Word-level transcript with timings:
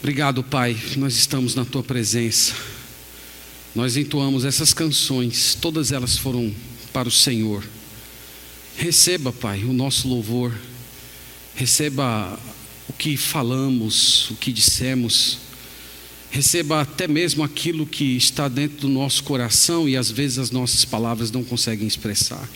Obrigado, 0.00 0.44
Pai, 0.44 0.76
nós 0.96 1.16
estamos 1.16 1.56
na 1.56 1.64
tua 1.64 1.82
presença. 1.82 2.54
Nós 3.74 3.96
entoamos 3.96 4.44
essas 4.44 4.72
canções, 4.72 5.56
todas 5.60 5.90
elas 5.90 6.16
foram 6.16 6.54
para 6.92 7.08
o 7.08 7.12
Senhor. 7.12 7.64
Receba, 8.76 9.32
Pai, 9.32 9.64
o 9.64 9.72
nosso 9.72 10.06
louvor. 10.06 10.54
Receba 11.56 12.38
o 12.88 12.92
que 12.92 13.16
falamos, 13.16 14.30
o 14.30 14.36
que 14.36 14.52
dissemos. 14.52 15.38
Receba 16.30 16.80
até 16.82 17.08
mesmo 17.08 17.42
aquilo 17.42 17.84
que 17.84 18.16
está 18.16 18.46
dentro 18.46 18.82
do 18.82 18.88
nosso 18.88 19.24
coração 19.24 19.88
e 19.88 19.96
às 19.96 20.12
vezes 20.12 20.38
as 20.38 20.52
nossas 20.52 20.84
palavras 20.84 21.32
não 21.32 21.42
conseguem 21.42 21.88
expressar. 21.88 22.48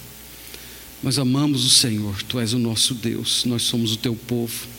Nós 1.02 1.19
amamos 1.19 1.65
o 1.65 1.71
Senhor, 1.71 2.23
Tu 2.23 2.38
és 2.38 2.52
o 2.52 2.59
nosso 2.59 2.95
Deus, 2.95 3.45
nós 3.45 3.63
somos 3.63 3.95
o 3.95 3.97
Teu 3.97 4.15
povo. 4.15 4.72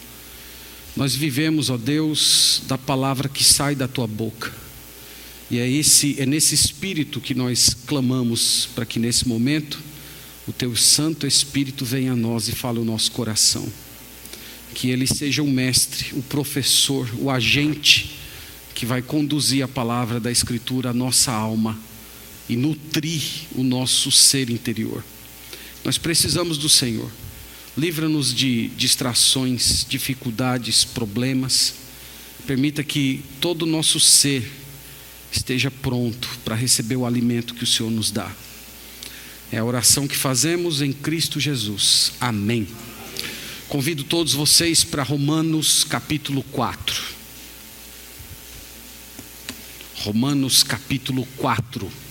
Nós 0.95 1.15
vivemos, 1.15 1.69
ó 1.69 1.77
Deus, 1.77 2.61
da 2.67 2.77
palavra 2.77 3.27
que 3.27 3.43
sai 3.43 3.75
da 3.75 3.87
Tua 3.87 4.05
boca. 4.05 4.53
E 5.49 5.57
é, 5.57 5.69
esse, 5.69 6.19
é 6.19 6.25
nesse 6.25 6.53
espírito 6.53 7.19
que 7.19 7.33
nós 7.33 7.75
clamamos 7.85 8.69
para 8.75 8.85
que 8.85 8.99
nesse 8.99 9.27
momento 9.27 9.79
o 10.47 10.51
Teu 10.51 10.75
Santo 10.75 11.25
Espírito 11.25 11.83
venha 11.83 12.13
a 12.13 12.15
nós 12.15 12.47
e 12.47 12.51
fale 12.51 12.79
o 12.79 12.85
nosso 12.85 13.11
coração. 13.11 13.67
Que 14.73 14.89
Ele 14.89 15.07
seja 15.07 15.41
o 15.41 15.47
mestre, 15.49 16.07
o 16.13 16.21
professor, 16.21 17.09
o 17.17 17.29
agente 17.29 18.17
que 18.75 18.85
vai 18.85 19.01
conduzir 19.01 19.63
a 19.63 19.67
palavra 19.67 20.19
da 20.19 20.31
Escritura 20.31 20.89
à 20.89 20.93
nossa 20.93 21.31
alma 21.31 21.79
e 22.49 22.55
nutrir 22.55 23.21
o 23.55 23.63
nosso 23.63 24.11
ser 24.11 24.49
interior. 24.49 25.03
Nós 25.83 25.97
precisamos 25.97 26.57
do 26.57 26.69
Senhor. 26.69 27.09
Livra-nos 27.75 28.33
de 28.33 28.67
distrações, 28.69 29.85
dificuldades, 29.89 30.85
problemas. 30.85 31.73
Permita 32.45 32.83
que 32.83 33.23
todo 33.41 33.63
o 33.63 33.65
nosso 33.65 33.99
ser 33.99 34.49
esteja 35.31 35.71
pronto 35.71 36.29
para 36.45 36.55
receber 36.55 36.95
o 36.95 37.05
alimento 37.05 37.55
que 37.55 37.63
o 37.63 37.67
Senhor 37.67 37.89
nos 37.89 38.11
dá. 38.11 38.31
É 39.51 39.57
a 39.57 39.65
oração 39.65 40.07
que 40.07 40.15
fazemos 40.15 40.81
em 40.81 40.93
Cristo 40.93 41.39
Jesus. 41.39 42.11
Amém. 42.19 42.67
Convido 43.67 44.03
todos 44.03 44.33
vocês 44.33 44.83
para 44.83 45.01
Romanos 45.01 45.83
capítulo 45.83 46.43
4. 46.51 47.01
Romanos 49.95 50.61
capítulo 50.61 51.27
4. 51.37 52.02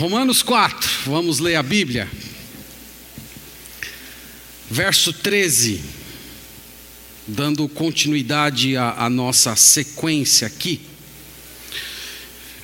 Romanos 0.00 0.42
4, 0.42 0.88
vamos 1.04 1.40
ler 1.40 1.56
a 1.56 1.62
Bíblia. 1.62 2.10
Verso 4.70 5.12
13, 5.12 5.84
dando 7.26 7.68
continuidade 7.68 8.78
à, 8.78 9.10
nossa 9.10 9.54
sequência 9.56 10.46
aqui. 10.46 10.80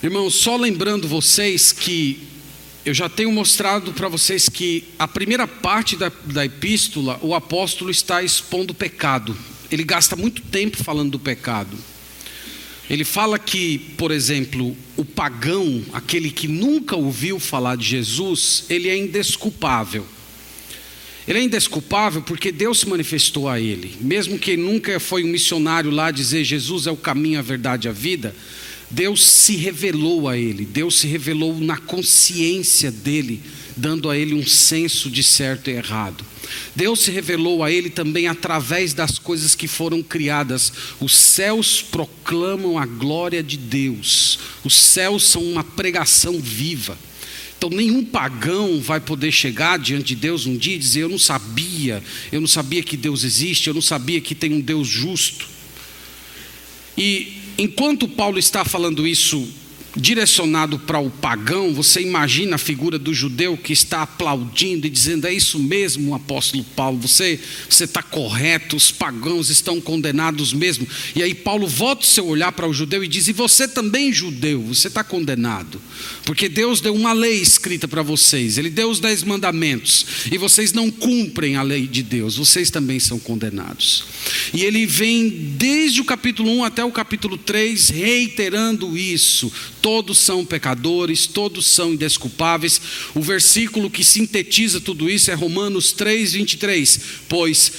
Irmãos, 0.03 0.37
só 0.37 0.57
lembrando 0.57 1.07
vocês 1.07 1.73
que 1.73 2.27
eu 2.87 2.95
já 2.95 3.07
tenho 3.07 3.31
mostrado 3.31 3.93
para 3.93 4.09
vocês 4.09 4.49
que 4.49 4.85
a 4.99 5.07
primeira 5.07 5.47
parte 5.47 5.95
da, 5.95 6.11
da 6.25 6.43
epístola, 6.43 7.19
o 7.21 7.35
apóstolo 7.35 7.91
está 7.91 8.23
expondo 8.23 8.73
o 8.73 8.75
pecado. 8.75 9.37
Ele 9.71 9.85
gasta 9.85 10.17
muito 10.17 10.41
tempo 10.41 10.83
falando 10.83 11.11
do 11.11 11.19
pecado. 11.19 11.77
Ele 12.89 13.05
fala 13.05 13.39
que, 13.39 13.79
por 13.97 14.13
exemplo, 14.13 14.77
o 14.97 15.05
pagão, 15.05 15.83
aquele 15.93 16.31
que 16.31 16.47
nunca 16.47 16.95
ouviu 16.95 17.41
falar 17.41 17.77
de 17.77 17.85
Jesus, 17.85 18.65
ele 18.71 18.89
é 18.89 18.97
indesculpável. 18.97 20.07
Ele 21.27 21.41
é 21.41 21.43
indesculpável 21.43 22.23
porque 22.23 22.53
Deus 22.53 22.81
se 22.81 22.89
manifestou 22.89 23.49
a 23.49 23.61
ele. 23.61 23.97
Mesmo 24.01 24.39
que 24.39 24.57
nunca 24.57 25.01
foi 25.01 25.25
um 25.25 25.29
missionário 25.29 25.91
lá 25.91 26.13
dizer 26.13 26.45
Jesus 26.45 26.87
é 26.87 26.91
o 26.91 26.97
caminho, 26.97 27.41
a 27.41 27.43
verdade 27.43 27.89
e 27.89 27.91
a 27.91 27.93
vida, 27.93 28.35
Deus 28.91 29.25
se 29.25 29.57
revelou 29.57 30.29
a 30.29 30.37
ele. 30.37 30.65
Deus 30.65 30.99
se 31.01 31.07
revelou 31.07 31.59
na 31.59 31.77
consciência 31.77 32.91
dele, 32.91 33.43
dando 33.77 34.09
a 34.09 34.17
ele 34.17 34.35
um 34.35 34.47
senso 34.47 35.11
de 35.11 35.23
certo 35.23 35.69
e 35.69 35.75
errado. 35.75 36.25
Deus 36.75 37.01
se 37.01 37.11
revelou 37.11 37.65
a 37.65 37.71
ele 37.71 37.91
também 37.91 38.29
através 38.29 38.95
das 38.95 39.19
coisas 39.19 39.55
que 39.55 39.67
foram 39.67 40.03
criadas. 40.03 40.73
Os 41.01 41.17
céus 41.17 41.83
proclamam 41.83 42.79
a 42.79 42.87
glória 42.87 43.43
de 43.43 43.57
Deus. 43.57 44.39
Os 44.65 44.75
céus 44.75 45.25
são 45.25 45.43
uma 45.43 45.65
pregação 45.65 46.41
viva. 46.41 46.97
Então, 47.59 47.71
nenhum 47.71 48.05
pagão 48.05 48.81
vai 48.81 49.01
poder 49.01 49.33
chegar 49.33 49.79
diante 49.79 50.09
de 50.09 50.17
Deus 50.17 50.47
um 50.47 50.57
dia 50.57 50.75
e 50.75 50.79
dizer: 50.79 51.01
Eu 51.01 51.09
não 51.09 51.19
sabia, 51.19 52.03
eu 52.31 52.41
não 52.41 52.49
sabia 52.49 52.83
que 52.83 52.97
Deus 52.97 53.25
existe, 53.25 53.69
eu 53.69 53.75
não 53.75 53.81
sabia 53.81 54.21
que 54.21 54.35
tem 54.35 54.53
um 54.53 54.61
Deus 54.61 54.87
justo. 54.87 55.49
E 56.97 57.46
enquanto 57.59 58.09
Paulo 58.09 58.39
está 58.39 58.65
falando 58.65 59.07
isso 59.07 59.47
direcionado 59.97 60.79
para 60.79 60.99
o 60.99 61.11
pagão, 61.11 61.73
você 61.73 62.01
imagina 62.01 62.57
a 62.57 62.59
figura 62.59 62.99
do 62.99 63.15
judeu 63.15 63.57
que 63.57 63.73
está 63.73 64.03
aplaudindo 64.03 64.87
e 64.87 64.91
dizendo: 64.91 65.27
É 65.27 65.33
isso 65.33 65.59
mesmo, 65.59 66.15
apóstolo 66.15 66.63
Paulo, 66.63 67.01
você 67.01 67.41
está 67.71 68.03
correto, 68.03 68.77
os 68.77 68.91
pagãos 68.91 69.49
estão 69.49 69.81
condenados 69.81 70.53
mesmo. 70.53 70.87
E 71.15 71.23
aí 71.23 71.35
Paulo 71.35 71.67
volta 71.67 72.03
o 72.03 72.07
seu 72.07 72.27
olhar 72.27 72.53
para 72.53 72.69
o 72.69 72.75
judeu 72.75 73.03
e 73.03 73.09
diz: 73.09 73.27
E 73.29 73.33
você 73.33 73.67
também, 73.67 74.13
judeu, 74.13 74.63
você 74.63 74.89
está 74.89 75.03
condenado, 75.03 75.81
porque 76.25 76.49
Deus 76.49 76.81
deu 76.81 76.95
uma 76.95 77.13
lei 77.13 77.41
escrita 77.41 77.89
para 77.89 78.03
vocês, 78.03 78.59
Ele 78.59 78.71
deu 78.71 78.91
os 78.91 79.01
dez 79.01 79.23
mandamentos, 79.23 80.07
e 80.31 80.37
vocês 80.37 80.73
não 80.73 80.91
cumprem 80.91 81.57
a 81.57 81.63
lei 81.63 81.87
de 81.87 82.03
Deus, 82.03 82.37
vocês 82.37 82.71
também 82.71 83.01
são 83.01 83.19
condenados. 83.19 84.05
E 84.53 84.65
ele 84.65 84.87
vem 84.87 85.29
desde 85.57 86.01
o 86.01 86.05
capítulo 86.05 86.51
1 86.59 86.65
até 86.65 86.85
o 86.85 86.93
capítulo 86.93 87.37
3 87.39 87.89
reiterando 87.89 88.97
isso 88.97 89.53
todos 89.87 90.19
são 90.19 90.45
pecadores, 90.45 91.29
todos 91.29 91.65
são 91.65 91.93
indesculpáveis. 91.93 92.81
O 93.15 93.23
versículo 93.23 93.89
que 93.89 94.03
sintetiza 94.03 94.81
tudo 94.81 95.09
isso 95.09 95.31
é 95.31 95.35
Romanos 95.35 95.93
3, 95.93 96.33
23. 96.33 97.01
Pois 97.29 97.73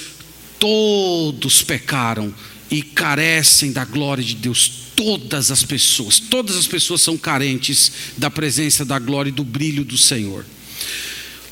todos 0.57 1.63
pecaram 1.63 2.33
e 2.71 2.81
carecem 2.81 3.73
da 3.73 3.83
glória 3.83 4.23
de 4.23 4.35
Deus. 4.35 4.71
Todas 4.95 5.51
as 5.51 5.63
pessoas, 5.63 6.17
todas 6.17 6.55
as 6.55 6.65
pessoas 6.65 7.01
são 7.01 7.17
carentes 7.17 7.91
da 8.15 8.31
presença 8.31 8.85
da 8.85 8.97
glória 8.99 9.27
e 9.27 9.33
do 9.33 9.43
brilho 9.43 9.83
do 9.83 9.97
Senhor. 9.97 10.45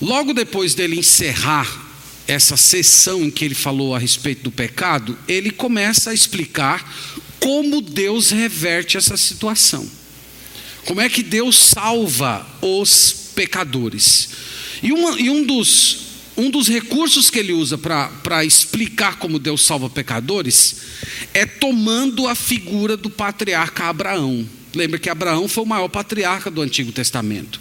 Logo 0.02 0.34
depois 0.34 0.74
dele 0.74 0.98
encerrar 0.98 1.86
essa 2.26 2.56
sessão 2.56 3.26
em 3.26 3.30
que 3.30 3.44
ele 3.44 3.56
falou 3.56 3.94
a 3.94 4.00
respeito 4.00 4.44
do 4.44 4.52
pecado, 4.52 5.20
ele 5.28 5.52
começa 5.52 6.12
a 6.12 6.14
explicar 6.14 6.96
como 7.42 7.82
Deus 7.82 8.30
reverte 8.30 8.96
essa 8.96 9.18
situação. 9.18 10.05
Como 10.86 11.02
é 11.02 11.10
que 11.10 11.24
Deus 11.24 11.56
salva 11.58 12.46
os 12.62 13.32
pecadores? 13.36 14.30
E, 14.84 14.92
uma, 14.92 15.20
e 15.20 15.30
um, 15.30 15.44
dos, 15.44 15.98
um 16.38 16.50
dos 16.50 16.68
recursos 16.68 17.30
que 17.30 17.40
ele 17.40 17.54
usa 17.54 17.78
para 17.78 18.46
explicar 18.46 19.18
como 19.18 19.40
Deus 19.40 19.66
salva 19.66 19.90
pecadores 19.90 20.78
é 21.34 21.46
tomando 21.46 22.28
a 22.28 22.36
figura 22.36 22.96
do 22.96 23.10
patriarca 23.10 23.86
Abraão. 23.86 24.48
Lembra 24.76 25.00
que 25.00 25.10
Abraão 25.10 25.48
foi 25.48 25.64
o 25.64 25.68
maior 25.68 25.88
patriarca 25.88 26.52
do 26.52 26.62
Antigo 26.62 26.92
Testamento. 26.92 27.60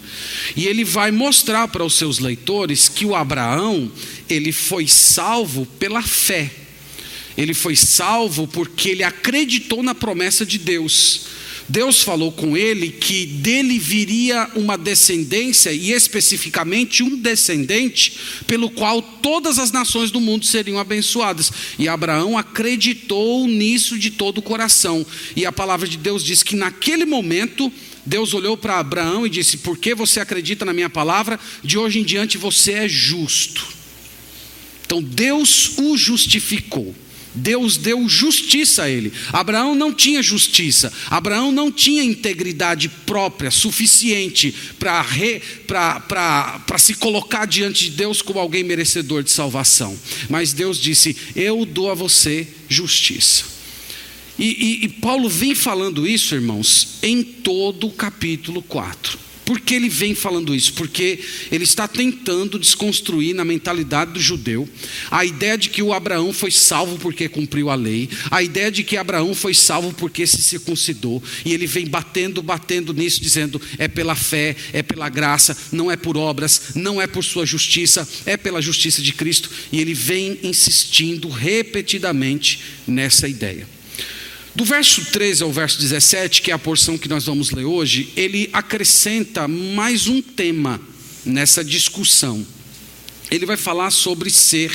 E 0.55 0.65
ele 0.65 0.83
vai 0.83 1.11
mostrar 1.11 1.67
para 1.69 1.83
os 1.83 1.95
seus 1.95 2.19
leitores 2.19 2.89
que 2.89 3.05
o 3.05 3.15
Abraão, 3.15 3.89
ele 4.29 4.51
foi 4.51 4.87
salvo 4.87 5.65
pela 5.65 6.01
fé. 6.01 6.51
Ele 7.37 7.53
foi 7.53 7.75
salvo 7.75 8.47
porque 8.47 8.89
ele 8.89 9.03
acreditou 9.03 9.81
na 9.81 9.95
promessa 9.95 10.45
de 10.45 10.57
Deus. 10.57 11.21
Deus 11.67 12.01
falou 12.01 12.31
com 12.31 12.55
ele 12.55 12.89
que 12.89 13.25
dele 13.25 13.79
viria 13.79 14.49
uma 14.55 14.77
descendência, 14.77 15.71
e 15.71 15.91
especificamente 15.91 17.01
um 17.01 17.15
descendente, 17.15 18.19
pelo 18.45 18.69
qual 18.69 19.01
todas 19.01 19.57
as 19.57 19.71
nações 19.71 20.11
do 20.11 20.21
mundo 20.21 20.45
seriam 20.45 20.77
abençoadas. 20.77 21.51
E 21.79 21.87
Abraão 21.87 22.37
acreditou 22.37 23.47
nisso 23.47 23.97
de 23.97 24.11
todo 24.11 24.37
o 24.37 24.43
coração. 24.43 25.05
E 25.35 25.45
a 25.45 25.51
palavra 25.51 25.87
de 25.87 25.97
Deus 25.97 26.23
diz 26.23 26.43
que 26.43 26.55
naquele 26.55 27.05
momento, 27.05 27.71
Deus 28.05 28.35
olhou 28.35 28.55
para 28.55 28.77
Abraão 28.77 29.25
e 29.25 29.29
disse: 29.29 29.57
Porque 29.57 29.95
você 29.95 30.19
acredita 30.19 30.65
na 30.65 30.73
minha 30.73 30.89
palavra? 30.89 31.39
De 31.63 31.77
hoje 31.77 31.99
em 31.99 32.03
diante 32.03 32.37
você 32.37 32.73
é 32.73 32.87
justo. 32.87 33.65
Então 34.85 35.01
Deus 35.01 35.77
o 35.79 35.97
justificou. 35.97 36.93
Deus 37.35 37.77
deu 37.77 38.07
justiça 38.07 38.83
a 38.83 38.89
ele. 38.89 39.11
Abraão 39.31 39.75
não 39.75 39.93
tinha 39.93 40.23
justiça, 40.23 40.91
Abraão 41.09 41.51
não 41.51 41.71
tinha 41.71 42.03
integridade 42.03 42.89
própria 42.89 43.51
suficiente 43.51 44.53
para 44.77 46.77
se 46.77 46.93
colocar 46.95 47.45
diante 47.45 47.85
de 47.85 47.91
Deus 47.91 48.21
como 48.21 48.39
alguém 48.39 48.63
merecedor 48.63 49.23
de 49.23 49.31
salvação. 49.31 49.97
Mas 50.29 50.53
Deus 50.53 50.79
disse: 50.79 51.15
Eu 51.35 51.65
dou 51.65 51.91
a 51.91 51.93
você 51.93 52.47
justiça. 52.69 53.55
E, 54.37 54.45
e, 54.45 54.85
e 54.85 54.89
Paulo 54.89 55.29
vem 55.29 55.55
falando 55.55 56.05
isso, 56.05 56.35
irmãos, 56.35 56.97
em 57.01 57.23
todo 57.23 57.87
o 57.87 57.91
capítulo 57.91 58.61
4. 58.61 59.24
Por 59.45 59.59
que 59.59 59.75
ele 59.75 59.87
vem 59.87 60.15
falando 60.15 60.55
isso? 60.55 60.73
Porque 60.73 61.19
ele 61.51 61.63
está 61.63 61.87
tentando 61.87 62.57
desconstruir 62.57 63.35
na 63.35 63.45
mentalidade 63.45 64.13
do 64.13 64.19
judeu 64.19 64.67
a 65.11 65.23
ideia 65.23 65.55
de 65.55 65.69
que 65.69 65.83
o 65.83 65.93
Abraão 65.93 66.33
foi 66.33 66.49
salvo 66.49 66.97
porque 66.97 67.29
cumpriu 67.29 67.69
a 67.69 67.75
lei, 67.75 68.09
a 68.31 68.41
ideia 68.41 68.71
de 68.71 68.83
que 68.83 68.97
Abraão 68.97 69.35
foi 69.35 69.53
salvo 69.53 69.93
porque 69.93 70.25
se 70.25 70.41
circuncidou, 70.41 71.21
e 71.45 71.53
ele 71.53 71.67
vem 71.67 71.85
batendo, 71.85 72.41
batendo 72.41 72.93
nisso, 72.93 73.21
dizendo: 73.21 73.61
é 73.77 73.87
pela 73.87 74.15
fé, 74.15 74.55
é 74.73 74.81
pela 74.81 75.09
graça, 75.09 75.55
não 75.71 75.91
é 75.91 75.95
por 75.95 76.17
obras, 76.17 76.71
não 76.73 76.99
é 77.01 77.05
por 77.05 77.23
sua 77.23 77.45
justiça, 77.45 78.07
é 78.25 78.35
pela 78.35 78.61
justiça 78.61 79.01
de 79.01 79.13
Cristo, 79.13 79.49
e 79.71 79.79
ele 79.79 79.93
vem 79.93 80.39
insistindo 80.41 81.29
repetidamente 81.29 82.59
nessa 82.87 83.27
ideia. 83.27 83.67
Do 84.55 84.63
verso 84.63 85.03
13 85.03 85.43
ao 85.43 85.51
verso 85.51 85.77
17, 85.81 86.41
que 86.41 86.49
é 86.49 86.53
a 86.53 86.57
porção 86.57 86.97
que 86.97 87.09
nós 87.09 87.25
vamos 87.25 87.51
ler 87.51 87.65
hoje, 87.65 88.13
ele 88.15 88.49
acrescenta 88.53 89.49
mais 89.49 90.07
um 90.07 90.21
tema 90.21 90.79
nessa 91.25 91.61
discussão. 91.61 92.47
Ele 93.29 93.45
vai 93.45 93.57
falar 93.57 93.91
sobre 93.91 94.29
ser 94.29 94.71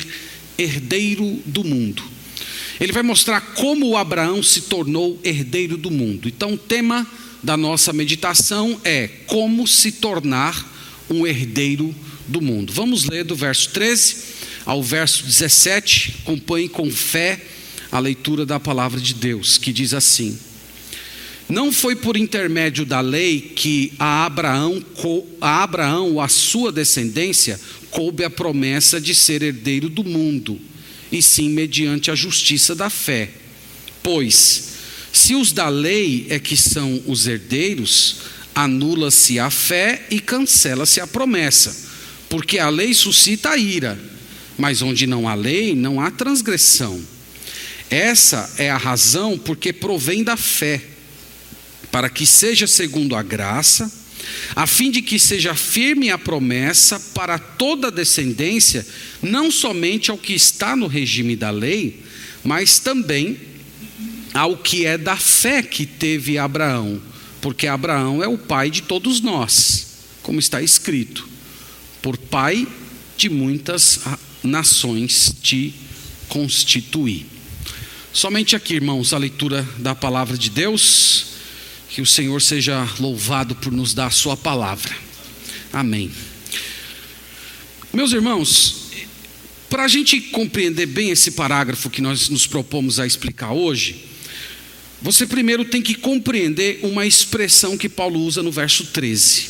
herdeiro 0.55 1.41
do 1.47 1.63
mundo. 1.63 2.03
Ele 2.79 2.91
vai 2.91 3.01
mostrar 3.01 3.41
como 3.41 3.97
Abraão 3.97 4.43
se 4.43 4.61
tornou 4.61 5.19
herdeiro 5.23 5.77
do 5.77 5.89
mundo. 5.89 6.27
Então, 6.27 6.53
o 6.53 6.57
tema 6.59 7.07
da 7.41 7.57
nossa 7.57 7.91
meditação 7.91 8.79
é 8.83 9.07
como 9.25 9.65
se 9.67 9.93
tornar 9.93 10.63
um 11.09 11.25
herdeiro 11.25 11.93
do 12.27 12.39
mundo. 12.39 12.71
Vamos 12.71 13.05
ler 13.05 13.23
do 13.23 13.35
verso 13.35 13.69
13 13.69 14.15
ao 14.63 14.83
verso 14.83 15.23
17. 15.23 16.17
Acompanhe 16.21 16.69
com 16.69 16.91
fé 16.91 17.41
a 17.91 17.99
leitura 17.99 18.45
da 18.45 18.59
palavra 18.59 18.99
de 18.99 19.13
Deus, 19.13 19.57
que 19.57 19.73
diz 19.73 19.93
assim: 19.93 20.37
Não 21.49 21.71
foi 21.71 21.95
por 21.95 22.15
intermédio 22.15 22.85
da 22.85 23.01
lei 23.01 23.41
que 23.41 23.91
a 23.99 24.25
Abraão, 24.25 24.83
a 25.41 25.63
Abraão 25.63 26.13
ou 26.13 26.21
a 26.21 26.27
sua 26.27 26.71
descendência 26.71 27.59
coube 27.89 28.23
a 28.23 28.29
promessa 28.29 29.01
de 29.01 29.13
ser 29.13 29.43
herdeiro 29.43 29.89
do 29.89 30.03
mundo, 30.03 30.59
e 31.11 31.21
sim 31.21 31.49
mediante 31.49 32.09
a 32.09 32.15
justiça 32.15 32.73
da 32.73 32.89
fé. 32.89 33.29
Pois, 34.01 34.69
se 35.11 35.35
os 35.35 35.51
da 35.51 35.67
lei 35.67 36.25
é 36.29 36.39
que 36.39 36.55
são 36.55 37.03
os 37.05 37.27
herdeiros, 37.27 38.17
anula-se 38.55 39.39
a 39.39 39.49
fé 39.49 40.07
e 40.09 40.19
cancela-se 40.19 41.01
a 41.01 41.07
promessa, 41.07 41.89
porque 42.29 42.57
a 42.59 42.69
lei 42.69 42.93
suscita 42.93 43.49
a 43.49 43.57
ira, 43.57 43.99
mas 44.57 44.81
onde 44.81 45.05
não 45.05 45.27
há 45.27 45.33
lei, 45.33 45.75
não 45.75 45.99
há 45.99 46.09
transgressão. 46.09 47.01
Essa 47.91 48.49
é 48.57 48.71
a 48.71 48.77
razão 48.77 49.37
porque 49.37 49.73
provém 49.73 50.23
da 50.23 50.37
fé, 50.37 50.81
para 51.91 52.09
que 52.09 52.25
seja 52.25 52.65
segundo 52.65 53.17
a 53.17 53.21
graça, 53.21 53.91
a 54.55 54.65
fim 54.65 54.89
de 54.89 55.01
que 55.01 55.19
seja 55.19 55.53
firme 55.53 56.09
a 56.09 56.17
promessa 56.17 56.97
para 57.13 57.37
toda 57.37 57.89
a 57.89 57.91
descendência, 57.91 58.87
não 59.21 59.51
somente 59.51 60.09
ao 60.09 60.17
que 60.17 60.33
está 60.33 60.73
no 60.73 60.87
regime 60.87 61.35
da 61.35 61.49
lei, 61.49 62.01
mas 62.45 62.79
também 62.79 63.37
ao 64.33 64.55
que 64.55 64.85
é 64.85 64.97
da 64.97 65.17
fé 65.17 65.61
que 65.61 65.85
teve 65.85 66.37
Abraão, 66.37 67.01
porque 67.41 67.67
Abraão 67.67 68.23
é 68.23 68.27
o 68.27 68.37
pai 68.37 68.69
de 68.69 68.83
todos 68.83 69.19
nós, 69.19 69.87
como 70.23 70.39
está 70.39 70.61
escrito: 70.61 71.27
por 72.01 72.17
pai 72.17 72.65
de 73.17 73.29
muitas 73.29 73.99
nações 74.41 75.35
te 75.41 75.73
constituí. 76.29 77.30
Somente 78.13 78.57
aqui, 78.57 78.73
irmãos, 78.73 79.13
a 79.13 79.17
leitura 79.17 79.65
da 79.77 79.95
palavra 79.95 80.37
de 80.37 80.49
Deus. 80.49 81.27
Que 81.89 82.01
o 82.01 82.05
Senhor 82.05 82.41
seja 82.41 82.87
louvado 82.99 83.55
por 83.55 83.71
nos 83.71 83.93
dar 83.93 84.07
a 84.07 84.11
Sua 84.11 84.35
palavra. 84.35 84.93
Amém. 85.71 86.11
Meus 87.93 88.11
irmãos, 88.11 88.91
para 89.69 89.83
a 89.83 89.87
gente 89.87 90.19
compreender 90.19 90.85
bem 90.85 91.09
esse 91.09 91.31
parágrafo 91.31 91.89
que 91.89 92.01
nós 92.01 92.27
nos 92.27 92.45
propomos 92.45 92.99
a 92.99 93.07
explicar 93.07 93.53
hoje, 93.53 94.05
você 95.01 95.25
primeiro 95.25 95.65
tem 95.65 95.81
que 95.81 95.95
compreender 95.95 96.79
uma 96.83 97.05
expressão 97.05 97.77
que 97.77 97.89
Paulo 97.89 98.19
usa 98.19 98.43
no 98.43 98.51
verso 98.51 98.87
13. 98.87 99.47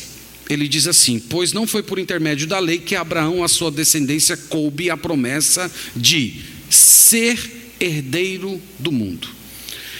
Ele 0.48 0.68
diz 0.68 0.86
assim: 0.86 1.18
Pois 1.18 1.52
não 1.52 1.66
foi 1.66 1.82
por 1.82 1.98
intermédio 1.98 2.46
da 2.46 2.60
lei 2.60 2.78
que 2.78 2.94
Abraão, 2.94 3.42
a 3.42 3.48
sua 3.48 3.70
descendência, 3.70 4.36
coube 4.36 4.88
a 4.88 4.96
promessa 4.96 5.70
de 5.96 6.40
ser 6.70 7.71
herdeiro 7.84 8.60
do 8.78 8.92
mundo. 8.92 9.28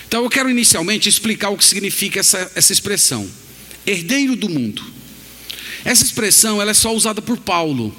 Então 0.07 0.23
eu 0.23 0.31
quero 0.31 0.51
inicialmente 0.51 1.09
explicar 1.09 1.51
o 1.51 1.57
que 1.57 1.65
significa 1.65 2.21
essa, 2.21 2.51
essa 2.55 2.73
expressão, 2.73 3.29
herdeiro 3.87 4.37
do 4.37 4.49
mundo. 4.49 4.85
Essa 5.85 6.05
expressão 6.05 6.61
ela 6.61 6.71
é 6.71 6.75
só 6.75 6.95
usada 6.95 7.21
por 7.21 7.39
Paulo. 7.39 7.95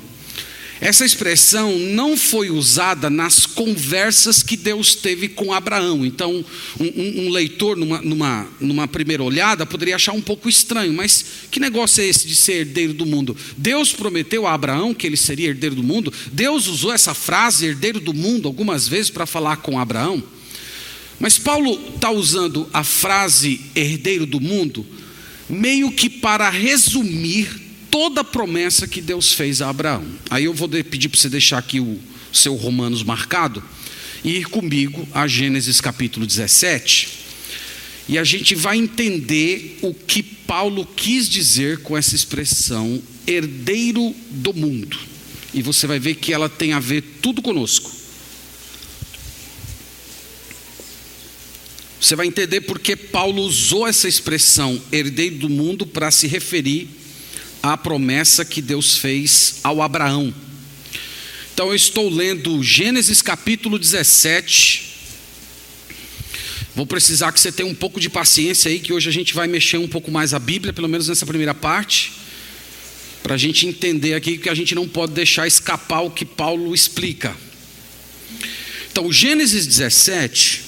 Essa 0.84 1.06
expressão 1.06 1.80
não 1.80 2.18
foi 2.18 2.50
usada 2.50 3.10
nas 3.10 3.46
conversas 3.46 4.44
que 4.44 4.58
Deus 4.58 4.96
teve 4.96 5.30
com 5.30 5.54
Abraão. 5.54 6.06
Então, 6.06 6.44
um, 6.78 7.22
um, 7.22 7.30
leitor, 7.30 7.78
numa, 7.78 8.02
numa, 8.02 8.50
numa 8.60 8.86
primeira 8.86 9.24
olhada, 9.24 9.66
poderia 9.66 9.96
achar 9.96 10.12
um 10.12 10.20
pouco 10.20 10.50
estranho, 10.50 10.92
mas 10.92 11.24
que 11.50 11.58
negócio 11.58 12.04
é 12.04 12.06
esse 12.06 12.28
de 12.28 12.36
ser 12.36 12.56
herdeiro 12.56 12.94
do 12.94 13.06
mundo? 13.06 13.34
Deus 13.56 13.94
prometeu 13.94 14.46
a 14.46 14.54
Abraão 14.54 14.94
que 14.94 15.08
ele 15.08 15.16
seria 15.16 15.48
herdeiro 15.48 15.78
do 15.78 15.84
mundo. 15.84 16.12
Deus 16.34 16.68
usou 16.68 16.92
essa 16.92 17.14
frase, 17.14 17.66
herdeiro 17.66 18.02
do 18.02 18.14
mundo, 18.14 18.50
algumas 18.50 18.86
vezes 18.86 19.10
para 19.10 19.26
falar 19.26 19.56
com 19.58 19.80
Abraão. 19.80 20.22
Mas 21.18 21.40
Paulo 21.40 21.80
está 21.96 22.12
usando 22.12 22.70
a 22.74 22.84
frase 22.84 23.62
herdeiro 23.74 24.26
do 24.26 24.42
mundo 24.42 24.86
meio 25.50 25.92
que 25.92 26.10
para 26.10 26.50
resumir 26.50 27.63
toda 27.94 28.22
a 28.22 28.24
promessa 28.24 28.88
que 28.88 29.00
Deus 29.00 29.34
fez 29.34 29.62
a 29.62 29.70
Abraão. 29.70 30.04
Aí 30.28 30.46
eu 30.46 30.54
vou 30.54 30.68
pedir 30.68 31.10
para 31.10 31.20
você 31.20 31.30
deixar 31.30 31.60
aqui 31.60 31.80
o 31.80 32.00
seu 32.32 32.56
Romanos 32.56 33.04
marcado 33.04 33.64
e 34.24 34.38
ir 34.38 34.46
comigo 34.46 35.08
a 35.14 35.28
Gênesis 35.28 35.80
capítulo 35.80 36.26
17. 36.26 37.10
E 38.10 38.18
a 38.18 38.24
gente 38.24 38.56
vai 38.56 38.78
entender 38.78 39.78
o 39.84 39.94
que 39.94 40.24
Paulo 40.24 40.88
quis 40.96 41.30
dizer 41.30 41.84
com 41.84 41.96
essa 41.96 42.16
expressão 42.16 43.00
herdeiro 43.28 44.16
do 44.32 44.56
mundo. 44.56 44.98
E 45.54 45.62
você 45.62 45.86
vai 45.86 46.00
ver 46.00 46.16
que 46.16 46.34
ela 46.34 46.50
tem 46.50 46.74
a 46.74 46.80
ver 46.80 47.04
tudo 47.22 47.44
conosco. 47.44 47.92
Você 52.02 52.16
vai 52.16 52.26
entender 52.26 52.62
porque 52.62 52.96
Paulo 52.96 53.44
usou 53.44 53.88
essa 53.88 54.08
expressão 54.08 54.82
herdeiro 54.92 55.36
do 55.36 55.48
mundo 55.48 55.86
para 55.86 56.10
se 56.10 56.26
referir 56.26 57.03
a 57.64 57.78
promessa 57.78 58.44
que 58.44 58.62
Deus 58.62 58.98
fez 58.98 59.62
ao 59.64 59.82
Abraão. 59.82 60.36
Então 61.54 61.70
eu 61.70 61.76
estou 61.76 62.10
lendo 62.10 62.62
Gênesis 62.62 63.22
capítulo 63.22 63.80
17. 63.80 64.92
Vou 66.76 66.86
precisar 66.86 67.32
que 67.32 67.40
você 67.40 67.54
tenha 67.54 67.70
um 67.70 67.76
pouco 67.76 68.02
de 68.02 68.10
paciência 68.10 68.70
aí, 68.70 68.80
que 68.80 68.92
hoje 68.92 69.08
a 69.08 69.14
gente 69.14 69.34
vai 69.34 69.48
mexer 69.48 69.78
um 69.78 69.88
pouco 69.88 70.12
mais 70.12 70.34
a 70.34 70.40
Bíblia, 70.40 70.74
pelo 70.74 70.90
menos 70.90 71.08
nessa 71.08 71.26
primeira 71.26 71.54
parte, 71.54 72.12
para 73.22 73.36
a 73.36 73.38
gente 73.38 73.66
entender 73.66 74.14
aqui 74.14 74.38
que 74.38 74.50
a 74.50 74.56
gente 74.56 74.76
não 74.76 74.88
pode 74.88 75.14
deixar 75.14 75.48
escapar 75.48 76.02
o 76.02 76.12
que 76.12 76.26
Paulo 76.26 76.76
explica. 76.76 77.34
Então, 78.92 79.10
Gênesis 79.12 79.66
17, 79.66 80.64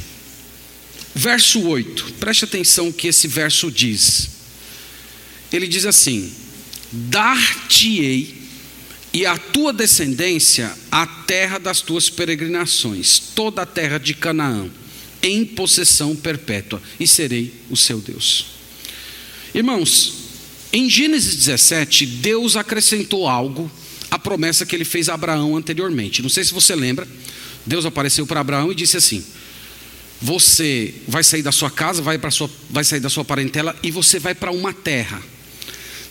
verso 1.13 1.61
8, 1.61 2.13
preste 2.19 2.45
atenção 2.45 2.87
o 2.87 2.93
que 2.93 3.07
esse 3.07 3.27
verso 3.27 3.69
diz. 3.69 4.29
Ele 5.51 5.67
diz 5.67 5.85
assim: 5.85 6.31
dar-te-ei 6.95 8.45
e 9.13 9.25
a 9.25 9.37
tua 9.37 9.71
descendência 9.71 10.75
a 10.91 11.05
terra 11.05 11.57
das 11.57 11.81
tuas 11.81 12.09
peregrinações, 12.09 13.19
toda 13.33 13.61
a 13.61 13.65
terra 13.65 13.97
de 13.97 14.13
Canaã, 14.13 14.69
em 15.21 15.45
possessão 15.45 16.15
perpétua, 16.15 16.81
e 16.99 17.07
serei 17.07 17.53
o 17.69 17.77
seu 17.77 17.99
Deus. 17.99 18.47
Irmãos, 19.53 20.13
em 20.71 20.89
Gênesis 20.89 21.35
17, 21.35 22.05
Deus 22.05 22.55
acrescentou 22.55 23.27
algo 23.27 23.71
à 24.11 24.19
promessa 24.19 24.65
que 24.65 24.75
ele 24.75 24.85
fez 24.85 25.07
a 25.07 25.13
Abraão 25.13 25.55
anteriormente. 25.55 26.21
Não 26.21 26.29
sei 26.29 26.43
se 26.43 26.53
você 26.53 26.75
lembra, 26.75 27.07
Deus 27.65 27.85
apareceu 27.85 28.27
para 28.27 28.41
Abraão 28.41 28.71
e 28.71 28.75
disse 28.75 28.97
assim: 28.97 29.25
Você 30.21 30.93
vai 31.07 31.23
sair 31.23 31.41
da 31.41 31.53
sua 31.53 31.71
casa, 31.71 32.01
vai, 32.01 32.19
sua, 32.29 32.49
vai 32.69 32.83
sair 32.83 32.99
da 32.99 33.09
sua 33.09 33.23
parentela 33.23 33.73
e 33.81 33.91
você 33.91 34.19
vai 34.19 34.35
para 34.35 34.51
uma 34.51 34.73
terra 34.73 35.21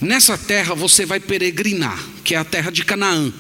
Nessa 0.00 0.36
terra 0.36 0.74
você 0.74 1.06
vai 1.06 1.20
peregrinar, 1.20 2.02
que 2.22 2.34
é 2.34 2.38
a 2.38 2.44
terra 2.44 2.70
de 2.70 2.84
Canaã. 2.84 3.32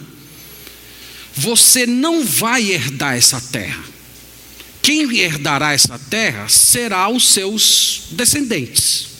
Você 1.34 1.86
não 1.86 2.24
vai 2.24 2.70
herdar 2.70 3.16
essa 3.16 3.40
terra. 3.40 3.82
Quem 4.80 5.18
herdará 5.18 5.72
essa 5.72 5.98
terra 5.98 6.48
será 6.48 7.08
os 7.08 7.28
seus 7.32 8.08
descendentes. 8.10 9.13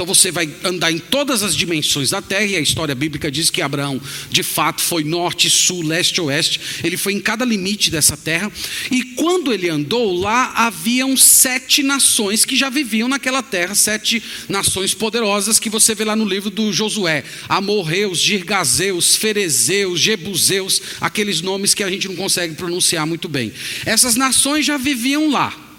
Então 0.00 0.14
você 0.14 0.32
vai 0.32 0.48
andar 0.64 0.90
em 0.90 0.98
todas 0.98 1.42
as 1.42 1.54
dimensões 1.54 2.08
da 2.08 2.22
terra, 2.22 2.46
e 2.46 2.56
a 2.56 2.60
história 2.60 2.94
bíblica 2.94 3.30
diz 3.30 3.50
que 3.50 3.60
Abraão, 3.60 4.00
de 4.30 4.42
fato, 4.42 4.80
foi 4.80 5.04
norte, 5.04 5.50
sul, 5.50 5.82
leste, 5.82 6.22
oeste. 6.22 6.58
Ele 6.82 6.96
foi 6.96 7.12
em 7.12 7.20
cada 7.20 7.44
limite 7.44 7.90
dessa 7.90 8.16
terra. 8.16 8.50
E 8.90 9.02
quando 9.02 9.52
ele 9.52 9.68
andou 9.68 10.18
lá, 10.18 10.54
haviam 10.56 11.14
sete 11.18 11.82
nações 11.82 12.46
que 12.46 12.56
já 12.56 12.70
viviam 12.70 13.08
naquela 13.08 13.42
terra, 13.42 13.74
sete 13.74 14.22
nações 14.48 14.94
poderosas 14.94 15.58
que 15.58 15.68
você 15.68 15.94
vê 15.94 16.06
lá 16.06 16.16
no 16.16 16.24
livro 16.24 16.48
do 16.48 16.72
Josué: 16.72 17.22
Amorreus, 17.46 18.20
Girgazeus, 18.20 19.16
Ferezeus, 19.16 20.00
Jebuseus, 20.00 20.80
aqueles 20.98 21.42
nomes 21.42 21.74
que 21.74 21.84
a 21.84 21.90
gente 21.90 22.08
não 22.08 22.16
consegue 22.16 22.54
pronunciar 22.54 23.06
muito 23.06 23.28
bem. 23.28 23.52
Essas 23.84 24.16
nações 24.16 24.64
já 24.64 24.78
viviam 24.78 25.30
lá. 25.30 25.69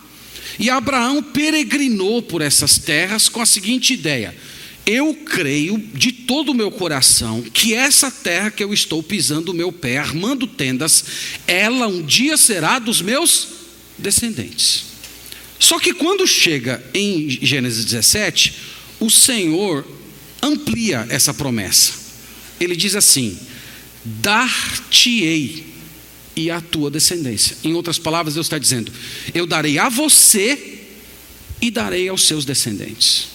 E 0.59 0.69
Abraão 0.69 1.21
peregrinou 1.21 2.21
por 2.21 2.41
essas 2.41 2.77
terras 2.77 3.29
com 3.29 3.41
a 3.41 3.45
seguinte 3.45 3.93
ideia: 3.93 4.35
eu 4.85 5.13
creio 5.13 5.77
de 5.93 6.11
todo 6.11 6.49
o 6.49 6.55
meu 6.55 6.71
coração 6.71 7.41
que 7.41 7.73
essa 7.73 8.09
terra 8.09 8.51
que 8.51 8.63
eu 8.63 8.73
estou 8.73 9.03
pisando 9.03 9.51
o 9.51 9.55
meu 9.55 9.71
pé, 9.71 9.97
armando 9.97 10.47
tendas, 10.47 11.05
ela 11.47 11.87
um 11.87 12.01
dia 12.01 12.35
será 12.35 12.79
dos 12.79 13.01
meus 13.01 13.47
descendentes. 13.97 14.85
Só 15.59 15.79
que 15.79 15.93
quando 15.93 16.25
chega 16.25 16.83
em 16.93 17.29
Gênesis 17.29 17.85
17, 17.85 18.53
o 18.99 19.09
Senhor 19.09 19.85
amplia 20.41 21.05
essa 21.09 21.33
promessa. 21.33 21.93
Ele 22.59 22.75
diz 22.75 22.95
assim: 22.95 23.37
Dar-te-ei 24.03 25.70
e 26.35 26.49
a 26.49 26.61
tua 26.61 26.89
descendência. 26.89 27.57
Em 27.63 27.73
outras 27.73 27.99
palavras, 27.99 28.35
Deus 28.35 28.45
está 28.45 28.57
dizendo: 28.57 28.91
Eu 29.33 29.45
darei 29.45 29.77
a 29.77 29.89
você 29.89 30.79
e 31.61 31.69
darei 31.69 32.09
aos 32.09 32.23
seus 32.23 32.45
descendentes. 32.45 33.27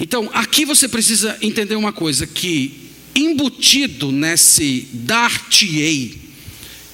Então, 0.00 0.30
aqui 0.32 0.64
você 0.64 0.88
precisa 0.88 1.36
entender 1.42 1.76
uma 1.76 1.92
coisa: 1.92 2.26
que 2.26 2.88
embutido 3.14 4.12
nesse 4.12 4.88
dar-te-ei 4.92 6.20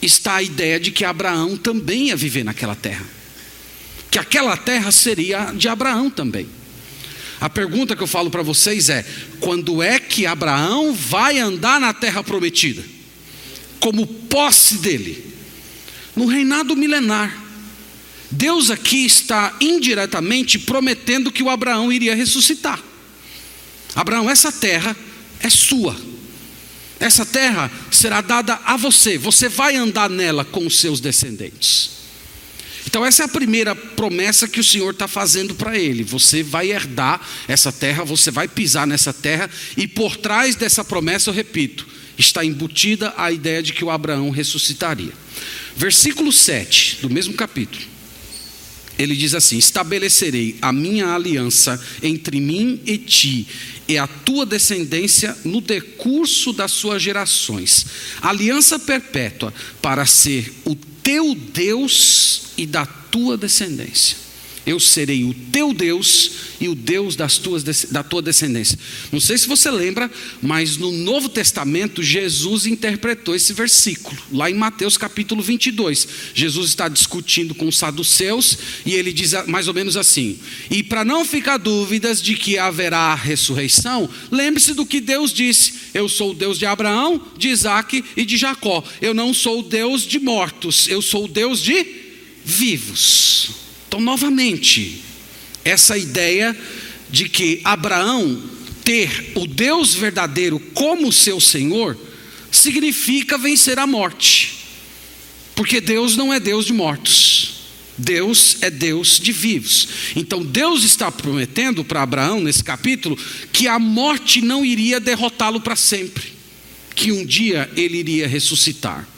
está 0.01 0.37
a 0.37 0.43
ideia 0.43 0.81
de 0.81 0.91
que 0.91 1.05
Abraão 1.05 1.57
também 1.57 2.09
ia 2.09 2.17
viver 2.17 2.45
naquela 2.45 2.75
terra, 2.75 3.07
que 4.11 4.19
aquela 4.19 4.57
terra 4.57 4.91
seria 4.91 5.53
de 5.53 5.69
Abraão 5.69 6.11
também. 6.11 6.47
A 7.41 7.51
pergunta 7.51 7.95
que 7.95 8.03
eu 8.03 8.07
falo 8.07 8.31
para 8.31 8.43
vocês 8.43 8.89
é: 8.89 9.05
quando 9.39 9.83
é 9.83 9.99
que 9.99 10.25
Abraão 10.25 10.95
vai 10.95 11.39
andar 11.39 11.79
na 11.79 11.93
terra 11.93 12.23
prometida? 12.23 12.94
Como 13.81 14.07
posse 14.07 14.79
dele? 14.79 15.35
No 16.15 16.27
reinado 16.27 16.77
milenar. 16.77 17.43
Deus 18.31 18.71
aqui 18.71 19.05
está 19.05 19.57
indiretamente 19.61 20.59
prometendo 20.59 21.31
que 21.31 21.43
o 21.43 21.51
Abraão 21.51 21.93
iria 21.93 22.15
ressuscitar. 22.15 22.83
Abraão, 23.95 24.29
essa 24.29 24.51
terra 24.51 24.97
é 25.41 25.49
sua. 25.49 25.97
Essa 26.99 27.25
terra 27.25 27.71
será 27.91 28.21
dada 28.21 28.59
a 28.65 28.77
você. 28.77 29.19
Você 29.19 29.49
vai 29.49 29.77
andar 29.77 30.11
nela 30.11 30.45
com 30.45 30.67
os 30.67 30.81
seus 30.81 31.01
descendentes. 31.01 31.91
Então, 32.87 33.05
essa 33.05 33.23
é 33.23 33.27
a 33.27 33.29
primeira 33.29 33.75
promessa 33.75 34.47
que 34.47 34.61
o 34.61 34.65
Senhor 34.65 34.91
está 34.91 35.09
fazendo 35.09 35.55
para 35.55 35.77
ele. 35.79 36.05
Você 36.05 36.43
vai 36.43 36.71
herdar 36.71 37.21
essa 37.49 37.73
terra, 37.73 38.05
você 38.05 38.31
vai 38.31 38.47
pisar 38.47 38.87
nessa 38.87 39.13
terra, 39.13 39.51
e 39.77 39.87
por 39.89 40.17
trás 40.17 40.55
dessa 40.55 40.85
promessa, 40.85 41.31
eu 41.31 41.35
repito, 41.35 41.87
está 42.19 42.45
embutida 42.45 43.13
a 43.17 43.31
ideia 43.33 43.63
de 43.63 43.73
que 43.73 43.85
o 43.85 43.91
Abraão 43.91 44.31
ressuscitaria. 44.31 45.13
Versículo 45.77 46.33
7 46.33 46.99
do 47.03 47.11
mesmo 47.11 47.35
capítulo. 47.35 47.95
Ele 48.99 49.17
diz 49.17 49.35
assim: 49.35 49.59
Estabelecerei 49.59 50.57
a 50.63 50.73
minha 50.73 51.09
aliança 51.09 51.81
entre 52.03 52.41
mim 52.41 52.81
e 52.87 52.97
ti, 52.97 53.47
e 53.89 53.99
a 53.99 54.07
tua 54.07 54.47
descendência 54.47 55.37
no 55.45 55.61
decurso 55.61 56.53
das 56.53 56.73
suas 56.73 57.03
gerações, 57.03 57.87
aliança 58.23 58.79
perpétua, 58.79 59.53
para 59.83 60.07
ser 60.07 60.53
o 60.65 60.75
teu 60.75 61.35
Deus 61.35 62.43
e 62.57 62.67
da 62.67 62.87
tua 62.87 63.37
descendência. 63.37 64.24
Eu 64.67 64.81
serei 64.81 65.25
o 65.25 65.35
teu 65.53 65.75
Deus 65.75 66.31
e 66.59 66.69
o 66.69 66.75
Deus 66.75 67.15
das 67.17 67.37
tuas, 67.37 67.63
da 67.63 68.03
tua 68.03 68.23
descendência. 68.23 68.79
Não 69.13 69.21
sei 69.21 69.37
se 69.37 69.47
você 69.47 69.71
lembra, 69.71 70.11
mas 70.41 70.79
no 70.79 70.91
Novo 70.91 71.29
Testamento 71.29 72.03
Jesus 72.03 72.65
interpretou 72.65 73.35
esse 73.35 73.53
versículo, 73.53 74.17
lá 74.33 74.51
em 74.51 74.55
Mateus 74.55 74.97
capítulo 74.97 75.43
22. 75.43 76.09
Jesus 76.35 76.71
está 76.71 76.89
discutindo 76.89 77.55
com 77.55 77.69
os 77.69 77.77
saduceus 77.77 78.59
e 78.87 78.95
ele 78.95 79.13
diz 79.13 79.33
mais 79.47 79.69
ou 79.69 79.75
menos 79.75 79.97
assim: 79.97 80.39
E 80.71 80.83
para 80.83 81.05
não 81.05 81.25
ficar 81.25 81.59
dúvidas 81.59 82.23
de 82.23 82.35
que 82.35 82.57
haverá 82.57 83.15
ressurreição, 83.15 84.09
lembre-se 84.31 84.73
do 84.73 84.87
que 84.87 85.01
Deus 85.01 85.33
disse: 85.33 85.75
Eu 85.93 86.09
sou 86.09 86.31
o 86.31 86.35
Deus 86.35 86.59
de 86.59 86.65
Abraão, 86.65 87.21
de 87.37 87.49
Isaac 87.49 88.03
e 88.17 88.25
de 88.25 88.37
Jacó. 88.39 88.83
Eu 89.03 89.13
não 89.13 89.35
sou 89.35 89.61
o 89.61 89.63
Deus 89.63 90.03
de 90.03 90.19
mortos, 90.19 90.89
eu 90.89 91.03
sou 91.03 91.25
o 91.25 91.29
Deus 91.29 91.61
de 91.61 91.85
vivos. 92.45 93.64
Então, 93.95 94.03
novamente, 94.03 95.05
essa 95.65 95.97
ideia 95.97 96.57
de 97.09 97.29
que 97.29 97.61
Abraão 97.63 98.43
ter 98.83 99.31
o 99.37 99.47
Deus 99.47 99.95
verdadeiro 99.95 100.59
como 100.59 101.13
seu 101.13 101.41
Senhor 101.41 101.97
significa 102.51 103.39
vencer 103.39 103.79
a 103.79 103.87
morte, 103.87 104.67
porque 105.55 105.81
Deus 105.81 106.17
não 106.17 106.35
é 106.35 106.41
Deus 106.41 106.67
de 106.67 106.73
mortos. 106.73 107.55
Deus 107.97 108.57
é 108.63 108.69
Deus 108.69 109.21
de 109.21 109.31
vivos. 109.31 109.89
Então 110.17 110.45
Deus 110.45 110.83
está 110.83 111.13
prometendo 111.13 111.85
para 111.85 112.03
Abraão, 112.03 112.41
nesse 112.41 112.65
capítulo, 112.65 113.17
que 113.53 113.69
a 113.69 113.79
morte 113.79 114.41
não 114.41 114.65
iria 114.65 114.99
derrotá-lo 114.99 115.61
para 115.61 115.77
sempre, 115.77 116.33
que 116.97 117.13
um 117.13 117.25
dia 117.25 117.71
ele 117.77 117.99
iria 117.99 118.27
ressuscitar. 118.27 119.09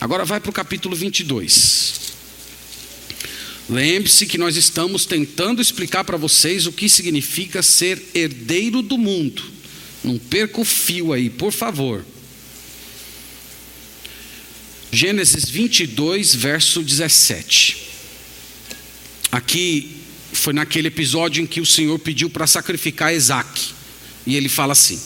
Agora 0.00 0.24
vai 0.24 0.40
para 0.40 0.50
o 0.50 0.52
capítulo 0.52 0.96
22. 0.96 2.07
Lembre-se 3.68 4.26
que 4.26 4.38
nós 4.38 4.56
estamos 4.56 5.04
tentando 5.04 5.60
explicar 5.60 6.02
para 6.02 6.16
vocês 6.16 6.66
o 6.66 6.72
que 6.72 6.88
significa 6.88 7.62
ser 7.62 8.02
herdeiro 8.14 8.80
do 8.80 8.96
mundo. 8.96 9.42
Não 10.02 10.18
perca 10.18 10.60
o 10.60 10.64
fio 10.64 11.12
aí, 11.12 11.28
por 11.28 11.52
favor. 11.52 12.04
Gênesis 14.90 15.50
22, 15.50 16.34
verso 16.34 16.82
17. 16.82 17.88
Aqui 19.30 19.96
foi 20.32 20.54
naquele 20.54 20.88
episódio 20.88 21.42
em 21.42 21.46
que 21.46 21.60
o 21.60 21.66
Senhor 21.66 21.98
pediu 21.98 22.30
para 22.30 22.46
sacrificar 22.46 23.14
Isaac. 23.14 23.74
E 24.26 24.34
ele 24.34 24.48
fala 24.48 24.72
assim: 24.72 24.98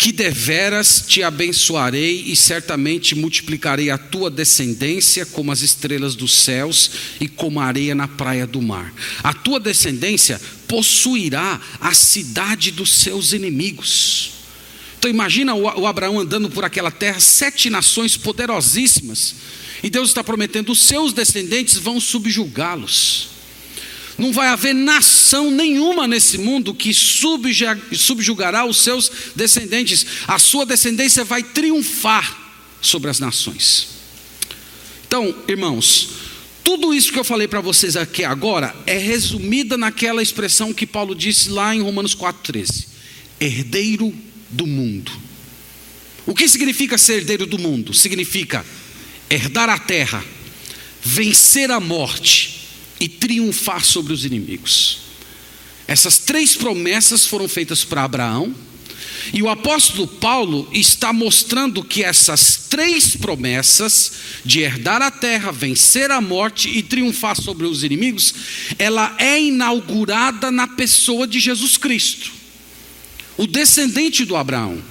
que 0.00 0.12
deveras 0.12 1.04
te 1.06 1.22
abençoarei 1.22 2.24
e 2.26 2.34
certamente 2.34 3.14
multiplicarei 3.14 3.90
a 3.90 3.98
tua 3.98 4.30
descendência 4.30 5.26
como 5.26 5.52
as 5.52 5.60
estrelas 5.60 6.14
dos 6.14 6.32
céus 6.36 6.90
e 7.20 7.28
como 7.28 7.60
a 7.60 7.66
areia 7.66 7.94
na 7.94 8.08
praia 8.08 8.46
do 8.46 8.62
mar. 8.62 8.94
A 9.22 9.34
tua 9.34 9.60
descendência 9.60 10.40
possuirá 10.66 11.60
a 11.78 11.92
cidade 11.92 12.70
dos 12.70 12.90
seus 12.90 13.34
inimigos. 13.34 14.30
Então 14.98 15.10
imagina 15.10 15.54
o 15.54 15.86
Abraão 15.86 16.18
andando 16.18 16.48
por 16.48 16.64
aquela 16.64 16.90
terra, 16.90 17.20
sete 17.20 17.68
nações 17.68 18.16
poderosíssimas, 18.16 19.34
e 19.82 19.90
Deus 19.90 20.08
está 20.08 20.24
prometendo: 20.24 20.72
os 20.72 20.80
seus 20.80 21.12
descendentes 21.12 21.76
vão 21.76 22.00
subjugá-los. 22.00 23.28
Não 24.20 24.34
vai 24.34 24.48
haver 24.48 24.74
nação 24.74 25.50
nenhuma 25.50 26.06
nesse 26.06 26.36
mundo 26.36 26.74
que 26.74 26.92
subjugará 26.92 28.66
os 28.66 28.82
seus 28.82 29.10
descendentes. 29.34 30.04
A 30.28 30.38
sua 30.38 30.66
descendência 30.66 31.24
vai 31.24 31.42
triunfar 31.42 32.52
sobre 32.82 33.08
as 33.08 33.18
nações. 33.18 33.88
Então, 35.06 35.34
irmãos, 35.48 36.10
tudo 36.62 36.92
isso 36.92 37.10
que 37.10 37.18
eu 37.18 37.24
falei 37.24 37.48
para 37.48 37.62
vocês 37.62 37.96
aqui 37.96 38.22
agora 38.22 38.76
é 38.86 38.98
resumida 38.98 39.78
naquela 39.78 40.20
expressão 40.22 40.74
que 40.74 40.86
Paulo 40.86 41.14
disse 41.14 41.48
lá 41.48 41.74
em 41.74 41.80
Romanos 41.80 42.14
4,13: 42.14 42.88
herdeiro 43.40 44.14
do 44.50 44.66
mundo. 44.66 45.10
O 46.26 46.34
que 46.34 46.46
significa 46.46 46.98
ser 46.98 47.14
herdeiro 47.14 47.46
do 47.46 47.58
mundo? 47.58 47.94
Significa 47.94 48.66
herdar 49.30 49.70
a 49.70 49.78
terra, 49.78 50.22
vencer 51.02 51.70
a 51.70 51.80
morte 51.80 52.59
e 53.00 53.08
triunfar 53.08 53.84
sobre 53.84 54.12
os 54.12 54.24
inimigos. 54.24 54.98
Essas 55.88 56.18
três 56.18 56.54
promessas 56.54 57.26
foram 57.26 57.48
feitas 57.48 57.82
para 57.82 58.04
Abraão, 58.04 58.54
e 59.32 59.42
o 59.42 59.48
apóstolo 59.48 60.06
Paulo 60.06 60.68
está 60.72 61.12
mostrando 61.12 61.82
que 61.84 62.02
essas 62.02 62.66
três 62.68 63.16
promessas 63.16 64.12
de 64.44 64.60
herdar 64.60 65.02
a 65.02 65.10
terra, 65.10 65.52
vencer 65.52 66.10
a 66.10 66.20
morte 66.20 66.68
e 66.68 66.82
triunfar 66.82 67.40
sobre 67.40 67.66
os 67.66 67.84
inimigos, 67.84 68.34
ela 68.78 69.14
é 69.18 69.40
inaugurada 69.40 70.50
na 70.50 70.66
pessoa 70.66 71.26
de 71.26 71.38
Jesus 71.38 71.76
Cristo, 71.76 72.32
o 73.36 73.46
descendente 73.46 74.24
do 74.24 74.36
Abraão. 74.36 74.82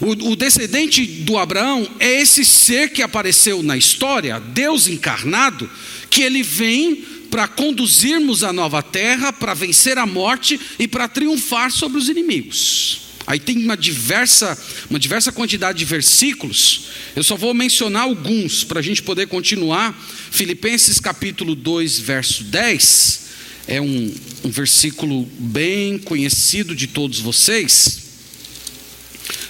O, 0.00 0.30
o, 0.30 0.36
descendente 0.36 1.04
do 1.04 1.36
Abraão 1.36 1.88
é 1.98 2.20
esse 2.20 2.44
ser 2.44 2.90
que 2.92 3.02
apareceu 3.02 3.64
na 3.64 3.76
história, 3.76 4.38
Deus 4.38 4.86
encarnado, 4.86 5.68
que 6.08 6.22
ele 6.22 6.40
vem 6.42 7.04
para 7.30 7.48
conduzirmos 7.48 8.42
a 8.42 8.52
nova 8.52 8.82
terra, 8.82 9.32
para 9.32 9.54
vencer 9.54 9.98
a 9.98 10.06
morte 10.06 10.58
e 10.78 10.88
para 10.88 11.08
triunfar 11.08 11.70
sobre 11.70 11.98
os 11.98 12.08
inimigos. 12.08 13.08
Aí 13.28 13.38
tem 13.38 13.58
uma 13.58 13.76
diversa, 13.76 14.58
uma 14.88 14.98
diversa 14.98 15.30
quantidade 15.30 15.78
de 15.78 15.84
versículos. 15.84 16.86
Eu 17.14 17.22
só 17.22 17.36
vou 17.36 17.52
mencionar 17.52 18.04
alguns 18.04 18.64
para 18.64 18.80
a 18.80 18.82
gente 18.82 19.02
poder 19.02 19.26
continuar. 19.26 19.94
Filipenses 20.30 20.98
capítulo 20.98 21.54
2, 21.54 21.98
verso 22.00 22.42
10. 22.44 23.20
É 23.66 23.82
um, 23.82 24.14
um 24.44 24.48
versículo 24.48 25.28
bem 25.38 25.98
conhecido 25.98 26.74
de 26.74 26.86
todos 26.86 27.20
vocês. 27.20 27.98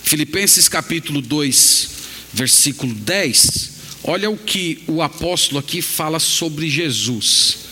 Filipenses 0.02 0.68
capítulo 0.68 1.23
2, 1.23 1.90
versículo 2.32 2.92
10. 2.92 3.70
Olha 4.02 4.28
o 4.28 4.37
que 4.37 4.82
o 4.88 5.02
apóstolo 5.02 5.61
aqui 5.61 5.80
fala 5.80 6.18
sobre 6.18 6.68
Jesus. 6.68 7.68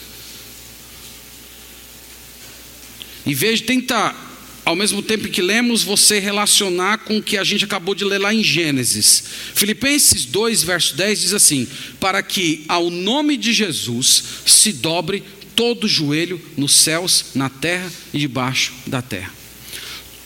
Em 3.26 3.34
vez 3.34 3.58
de 3.58 3.66
tentar 3.66 4.26
ao 4.66 4.74
mesmo 4.74 5.00
tempo 5.00 5.28
que 5.28 5.40
lemos, 5.40 5.84
você 5.84 6.18
relacionar 6.18 6.98
com 6.98 7.18
o 7.18 7.22
que 7.22 7.38
a 7.38 7.44
gente 7.44 7.64
acabou 7.64 7.94
de 7.94 8.04
ler 8.04 8.18
lá 8.18 8.34
em 8.34 8.42
Gênesis. 8.42 9.22
Filipenses 9.54 10.24
2, 10.24 10.64
verso 10.64 10.96
10 10.96 11.20
diz 11.20 11.32
assim: 11.32 11.68
Para 12.00 12.20
que 12.20 12.64
ao 12.66 12.90
nome 12.90 13.36
de 13.36 13.52
Jesus 13.52 14.24
se 14.44 14.72
dobre 14.72 15.22
todo 15.54 15.86
joelho 15.86 16.40
nos 16.56 16.74
céus, 16.74 17.26
na 17.32 17.48
terra 17.48 17.90
e 18.12 18.18
debaixo 18.18 18.72
da 18.84 19.00
terra. 19.00 19.32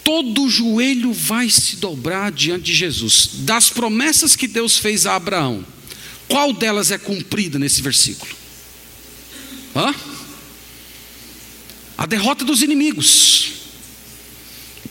Todo 0.02 0.48
joelho 0.48 1.12
vai 1.12 1.50
se 1.50 1.76
dobrar 1.76 2.32
diante 2.32 2.64
de 2.64 2.74
Jesus. 2.74 3.28
Das 3.40 3.68
promessas 3.68 4.34
que 4.34 4.48
Deus 4.48 4.78
fez 4.78 5.04
a 5.04 5.16
Abraão, 5.16 5.62
qual 6.26 6.54
delas 6.54 6.90
é 6.90 6.96
cumprida 6.96 7.58
nesse 7.58 7.82
versículo? 7.82 8.32
Hã? 9.76 9.94
A 12.00 12.06
derrota 12.06 12.46
dos 12.46 12.62
inimigos 12.62 13.50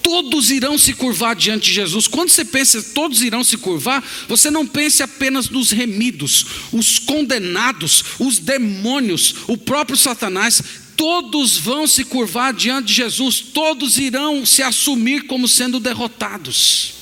todos 0.04 0.52
irão 0.52 0.78
se 0.78 0.94
curvar 0.94 1.36
diante 1.36 1.66
de 1.66 1.74
Jesus. 1.74 2.08
Quando 2.08 2.30
você 2.30 2.46
pensa 2.46 2.84
todos 2.94 3.24
irão 3.24 3.44
se 3.44 3.58
curvar, 3.58 4.08
você 4.28 4.52
não 4.52 4.66
pense 4.66 5.02
apenas 5.02 5.50
nos 5.50 5.72
remidos, 5.72 6.46
os 6.72 7.00
condenados, 7.00 8.04
os 8.20 8.38
demônios, 8.38 9.34
o 9.48 9.58
próprio 9.58 9.98
Satanás. 9.98 10.62
Todos 10.96 11.58
vão 11.58 11.88
se 11.88 12.04
curvar 12.04 12.54
diante 12.54 12.90
de 12.90 12.94
Jesus, 12.94 13.40
todos 13.40 13.98
irão 13.98 14.46
se 14.46 14.62
assumir 14.62 15.24
como 15.24 15.48
sendo 15.48 15.80
derrotados. 15.80 16.99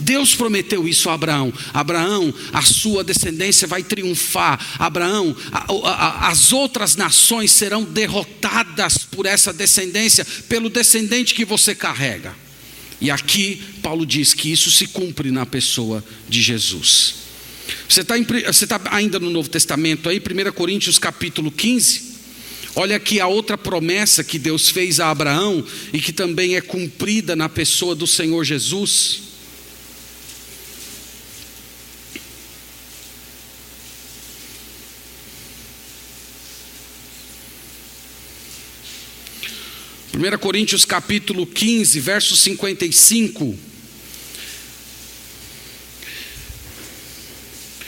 Deus 0.00 0.34
prometeu 0.34 0.88
isso 0.88 1.08
a 1.08 1.14
Abraão. 1.14 1.52
Abraão, 1.72 2.32
a 2.52 2.62
sua 2.62 3.04
descendência 3.04 3.68
vai 3.68 3.82
triunfar. 3.82 4.58
Abraão, 4.78 5.36
a, 5.52 5.66
a, 5.88 6.28
as 6.28 6.52
outras 6.52 6.96
nações 6.96 7.52
serão 7.52 7.84
derrotadas 7.84 8.98
por 8.98 9.26
essa 9.26 9.52
descendência, 9.52 10.24
pelo 10.48 10.70
descendente 10.70 11.34
que 11.34 11.44
você 11.44 11.74
carrega. 11.74 12.34
E 13.00 13.10
aqui 13.10 13.62
Paulo 13.82 14.04
diz 14.04 14.34
que 14.34 14.52
isso 14.52 14.70
se 14.70 14.86
cumpre 14.86 15.30
na 15.30 15.46
pessoa 15.46 16.04
de 16.28 16.42
Jesus. 16.42 17.14
Você 17.88 18.00
está 18.00 18.78
tá 18.78 18.96
ainda 18.96 19.18
no 19.18 19.30
Novo 19.30 19.48
Testamento 19.48 20.08
aí, 20.08 20.18
1 20.18 20.52
Coríntios 20.52 20.98
capítulo 20.98 21.50
15. 21.50 22.10
Olha 22.76 22.96
aqui 22.96 23.18
a 23.18 23.26
outra 23.26 23.58
promessa 23.58 24.22
que 24.22 24.38
Deus 24.38 24.68
fez 24.68 25.00
a 25.00 25.10
Abraão 25.10 25.64
e 25.92 26.00
que 26.00 26.12
também 26.12 26.56
é 26.56 26.60
cumprida 26.60 27.34
na 27.34 27.48
pessoa 27.48 27.94
do 27.94 28.06
Senhor 28.06 28.44
Jesus. 28.44 29.29
1 40.20 40.36
Coríntios 40.36 40.84
capítulo 40.84 41.46
15, 41.46 41.98
verso 41.98 42.36
55. 42.36 43.58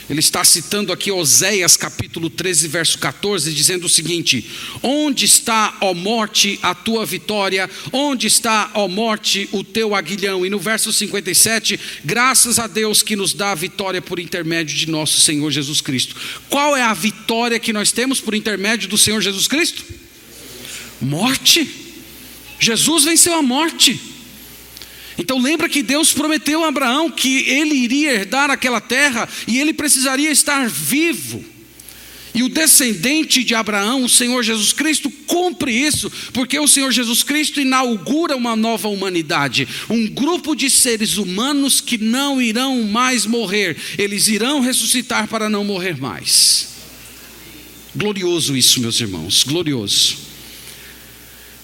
Ele 0.08 0.20
está 0.20 0.42
citando 0.42 0.94
aqui 0.94 1.12
Oséias 1.12 1.76
capítulo 1.76 2.30
13, 2.30 2.68
verso 2.68 2.98
14, 2.98 3.52
dizendo 3.52 3.84
o 3.84 3.88
seguinte: 3.88 4.50
Onde 4.82 5.26
está, 5.26 5.76
ó 5.82 5.92
morte, 5.92 6.58
a 6.62 6.74
tua 6.74 7.04
vitória? 7.04 7.68
Onde 7.92 8.28
está, 8.28 8.70
ó 8.72 8.88
morte, 8.88 9.46
o 9.52 9.62
teu 9.62 9.94
aguilhão? 9.94 10.46
E 10.46 10.48
no 10.48 10.58
verso 10.58 10.90
57, 10.90 11.78
graças 12.02 12.58
a 12.58 12.66
Deus 12.66 13.02
que 13.02 13.14
nos 13.14 13.34
dá 13.34 13.52
a 13.52 13.54
vitória 13.54 14.00
por 14.00 14.18
intermédio 14.18 14.74
de 14.74 14.88
nosso 14.88 15.20
Senhor 15.20 15.50
Jesus 15.50 15.82
Cristo. 15.82 16.16
Qual 16.48 16.74
é 16.74 16.82
a 16.82 16.94
vitória 16.94 17.60
que 17.60 17.74
nós 17.74 17.92
temos 17.92 18.22
por 18.22 18.34
intermédio 18.34 18.88
do 18.88 18.96
Senhor 18.96 19.20
Jesus 19.20 19.46
Cristo? 19.46 19.84
Morte. 20.98 21.81
Jesus 22.62 23.02
venceu 23.02 23.34
a 23.34 23.42
morte. 23.42 24.00
Então 25.18 25.40
lembra 25.40 25.68
que 25.68 25.82
Deus 25.82 26.12
prometeu 26.12 26.62
a 26.62 26.68
Abraão 26.68 27.10
que 27.10 27.40
ele 27.48 27.74
iria 27.74 28.12
herdar 28.12 28.50
aquela 28.50 28.80
terra 28.80 29.28
e 29.48 29.58
ele 29.58 29.74
precisaria 29.74 30.30
estar 30.30 30.68
vivo. 30.68 31.44
E 32.32 32.44
o 32.44 32.48
descendente 32.48 33.42
de 33.42 33.52
Abraão, 33.52 34.04
o 34.04 34.08
Senhor 34.08 34.42
Jesus 34.44 34.72
Cristo, 34.72 35.10
cumpre 35.26 35.72
isso, 35.72 36.10
porque 36.32 36.56
o 36.58 36.68
Senhor 36.68 36.92
Jesus 36.92 37.24
Cristo 37.24 37.60
inaugura 37.60 38.36
uma 38.36 38.54
nova 38.54 38.88
humanidade, 38.88 39.66
um 39.90 40.06
grupo 40.06 40.54
de 40.54 40.70
seres 40.70 41.16
humanos 41.18 41.80
que 41.80 41.98
não 41.98 42.40
irão 42.40 42.84
mais 42.84 43.26
morrer, 43.26 43.76
eles 43.98 44.28
irão 44.28 44.60
ressuscitar 44.60 45.26
para 45.26 45.50
não 45.50 45.64
morrer 45.64 46.00
mais. 46.00 46.68
Glorioso 47.94 48.56
isso, 48.56 48.80
meus 48.80 49.00
irmãos, 49.00 49.42
glorioso. 49.42 50.31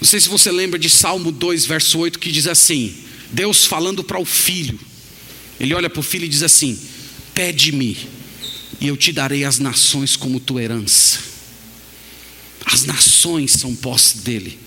Não 0.01 0.09
sei 0.09 0.21
se 0.21 0.29
você 0.29 0.51
lembra 0.51 0.79
de 0.79 0.89
Salmo 0.89 1.33
2, 1.33 1.67
verso 1.67 1.99
8, 1.99 2.19
que 2.19 2.31
diz 2.31 2.47
assim: 2.47 2.95
Deus 3.31 3.65
falando 3.65 4.05
para 4.05 4.19
o 4.19 4.25
filho, 4.25 4.79
ele 5.59 5.75
olha 5.75 5.91
para 5.91 6.01
o 6.01 6.05
filho 6.05 6.25
e 6.25 6.29
diz 6.29 6.43
assim: 6.43 6.79
Pede-me, 7.35 7.97
e 8.81 8.87
eu 8.87 8.97
te 8.97 9.13
darei 9.13 9.45
as 9.45 9.59
nações 9.59 10.17
como 10.17 10.39
tua 10.39 10.63
herança. 10.63 11.19
As 12.65 12.85
nações 12.85 13.53
são 13.53 13.75
posse 13.75 14.19
dele. 14.19 14.59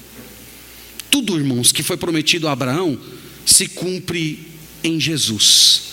Tudo, 1.10 1.38
irmãos, 1.38 1.72
que 1.72 1.84
foi 1.84 1.98
prometido 1.98 2.48
a 2.48 2.52
Abraão, 2.52 3.00
se 3.46 3.68
cumpre 3.68 4.48
em 4.84 5.00
Jesus. 5.00 5.84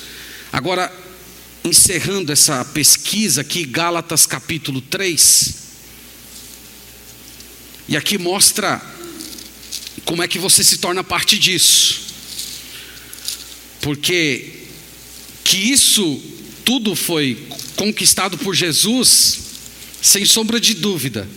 Agora, 0.52 0.92
encerrando 1.64 2.32
essa 2.32 2.64
pesquisa 2.64 3.42
aqui, 3.42 3.64
Gálatas 3.64 4.26
capítulo 4.26 4.80
3, 4.80 5.54
e 7.88 7.96
aqui 7.96 8.18
mostra 8.18 8.80
como 10.08 10.22
é 10.22 10.26
que 10.26 10.38
você 10.38 10.64
se 10.64 10.78
torna 10.78 11.04
parte 11.04 11.38
disso? 11.38 12.00
Porque 13.82 14.52
que 15.44 15.58
isso 15.58 16.22
tudo 16.64 16.96
foi 16.96 17.46
conquistado 17.76 18.38
por 18.38 18.54
Jesus, 18.54 19.38
sem 20.00 20.24
sombra 20.24 20.58
de 20.58 20.72
dúvida. 20.72 21.28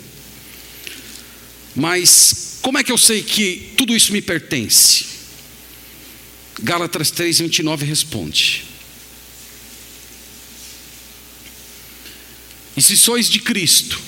Mas 1.76 2.60
como 2.62 2.78
é 2.78 2.84
que 2.84 2.94
eu 2.94 2.98
sei 2.98 3.22
que 3.22 3.74
tudo 3.76 3.94
isso 3.94 4.14
me 4.14 4.22
pertence? 4.22 5.06
Gálatas 6.62 7.12
3, 7.12 7.40
29 7.40 7.86
responde: 7.86 8.64
E 12.78 12.82
se 12.82 12.96
sois 12.96 13.30
de 13.30 13.40
Cristo, 13.40 14.00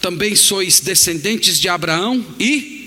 também 0.00 0.34
sois 0.34 0.80
descendentes 0.80 1.60
de 1.60 1.68
Abraão 1.68 2.34
e 2.40 2.77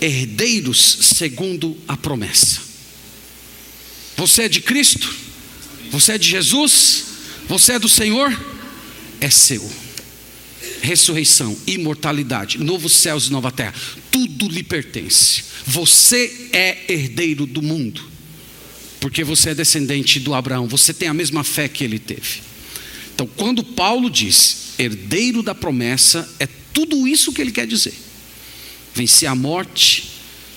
herdeiros 0.00 0.98
segundo 1.16 1.76
a 1.86 1.96
promessa. 1.96 2.60
Você 4.16 4.42
é 4.42 4.48
de 4.48 4.60
Cristo? 4.60 5.14
Você 5.90 6.12
é 6.12 6.18
de 6.18 6.28
Jesus? 6.28 7.04
Você 7.48 7.72
é 7.74 7.78
do 7.78 7.88
Senhor? 7.88 8.36
É 9.20 9.30
seu. 9.30 9.68
Ressurreição, 10.82 11.56
imortalidade, 11.66 12.58
novos 12.58 12.92
céus 12.92 13.26
e 13.26 13.32
nova 13.32 13.50
terra, 13.50 13.74
tudo 14.10 14.48
lhe 14.48 14.62
pertence. 14.62 15.44
Você 15.66 16.50
é 16.52 16.92
herdeiro 16.92 17.46
do 17.46 17.62
mundo, 17.62 18.02
porque 19.00 19.24
você 19.24 19.50
é 19.50 19.54
descendente 19.54 20.20
do 20.20 20.34
Abraão, 20.34 20.68
você 20.68 20.94
tem 20.94 21.08
a 21.08 21.14
mesma 21.14 21.42
fé 21.42 21.68
que 21.68 21.84
ele 21.84 21.98
teve. 21.98 22.40
Então, 23.14 23.26
quando 23.26 23.64
Paulo 23.64 24.08
diz 24.08 24.74
herdeiro 24.78 25.42
da 25.42 25.54
promessa, 25.54 26.28
é 26.38 26.48
tudo 26.72 27.06
isso 27.08 27.32
que 27.32 27.40
ele 27.40 27.52
quer 27.52 27.66
dizer 27.66 28.07
vencer 28.98 29.28
a 29.28 29.34
morte, 29.34 30.10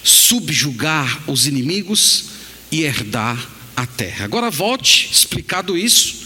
subjugar 0.04 1.30
os 1.30 1.46
inimigos 1.46 2.26
e 2.72 2.82
herdar 2.82 3.38
a 3.76 3.86
terra. 3.86 4.26
Agora 4.26 4.50
volte, 4.50 5.10
explicado 5.12 5.78
isso, 5.78 6.22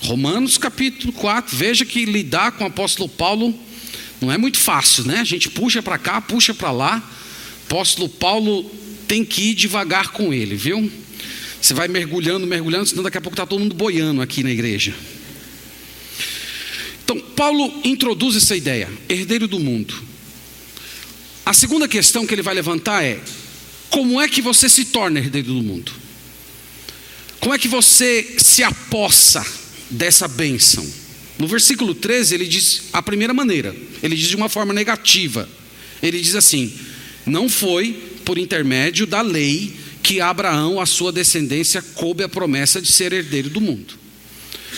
Romanos 0.00 0.56
capítulo 0.56 1.12
4, 1.12 1.54
veja 1.54 1.84
que 1.84 2.06
lidar 2.06 2.52
com 2.52 2.64
o 2.64 2.66
apóstolo 2.66 3.10
Paulo 3.10 3.54
não 4.22 4.32
é 4.32 4.38
muito 4.38 4.58
fácil, 4.58 5.04
né? 5.04 5.18
A 5.18 5.24
gente 5.24 5.50
puxa 5.50 5.82
para 5.82 5.98
cá, 5.98 6.18
puxa 6.22 6.54
para 6.54 6.72
lá. 6.72 7.02
apóstolo 7.66 8.08
Paulo 8.08 8.64
tem 9.06 9.22
que 9.22 9.50
ir 9.50 9.54
devagar 9.54 10.12
com 10.12 10.32
ele, 10.32 10.56
viu? 10.56 10.90
Você 11.60 11.74
vai 11.74 11.88
mergulhando, 11.88 12.46
mergulhando, 12.46 12.86
senão 12.86 13.02
daqui 13.02 13.18
a 13.18 13.20
pouco 13.20 13.34
está 13.34 13.44
todo 13.44 13.60
mundo 13.60 13.74
boiando 13.74 14.22
aqui 14.22 14.42
na 14.42 14.50
igreja. 14.50 14.94
Então, 17.04 17.20
Paulo 17.20 17.70
introduz 17.84 18.34
essa 18.34 18.56
ideia, 18.56 18.88
herdeiro 19.10 19.46
do 19.46 19.60
mundo. 19.60 20.09
A 21.44 21.52
segunda 21.52 21.88
questão 21.88 22.26
que 22.26 22.34
ele 22.34 22.42
vai 22.42 22.54
levantar 22.54 23.02
é: 23.04 23.20
como 23.88 24.20
é 24.20 24.28
que 24.28 24.40
você 24.40 24.68
se 24.68 24.86
torna 24.86 25.18
herdeiro 25.18 25.48
do 25.54 25.62
mundo? 25.62 25.92
Como 27.40 27.54
é 27.54 27.58
que 27.58 27.68
você 27.68 28.36
se 28.38 28.62
apossa 28.62 29.44
dessa 29.90 30.28
bênção? 30.28 30.86
No 31.38 31.46
versículo 31.46 31.94
13, 31.94 32.34
ele 32.34 32.46
diz 32.46 32.82
a 32.92 33.02
primeira 33.02 33.32
maneira, 33.32 33.74
ele 34.02 34.14
diz 34.14 34.28
de 34.28 34.36
uma 34.36 34.48
forma 34.48 34.74
negativa. 34.74 35.48
Ele 36.02 36.20
diz 36.20 36.34
assim: 36.34 36.72
Não 37.26 37.48
foi 37.48 37.92
por 38.24 38.38
intermédio 38.38 39.06
da 39.06 39.22
lei 39.22 39.74
que 40.02 40.20
Abraão, 40.20 40.80
a 40.80 40.86
sua 40.86 41.10
descendência, 41.10 41.82
coube 41.82 42.22
a 42.22 42.28
promessa 42.28 42.80
de 42.80 42.90
ser 42.90 43.12
herdeiro 43.12 43.50
do 43.50 43.60
mundo. 43.60 43.94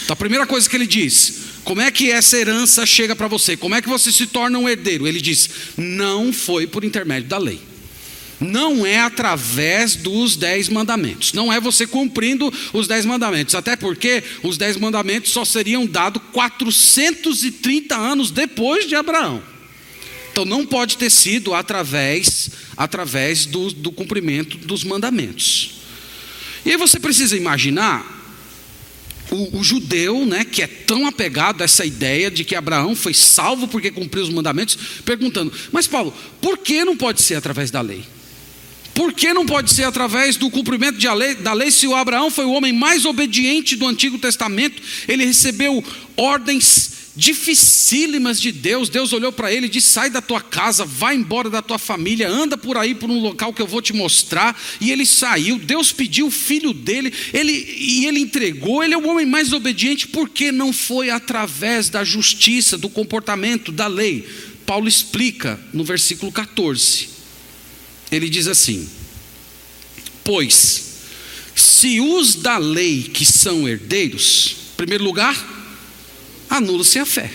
Então, 0.05 0.15
a 0.15 0.17
primeira 0.17 0.47
coisa 0.47 0.69
que 0.69 0.77
ele 0.77 0.87
diz: 0.87 1.35
Como 1.65 1.81
é 1.81 1.91
que 1.91 2.11
essa 2.11 2.37
herança 2.37 2.85
chega 2.85 3.15
para 3.15 3.29
você? 3.29 3.57
Como 3.57 3.75
é 3.75 3.83
que 3.83 3.89
você 3.89 4.11
se 4.11 4.27
torna 4.27 4.59
um 4.59 4.69
herdeiro? 4.69 5.07
Ele 5.07 5.21
diz: 5.21 5.49
Não 5.77 6.33
foi 6.33 6.67
por 6.67 6.85
intermédio 6.85 7.29
da 7.29 7.39
lei 7.39 7.73
não 8.43 8.85
é 8.85 9.01
através 9.01 9.97
dos 9.97 10.37
dez 10.37 10.69
mandamentos, 10.69 11.33
não 11.33 11.53
é 11.53 11.61
você 11.61 11.87
cumprindo 11.87 12.53
os 12.73 12.87
dez 12.87 13.05
mandamentos, 13.05 13.55
até 13.55 13.77
porque 13.77 14.23
os 14.43 14.59
dez 14.59 14.77
mandamentos 14.77 15.31
só 15.31 15.45
seriam 15.45 15.87
dados 15.87 16.21
430 16.33 17.97
anos 17.97 18.31
depois 18.31 18.89
de 18.89 18.95
Abraão. 18.95 19.43
Então 20.31 20.45
não 20.45 20.65
pode 20.65 20.97
ter 20.97 21.11
sido 21.11 21.55
através, 21.55 22.51
através 22.77 23.47
do, 23.47 23.71
do 23.71 23.93
cumprimento 23.93 24.57
dos 24.57 24.83
mandamentos. 24.83 25.83
E 26.65 26.71
aí 26.71 26.77
você 26.77 26.99
precisa 26.99 27.37
imaginar 27.37 28.22
o, 29.33 29.59
o, 29.59 29.65
judeu, 29.65 30.27
né, 30.27 30.45
que 30.45 30.63
é 30.63 30.67
tão 30.67 31.07
apegado 31.07 31.63
a 31.63 31.65
essa 31.65 31.85
ideia 31.85 32.31
de 32.31 32.45
que 32.45 32.55
Abraão 32.55 32.95
foi 32.95 33.15
salvo 33.15 33.67
porque 33.67 33.91
cumpriu 33.91 34.23
os 34.23 34.31
mandamentos, 34.31 34.77
perguntando: 35.05 35.53
Mas 35.73 35.87
Paulo, 35.87 36.15
por 36.41 36.59
que 36.59 36.85
não 36.85 36.97
pode 36.97 37.23
ser 37.23 37.37
através 37.37 37.71
da 37.71 37.81
lei? 37.81 38.05
Por 38.95 39.15
que 39.15 39.33
não 39.33 39.47
pode 39.47 39.73
ser 39.73 39.85
através 39.85 40.37
do 40.37 40.51
cumprimento 40.51 40.99
lei, 41.15 41.35
da 41.35 41.55
lei 41.55 41.71
se 41.71 41.87
o 41.87 41.95
Abraão 41.95 42.31
foi 42.31 42.45
o 42.45 42.53
homem 42.53 42.75
mais 42.75 43.07
obediente 43.07 43.75
do 43.75 43.87
Antigo 43.87 44.19
Testamento? 44.19 44.83
Ele 45.09 45.25
recebeu 45.25 45.83
ordens 46.15 46.92
dificílimas 47.15 48.41
de 48.41 48.51
Deus. 48.53 48.89
Deus 48.89 49.13
olhou 49.13 49.33
para 49.33 49.53
ele 49.53 49.67
e 49.67 49.69
disse: 49.69 49.89
Sai 49.89 50.11
da 50.11 50.21
tua 50.21 50.41
casa, 50.41 50.85
vai 50.85 51.15
embora 51.15 51.51
da 51.51 51.63
tua 51.63 51.79
família, 51.79 52.29
anda 52.29 52.57
por 52.57 52.77
aí 52.77 52.95
por 52.95 53.11
um 53.11 53.21
local 53.21 53.53
que 53.53 53.63
eu 53.63 53.67
vou 53.67 53.83
te 53.83 53.93
mostrar. 53.93 54.61
E 54.81 54.91
ele 54.91 55.07
saiu. 55.07 55.59
Deus 55.59 55.93
pediu 55.93 56.27
o 56.27 56.31
filho 56.31 56.73
dele, 56.73 57.13
ele, 57.33 57.53
e 57.53 58.07
ele 58.07 58.21
entregou. 58.21 58.83
Ele 58.83 58.95
é 58.95 58.99
o 58.99 59.09
homem 59.09 59.27
mais 59.27 59.53
obediente, 59.53 60.09
porque 60.09 60.53
não 60.53 60.73
foi 60.73 61.11
através 61.11 61.89
da 61.89 62.05
justiça, 62.05 62.79
do 62.79 62.89
comportamento, 62.89 63.73
da 63.73 63.87
lei. 63.87 64.29
Paulo 64.67 64.89
explica 64.89 65.61
no 65.73 65.85
versículo 65.85 66.31
14 66.31 67.13
ele 68.13 68.29
diz 68.29 68.47
assim: 68.47 68.89
Pois, 70.23 70.85
se 71.57 71.99
os 71.99 72.37
da 72.37 72.59
lei 72.59 73.05
que 73.05 73.25
são 73.25 73.67
herdeiros, 73.67 74.57
em 74.75 74.77
primeiro 74.77 75.03
lugar, 75.03 75.62
anula-se 76.53 76.99
a 76.99 77.07
fé. 77.07 77.31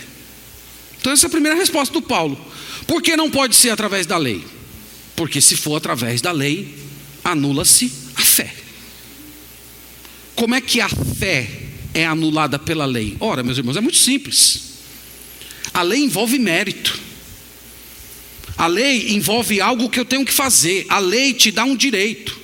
Então, 1.00 1.12
essa 1.12 1.26
é 1.26 1.28
a 1.28 1.30
primeira 1.30 1.58
resposta 1.58 1.92
do 1.92 2.00
Paulo. 2.00 2.38
Por 2.86 3.02
que 3.02 3.16
não 3.16 3.30
pode 3.30 3.56
ser 3.56 3.70
através 3.70 4.06
da 4.06 4.16
lei? 4.16 4.44
Porque 5.16 5.40
se 5.40 5.56
for 5.56 5.76
através 5.76 6.20
da 6.20 6.30
lei, 6.30 6.76
anula-se 7.24 7.92
a 8.14 8.22
fé. 8.22 8.54
Como 10.36 10.54
é 10.54 10.60
que 10.60 10.80
a 10.80 10.88
fé 10.88 11.50
é 11.92 12.06
anulada 12.06 12.58
pela 12.58 12.86
lei? 12.86 13.16
Ora, 13.18 13.42
meus 13.42 13.58
irmãos, 13.58 13.76
é 13.76 13.80
muito 13.80 13.98
simples. 13.98 14.60
A 15.74 15.82
lei 15.82 16.00
envolve 16.04 16.38
mérito. 16.38 16.98
A 18.56 18.68
lei 18.68 19.14
envolve 19.14 19.60
algo 19.60 19.90
que 19.90 19.98
eu 19.98 20.04
tenho 20.04 20.24
que 20.24 20.32
fazer. 20.32 20.86
A 20.88 21.00
lei 21.00 21.34
te 21.34 21.50
dá 21.50 21.64
um 21.64 21.76
direito. 21.76 22.38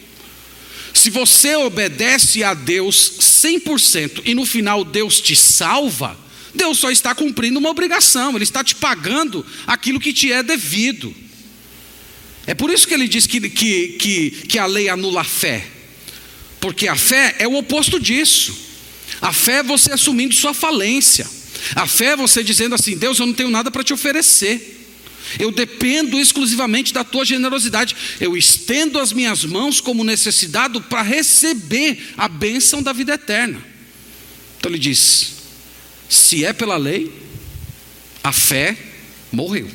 Se 0.93 1.11
você 1.11 1.55
obedece 1.57 2.43
a 2.43 2.55
Deus 2.55 3.19
100% 3.21 4.23
e 4.25 4.35
no 4.35 4.45
final 4.45 4.85
Deus 4.85 5.21
te 5.21 5.37
salva, 5.37 6.24
Deus 6.55 6.79
só 6.79 6.91
está 6.91 7.15
cumprindo 7.15 7.59
uma 7.59 7.71
obrigação, 7.71 8.35
Ele 8.35 8.45
está 8.45 8.63
te 8.63 8.75
pagando 8.75 9.45
aquilo 9.67 10.01
que 10.01 10.13
te 10.13 10.33
é 10.33 10.43
devido. 10.43 11.15
É 12.47 12.55
por 12.55 12.71
isso 12.71 12.87
que 12.87 12.95
ele 12.95 13.09
diz 13.09 13.27
que, 13.27 13.41
que, 13.49 13.89
que, 13.99 14.31
que 14.49 14.59
a 14.59 14.67
lei 14.67 14.89
anula 14.89 15.23
a 15.23 15.25
fé, 15.25 15.67
porque 16.61 16.89
a 16.89 16.97
fé 16.97 17.37
é 17.39 17.49
o 17.49 17.57
oposto 17.57 17.99
disso. 17.99 18.55
A 19.21 19.33
fé 19.33 19.59
é 19.59 19.63
você 19.63 19.93
assumindo 19.93 20.35
sua 20.35 20.53
falência, 20.53 21.27
a 21.75 21.87
fé 21.87 22.07
é 22.07 22.17
você 22.17 22.43
dizendo 22.43 22.75
assim: 22.75 22.97
Deus, 22.97 23.19
eu 23.19 23.27
não 23.27 23.33
tenho 23.33 23.51
nada 23.51 23.71
para 23.71 23.85
te 23.85 23.93
oferecer. 23.93 24.73
Eu 25.39 25.51
dependo 25.51 26.21
exclusivamente 26.21 26.93
da 26.93 27.03
tua 27.03 27.25
generosidade. 27.25 27.97
Eu 28.21 28.37
estendo 28.37 28.99
as 28.99 29.11
minhas 29.11 29.43
mãos 29.43 29.81
como 29.81 30.05
necessidado 30.05 30.83
para 30.83 31.01
receber 31.01 32.13
a 32.17 32.29
bênção 32.29 32.83
da 32.83 32.93
vida 32.93 33.15
eterna. 33.15 33.65
Então 34.59 34.71
ele 34.71 34.79
diz: 34.79 35.33
se 36.09 36.45
é 36.45 36.53
pela 36.53 36.77
lei, 36.77 37.13
a 38.23 38.33
fé 38.33 38.77
morreu, 39.31 39.69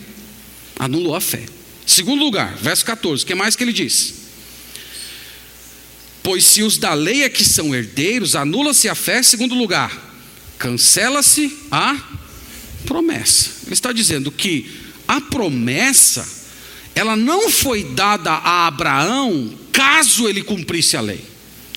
anulou 0.78 1.16
a 1.16 1.22
fé. 1.22 1.44
Segundo 1.86 2.24
lugar, 2.24 2.56
verso 2.58 2.86
14, 2.86 3.24
o 3.24 3.26
que 3.26 3.36
mais 3.36 3.56
que 3.56 3.64
ele 3.64 3.74
diz? 3.74 4.14
Pois 6.22 6.46
se 6.46 6.62
os 6.62 6.78
da 6.78 6.94
lei 6.94 7.24
é 7.24 7.30
que 7.30 7.44
são 7.44 7.74
herdeiros, 7.74 8.36
anula-se 8.36 8.88
a 8.88 8.96
fé. 8.96 9.24
Segundo 9.24 9.56
lugar, 9.56 9.92
cancela-se 10.58 11.58
a 11.72 11.98
promessa. 12.86 13.50
Ele 13.66 13.74
está 13.74 13.92
dizendo 13.92 14.32
que 14.32 14.70
a 15.08 15.20
promessa, 15.22 16.28
ela 16.94 17.16
não 17.16 17.50
foi 17.50 17.84
dada 17.84 18.32
a 18.32 18.68
Abraão 18.68 19.58
caso 19.72 20.28
ele 20.28 20.44
cumprisse 20.44 20.98
a 20.98 21.02
lei. 21.02 21.29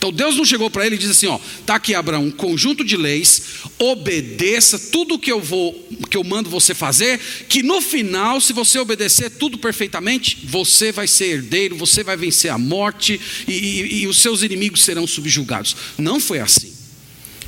Então 0.02 0.10
Deus 0.10 0.34
não 0.34 0.44
chegou 0.44 0.68
para 0.68 0.84
ele 0.84 0.96
e 0.96 0.98
disse 0.98 1.12
assim, 1.12 1.26
ó, 1.28 1.38
tá 1.64 1.76
aqui 1.76 1.94
Abraão, 1.94 2.24
um 2.24 2.30
conjunto 2.32 2.84
de 2.84 2.96
leis, 2.96 3.40
obedeça 3.78 4.76
tudo 4.76 5.16
que 5.16 5.30
eu 5.30 5.40
vou, 5.40 5.72
que 6.10 6.16
eu 6.16 6.24
mando 6.24 6.50
você 6.50 6.74
fazer, 6.74 7.20
que 7.48 7.62
no 7.62 7.80
final, 7.80 8.40
se 8.40 8.52
você 8.52 8.80
obedecer 8.80 9.30
tudo 9.30 9.58
perfeitamente, 9.58 10.40
você 10.42 10.90
vai 10.90 11.06
ser 11.06 11.26
herdeiro, 11.26 11.76
você 11.76 12.02
vai 12.02 12.16
vencer 12.16 12.50
a 12.50 12.58
morte 12.58 13.20
e, 13.46 13.52
e, 13.52 14.02
e 14.02 14.06
os 14.08 14.20
seus 14.20 14.42
inimigos 14.42 14.82
serão 14.82 15.06
subjugados. 15.06 15.76
Não 15.96 16.18
foi 16.18 16.40
assim. 16.40 16.72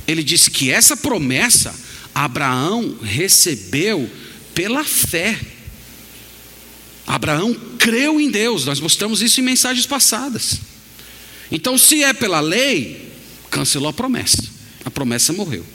Ele 0.07 0.23
disse 0.23 0.49
que 0.49 0.71
essa 0.71 0.95
promessa 0.95 1.75
Abraão 2.13 2.97
recebeu 3.03 4.09
pela 4.53 4.85
fé. 4.85 5.37
Abraão 7.05 7.53
creu 7.77 8.17
em 8.17 8.31
Deus, 8.31 8.63
nós 8.63 8.79
mostramos 8.79 9.21
isso 9.21 9.41
em 9.41 9.43
mensagens 9.43 9.85
passadas. 9.85 10.61
Então, 11.51 11.77
se 11.77 12.03
é 12.03 12.13
pela 12.13 12.39
lei, 12.39 13.11
cancelou 13.49 13.89
a 13.89 13.93
promessa, 13.93 14.43
a 14.83 14.91
promessa 14.91 15.31
morreu. 15.31 15.65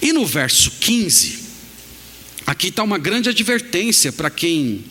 E 0.00 0.12
no 0.12 0.24
verso 0.24 0.70
15, 0.80 1.38
aqui 2.46 2.68
está 2.68 2.82
uma 2.82 2.98
grande 2.98 3.28
advertência 3.28 4.12
para 4.12 4.30
quem 4.30 4.84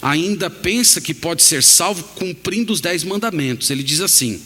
ainda 0.00 0.48
pensa 0.48 1.00
que 1.00 1.14
pode 1.14 1.42
ser 1.42 1.62
salvo 1.62 2.02
cumprindo 2.14 2.72
os 2.72 2.80
dez 2.80 3.04
mandamentos. 3.04 3.70
Ele 3.70 3.82
diz 3.82 4.00
assim: 4.00 4.40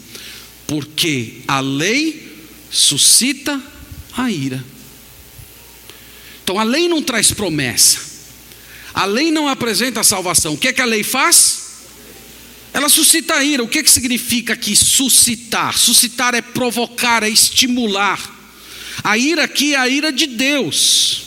porque 0.66 1.42
a 1.46 1.60
lei 1.60 2.38
suscita 2.70 3.60
a 4.16 4.30
ira. 4.30 4.64
Então 6.44 6.58
a 6.58 6.64
lei 6.64 6.88
não 6.88 7.02
traz 7.02 7.30
promessa, 7.32 7.98
a 8.92 9.04
lei 9.04 9.30
não 9.30 9.48
apresenta 9.48 10.02
salvação. 10.02 10.54
O 10.54 10.58
que 10.58 10.68
é 10.68 10.72
que 10.72 10.80
a 10.80 10.86
lei 10.86 11.02
faz? 11.02 11.61
Ela 12.72 12.88
suscita 12.88 13.42
ira. 13.42 13.62
O 13.62 13.68
que, 13.68 13.80
é 13.80 13.82
que 13.82 13.90
significa 13.90 14.54
aqui 14.54 14.74
suscitar? 14.74 15.76
Suscitar 15.76 16.34
é 16.34 16.40
provocar, 16.40 17.22
é 17.22 17.28
estimular. 17.28 18.18
A 19.04 19.18
ira 19.18 19.44
aqui 19.44 19.74
é 19.74 19.78
a 19.78 19.88
ira 19.88 20.12
de 20.12 20.26
Deus. 20.26 21.22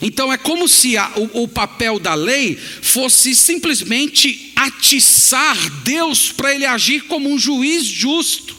Então 0.00 0.32
é 0.32 0.36
como 0.36 0.68
se 0.68 0.96
a, 0.96 1.12
o, 1.16 1.44
o 1.44 1.48
papel 1.48 2.00
da 2.00 2.14
lei 2.14 2.56
fosse 2.56 3.36
simplesmente 3.36 4.52
atiçar 4.56 5.56
Deus 5.84 6.32
para 6.32 6.52
ele 6.52 6.66
agir 6.66 7.02
como 7.02 7.30
um 7.30 7.38
juiz 7.38 7.84
justo, 7.84 8.56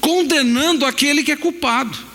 condenando 0.00 0.86
aquele 0.86 1.22
que 1.22 1.32
é 1.32 1.36
culpado. 1.36 2.05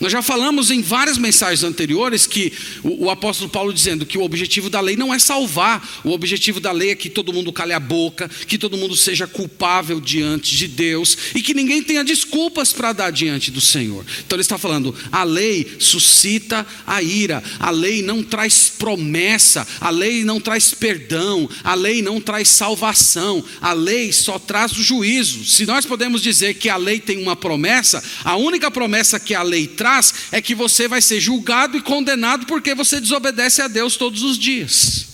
Nós 0.00 0.12
já 0.12 0.22
falamos 0.22 0.70
em 0.70 0.80
várias 0.80 1.18
mensagens 1.18 1.64
anteriores 1.64 2.26
que 2.26 2.52
o, 2.84 3.06
o, 3.06 3.10
apóstolo 3.10 3.50
Paulo 3.50 3.72
dizendo 3.72 4.06
que 4.06 4.16
o 4.16 4.22
objetivo 4.22 4.70
da 4.70 4.80
lei 4.80 4.96
não 4.96 5.12
é 5.12 5.18
salvar, 5.18 6.00
o 6.04 6.12
objetivo 6.12 6.60
da 6.60 6.70
lei 6.70 6.90
é 6.90 6.94
que 6.94 7.10
todo 7.10 7.32
mundo 7.32 7.52
cale 7.52 7.72
a 7.72 7.80
boca, 7.80 8.30
que 8.46 8.56
todo 8.56 8.76
mundo 8.76 8.96
seja 8.96 9.26
culpável 9.26 10.00
diante 10.00 10.56
de 10.56 10.68
Deus 10.68 11.18
e 11.34 11.42
que 11.42 11.52
ninguém 11.52 11.82
tenha 11.82 12.04
desculpas 12.04 12.72
para 12.72 12.92
dar 12.92 13.10
diante 13.10 13.50
do 13.50 13.60
Senhor. 13.60 14.04
Então 14.24 14.36
ele 14.36 14.42
está 14.42 14.56
falando: 14.56 14.94
a 15.10 15.24
lei 15.24 15.76
suscita 15.80 16.64
a 16.86 17.02
ira, 17.02 17.42
a 17.58 17.70
lei 17.70 18.00
não 18.00 18.22
traz 18.22 18.68
promessa, 18.68 19.66
a 19.80 19.90
lei 19.90 20.22
não 20.22 20.40
traz 20.40 20.72
perdão, 20.72 21.48
a 21.64 21.74
lei 21.74 22.02
não 22.02 22.20
traz 22.20 22.48
salvação, 22.48 23.44
a 23.60 23.72
lei 23.72 24.12
só 24.12 24.38
traz 24.38 24.72
o 24.72 24.82
juízo. 24.82 25.44
Se 25.44 25.66
nós 25.66 25.84
podemos 25.84 26.22
dizer 26.22 26.54
que 26.54 26.68
a 26.68 26.76
lei 26.76 27.00
tem 27.00 27.20
uma 27.20 27.34
promessa, 27.34 28.02
a 28.24 28.36
única 28.36 28.70
promessa 28.70 29.18
que 29.18 29.34
a 29.34 29.42
lei 29.42 29.66
traz 29.66 29.87
traz 29.88 30.14
é 30.30 30.42
que 30.42 30.54
você 30.54 30.86
vai 30.86 31.00
ser 31.00 31.18
julgado 31.20 31.76
e 31.76 31.80
condenado 31.80 32.46
porque 32.46 32.74
você 32.74 33.00
desobedece 33.00 33.62
a 33.62 33.68
Deus 33.68 33.96
todos 33.96 34.22
os 34.22 34.38
dias. 34.38 35.06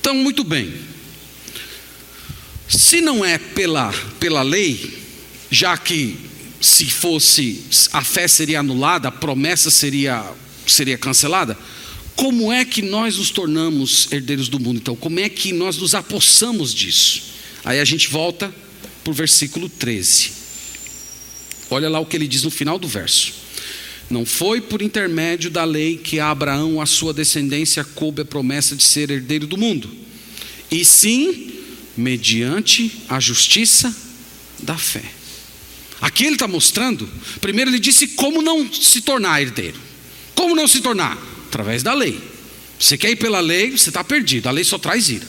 Então, 0.00 0.14
muito 0.14 0.42
bem. 0.42 0.74
Se 2.68 3.00
não 3.00 3.24
é 3.24 3.38
pela, 3.38 3.92
pela 4.18 4.42
lei, 4.42 4.98
já 5.50 5.76
que 5.76 6.16
se 6.60 6.86
fosse 6.86 7.64
a 7.92 8.02
fé 8.02 8.26
seria 8.26 8.60
anulada, 8.60 9.08
a 9.08 9.12
promessa 9.12 9.70
seria 9.70 10.24
seria 10.66 10.96
cancelada, 10.96 11.58
como 12.14 12.52
é 12.52 12.64
que 12.64 12.80
nós 12.80 13.16
nos 13.16 13.30
tornamos 13.30 14.06
herdeiros 14.12 14.48
do 14.48 14.60
mundo? 14.60 14.76
Então, 14.76 14.94
como 14.94 15.18
é 15.18 15.28
que 15.28 15.52
nós 15.52 15.78
nos 15.78 15.94
apossamos 15.96 16.72
disso? 16.72 17.22
Aí 17.64 17.80
a 17.80 17.84
gente 17.84 18.08
volta 18.08 18.54
para 19.02 19.10
o 19.10 19.14
versículo 19.14 19.68
13. 19.68 20.39
Olha 21.70 21.88
lá 21.88 22.00
o 22.00 22.06
que 22.06 22.16
ele 22.16 22.26
diz 22.26 22.42
no 22.42 22.50
final 22.50 22.78
do 22.78 22.88
verso. 22.88 23.32
Não 24.10 24.26
foi 24.26 24.60
por 24.60 24.82
intermédio 24.82 25.50
da 25.50 25.64
lei 25.64 25.96
que 25.96 26.18
a 26.18 26.30
Abraão, 26.30 26.80
a 26.80 26.86
sua 26.86 27.14
descendência, 27.14 27.84
coube 27.84 28.22
a 28.22 28.24
promessa 28.24 28.74
de 28.74 28.82
ser 28.82 29.08
herdeiro 29.10 29.46
do 29.46 29.56
mundo, 29.56 29.88
e 30.70 30.84
sim 30.84 31.52
mediante 31.96 32.90
a 33.08 33.20
justiça 33.20 33.94
da 34.58 34.76
fé. 34.76 35.04
Aqui 36.00 36.24
ele 36.24 36.34
está 36.34 36.48
mostrando, 36.48 37.08
primeiro 37.40 37.70
ele 37.70 37.78
disse 37.78 38.08
como 38.08 38.42
não 38.42 38.72
se 38.72 39.00
tornar 39.02 39.40
herdeiro. 39.40 39.78
Como 40.34 40.56
não 40.56 40.66
se 40.66 40.80
tornar? 40.80 41.18
Através 41.46 41.82
da 41.82 41.92
lei. 41.92 42.18
Você 42.78 42.96
quer 42.96 43.10
ir 43.10 43.16
pela 43.16 43.40
lei, 43.40 43.76
você 43.76 43.90
está 43.90 44.02
perdido, 44.02 44.48
a 44.48 44.50
lei 44.50 44.64
só 44.64 44.78
traz 44.78 45.10
ira. 45.10 45.26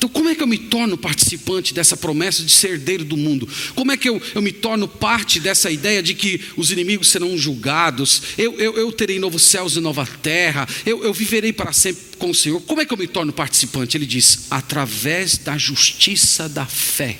Então, 0.00 0.08
como 0.08 0.30
é 0.30 0.34
que 0.34 0.42
eu 0.42 0.46
me 0.46 0.56
torno 0.56 0.96
participante 0.96 1.74
dessa 1.74 1.94
promessa 1.94 2.42
de 2.42 2.50
ser 2.50 2.70
herdeiro 2.70 3.04
do 3.04 3.18
mundo? 3.18 3.46
Como 3.74 3.92
é 3.92 3.98
que 3.98 4.08
eu, 4.08 4.20
eu 4.34 4.40
me 4.40 4.50
torno 4.50 4.88
parte 4.88 5.38
dessa 5.38 5.70
ideia 5.70 6.02
de 6.02 6.14
que 6.14 6.40
os 6.56 6.72
inimigos 6.72 7.08
serão 7.08 7.36
julgados, 7.36 8.22
eu, 8.38 8.58
eu, 8.58 8.78
eu 8.78 8.90
terei 8.92 9.18
novos 9.18 9.42
céus 9.42 9.76
e 9.76 9.80
nova 9.80 10.08
terra, 10.22 10.66
eu, 10.86 11.04
eu 11.04 11.12
viverei 11.12 11.52
para 11.52 11.70
sempre 11.74 12.16
com 12.16 12.30
o 12.30 12.34
Senhor? 12.34 12.62
Como 12.62 12.80
é 12.80 12.86
que 12.86 12.94
eu 12.94 12.96
me 12.96 13.06
torno 13.06 13.30
participante? 13.30 13.94
Ele 13.94 14.06
diz: 14.06 14.46
através 14.50 15.36
da 15.36 15.58
justiça 15.58 16.48
da 16.48 16.64
fé. 16.64 17.18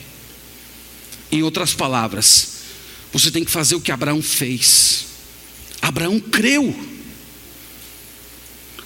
Em 1.31 1.43
outras 1.43 1.75
palavras, 1.75 2.61
você 3.12 3.31
tem 3.31 3.45
que 3.45 3.51
fazer 3.51 3.75
o 3.75 3.81
que 3.83 3.93
Abraão 3.93 4.23
fez. 4.23 5.05
Abraão 5.83 6.19
creu. 6.19 6.75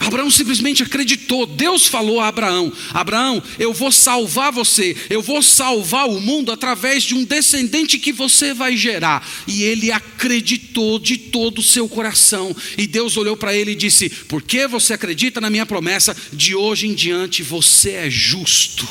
Abraão 0.07 0.31
simplesmente 0.31 0.83
acreditou. 0.83 1.47
Deus 1.47 1.87
falou 1.87 2.21
a 2.21 2.29
Abraão: 2.29 2.73
Abraão, 2.93 3.43
eu 3.59 3.73
vou 3.73 3.91
salvar 3.91 4.53
você, 4.53 4.97
eu 5.09 5.23
vou 5.23 5.43
salvar 5.43 6.09
o 6.09 6.21
mundo 6.21 6.53
através 6.53 7.03
de 7.03 7.15
um 7.15 7.25
descendente 7.25 7.99
que 7.99 8.13
você 8.13 8.53
vai 8.53 8.77
gerar. 8.77 9.27
E 9.47 9.63
ele 9.63 9.91
acreditou 9.91 10.99
de 10.99 11.17
todo 11.17 11.59
o 11.59 11.63
seu 11.63 11.89
coração. 11.89 12.55
E 12.77 12.87
Deus 12.87 13.17
olhou 13.17 13.37
para 13.37 13.55
ele 13.55 13.73
e 13.73 13.77
disse: 13.77 14.09
Porque 14.09 14.67
você 14.67 14.93
acredita 14.93 15.41
na 15.41 15.51
minha 15.51 15.67
promessa, 15.67 16.17
de 16.33 16.55
hoje 16.55 16.87
em 16.87 16.95
diante 16.95 17.43
você 17.43 17.93
é 17.93 18.11
justo. 18.11 18.87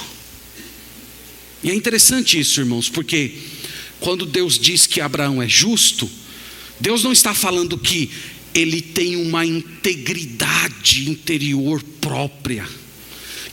E 1.63 1.69
é 1.69 1.73
interessante 1.73 2.37
isso, 2.39 2.59
irmãos, 2.59 2.89
porque 2.89 3.35
quando 3.99 4.25
Deus 4.25 4.59
diz 4.59 4.85
que 4.85 4.99
Abraão 4.99 5.41
é 5.41 5.47
justo, 5.47 6.09
Deus 6.79 7.03
não 7.03 7.13
está 7.13 7.33
falando 7.33 7.77
que 7.77 8.11
ele 8.53 8.81
tem 8.81 9.15
uma 9.15 9.45
integridade 9.45 11.09
interior 11.09 11.81
própria, 11.99 12.67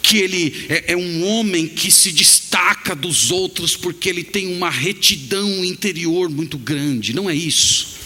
que 0.02 0.18
ele 0.18 0.66
é, 0.68 0.92
é, 0.92 0.96
um 0.96 1.24
homem 1.24 1.66
que 1.66 1.90
se 1.90 2.12
destaca 2.12 2.94
dos 2.94 3.30
outros 3.30 3.76
porque 3.76 4.08
ele 4.08 4.24
tem 4.24 4.54
uma 4.54 4.70
retidão 4.70 5.64
interior 5.64 6.28
muito 6.28 6.58
grande, 6.58 7.14
não 7.14 7.28
é 7.28 7.34
isso. 7.34 8.00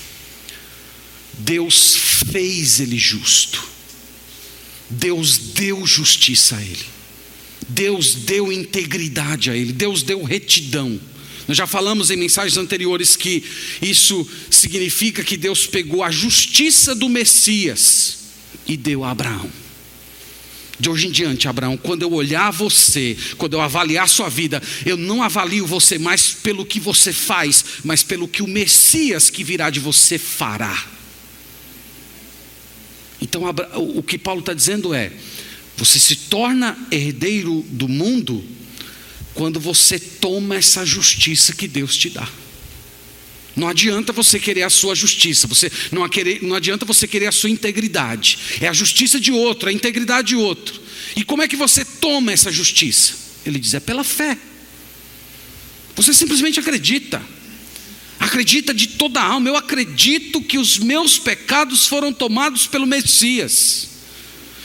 Deus 1.39 1.97
fez 2.31 2.79
ele 2.79 2.99
justo, 2.99 3.63
Deus 4.89 5.39
deu 5.39 5.85
justiça 5.85 6.57
a 6.57 6.63
ele, 6.63 6.85
Deus 7.69 8.15
deu 8.15 8.53
integridade 8.53 9.51
a 9.51 9.57
ele, 9.57 9.73
Deus 9.73 10.03
deu 10.03 10.23
retidão. 10.23 11.01
Nós 11.47 11.57
já 11.57 11.67
falamos 11.67 12.11
em 12.11 12.17
mensagens 12.17 12.57
anteriores 12.57 13.17
que 13.17 13.45
isso 13.83 14.27
significa 14.51 15.23
que 15.23 15.37
Deus 15.37 15.67
pegou 15.67 16.03
a 16.03 16.11
justiça 16.11 16.95
do 16.95 17.09
Messias 17.09 18.19
e 18.67 18.77
deu 18.77 19.05
a 19.05 19.11
Abraão. 19.11 19.51
De 20.79 20.91
hoje 20.91 21.07
em 21.07 21.11
diante, 21.11 21.47
Abraão, 21.47 21.77
quando 21.77 22.03
eu 22.03 22.13
olhar 22.13 22.51
você, 22.51 23.17
quando 23.37 23.55
eu 23.55 23.61
avaliar 23.61 24.09
sua 24.09 24.29
vida, 24.29 24.61
eu 24.85 24.97
não 24.97 25.23
avalio 25.23 25.67
você 25.67 25.99
mais 25.99 26.33
pelo 26.33 26.67
que 26.67 26.81
você 26.81 27.13
faz, 27.13 27.65
mas 27.85 28.03
pelo 28.03 28.27
que 28.27 28.43
o 28.43 28.49
Messias 28.49 29.31
que 29.31 29.45
virá 29.45 29.71
de 29.71 29.79
você 29.79 30.19
fará. 30.19 30.85
Então, 33.21 33.43
o 33.77 34.03
que 34.03 34.19
Paulo 34.19 34.41
está 34.41 34.53
dizendo 34.53 34.93
é: 34.93 35.13
você 35.77 35.99
se 35.99 36.17
torna 36.17 36.77
herdeiro 36.91 37.65
do 37.69 37.89
mundo 37.89 38.45
quando 39.35 39.59
você 39.59 39.99
toma 39.99 40.55
essa 40.55 40.85
justiça 40.87 41.53
que 41.53 41.67
Deus 41.67 41.97
te 41.97 42.09
dá. 42.09 42.29
Não 43.57 43.69
adianta 43.69 44.13
você 44.13 44.41
querer 44.41 44.63
a 44.63 44.71
sua 44.71 44.95
justiça, 44.95 45.47
você 45.47 45.71
não, 45.93 46.09
querer, 46.09 46.43
não 46.43 46.57
adianta 46.57 46.85
você 46.85 47.07
querer 47.07 47.27
a 47.27 47.33
sua 47.33 47.51
integridade. 47.51 48.39
É 48.61 48.67
a 48.67 48.73
justiça 48.73 49.21
de 49.21 49.31
outro, 49.31 49.69
é 49.69 49.73
a 49.73 49.75
integridade 49.75 50.29
de 50.29 50.37
outro. 50.37 50.81
E 51.15 51.25
como 51.25 51.43
é 51.43 51.49
que 51.49 51.57
você 51.57 51.85
toma 51.85 52.33
essa 52.33 52.51
justiça? 52.51 53.15
Ele 53.47 53.59
diz: 53.59 53.75
é 53.75 53.81
pela 53.81 54.03
fé. 54.03 54.37
Você 55.95 56.13
simplesmente 56.13 56.59
acredita. 56.59 57.23
Acredita 58.19 58.75
de 58.75 58.89
toda 58.89 59.21
a 59.21 59.25
alma. 59.25 59.49
Eu 59.49 59.57
acredito 59.57 60.43
que 60.43 60.59
os 60.59 60.79
meus 60.79 61.19
pecados 61.19 61.87
foram 61.87 62.13
tomados 62.13 62.67
pelo 62.67 62.87
Messias. 62.87 63.94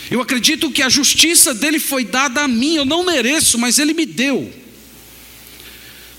Eu 0.10 0.22
acredito 0.22 0.72
que 0.72 0.82
a 0.82 0.90
justiça 0.90 1.54
dele 1.54 1.80
foi 1.80 2.04
dada 2.04 2.42
a 2.42 2.48
mim. 2.48 2.76
Eu 2.76 2.86
não 2.86 3.06
mereço, 3.06 3.58
mas 3.60 3.78
ele 3.78 3.94
me 3.94 4.06
deu. 4.06 4.52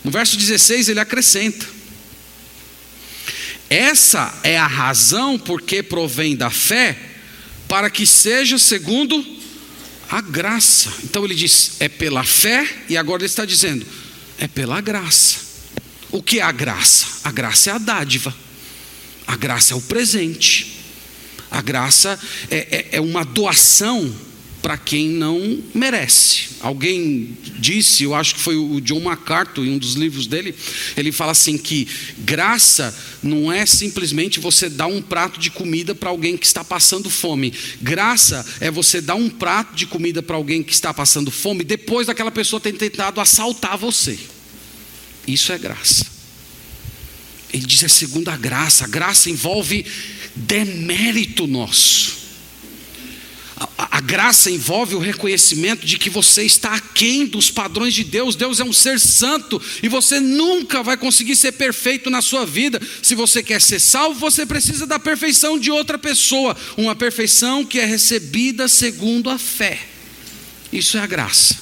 No 0.04 0.10
verso 0.10 0.36
16 0.36 0.88
ele 0.88 1.00
acrescenta: 1.00 1.66
Essa 3.68 4.38
é 4.42 4.56
a 4.58 4.66
razão 4.66 5.38
porque 5.38 5.82
provém 5.82 6.36
da 6.36 6.50
fé, 6.50 6.96
para 7.68 7.90
que 7.90 8.06
seja 8.06 8.58
segundo 8.58 9.24
a 10.08 10.20
graça. 10.20 10.92
Então 11.04 11.24
ele 11.24 11.34
diz: 11.34 11.72
é 11.80 11.88
pela 11.88 12.24
fé, 12.24 12.68
e 12.88 12.96
agora 12.96 13.22
ele 13.22 13.26
está 13.26 13.44
dizendo: 13.44 13.84
é 14.38 14.46
pela 14.48 14.80
graça. 14.80 15.50
O 16.10 16.22
que 16.22 16.40
é 16.40 16.42
a 16.42 16.52
graça? 16.52 17.06
A 17.24 17.30
graça 17.30 17.70
é 17.70 17.72
a 17.74 17.78
dádiva, 17.78 18.34
a 19.26 19.36
graça 19.36 19.74
é 19.74 19.76
o 19.76 19.82
presente, 19.82 20.79
a 21.50 21.60
graça 21.60 22.18
é, 22.50 22.56
é, 22.56 22.88
é 22.92 23.00
uma 23.00 23.24
doação 23.24 24.14
para 24.62 24.76
quem 24.76 25.08
não 25.08 25.62
merece. 25.74 26.50
Alguém 26.60 27.36
disse, 27.58 28.04
eu 28.04 28.14
acho 28.14 28.34
que 28.34 28.40
foi 28.40 28.56
o 28.56 28.80
John 28.80 29.00
MacArthur, 29.00 29.64
em 29.64 29.72
um 29.72 29.78
dos 29.78 29.94
livros 29.94 30.26
dele, 30.26 30.54
ele 30.96 31.10
fala 31.10 31.32
assim: 31.32 31.56
que 31.56 31.88
graça 32.18 32.94
não 33.22 33.50
é 33.50 33.64
simplesmente 33.64 34.38
você 34.38 34.68
dar 34.68 34.86
um 34.86 35.00
prato 35.00 35.40
de 35.40 35.50
comida 35.50 35.94
para 35.94 36.10
alguém 36.10 36.36
que 36.36 36.46
está 36.46 36.62
passando 36.62 37.08
fome. 37.08 37.52
Graça 37.80 38.44
é 38.60 38.70
você 38.70 39.00
dar 39.00 39.14
um 39.14 39.30
prato 39.30 39.74
de 39.74 39.86
comida 39.86 40.22
para 40.22 40.36
alguém 40.36 40.62
que 40.62 40.72
está 40.72 40.92
passando 40.92 41.30
fome 41.30 41.64
depois 41.64 42.06
daquela 42.06 42.30
pessoa 42.30 42.60
ter 42.60 42.72
tentado 42.74 43.20
assaltar 43.20 43.78
você. 43.78 44.18
Isso 45.26 45.52
é 45.52 45.58
graça. 45.58 46.20
Ele 47.52 47.66
diz 47.66 47.82
é 47.82 48.30
a 48.30 48.36
graça. 48.36 48.84
A 48.84 48.88
graça 48.88 49.28
envolve 49.28 49.84
demérito 50.34 51.46
nosso. 51.46 52.20
A, 53.76 53.98
a, 53.98 54.00
graça 54.00 54.50
envolve 54.50 54.94
o 54.94 54.98
reconhecimento 54.98 55.84
de 55.84 55.98
que 55.98 56.08
você 56.08 56.42
está 56.44 56.72
aquém 56.74 57.26
dos 57.26 57.50
padrões 57.50 57.92
de 57.92 58.02
Deus. 58.02 58.34
Deus 58.34 58.58
é 58.58 58.64
um 58.64 58.72
ser 58.72 58.98
santo 58.98 59.60
e 59.82 59.88
você 59.88 60.18
nunca 60.18 60.82
vai 60.82 60.96
conseguir 60.96 61.36
ser 61.36 61.52
perfeito 61.52 62.08
na 62.08 62.22
sua 62.22 62.46
vida. 62.46 62.80
Se 63.02 63.14
você 63.14 63.42
quer 63.42 63.60
ser 63.60 63.78
salvo, 63.78 64.18
você 64.18 64.46
precisa 64.46 64.86
da 64.86 64.98
perfeição 64.98 65.58
de 65.58 65.70
outra 65.70 65.98
pessoa, 65.98 66.56
uma 66.76 66.96
perfeição 66.96 67.62
que 67.62 67.78
é 67.78 67.84
recebida 67.84 68.66
segundo 68.66 69.28
a 69.28 69.38
fé. 69.38 69.78
Isso 70.72 70.96
é 70.96 71.00
a 71.00 71.06
graça. 71.06 71.56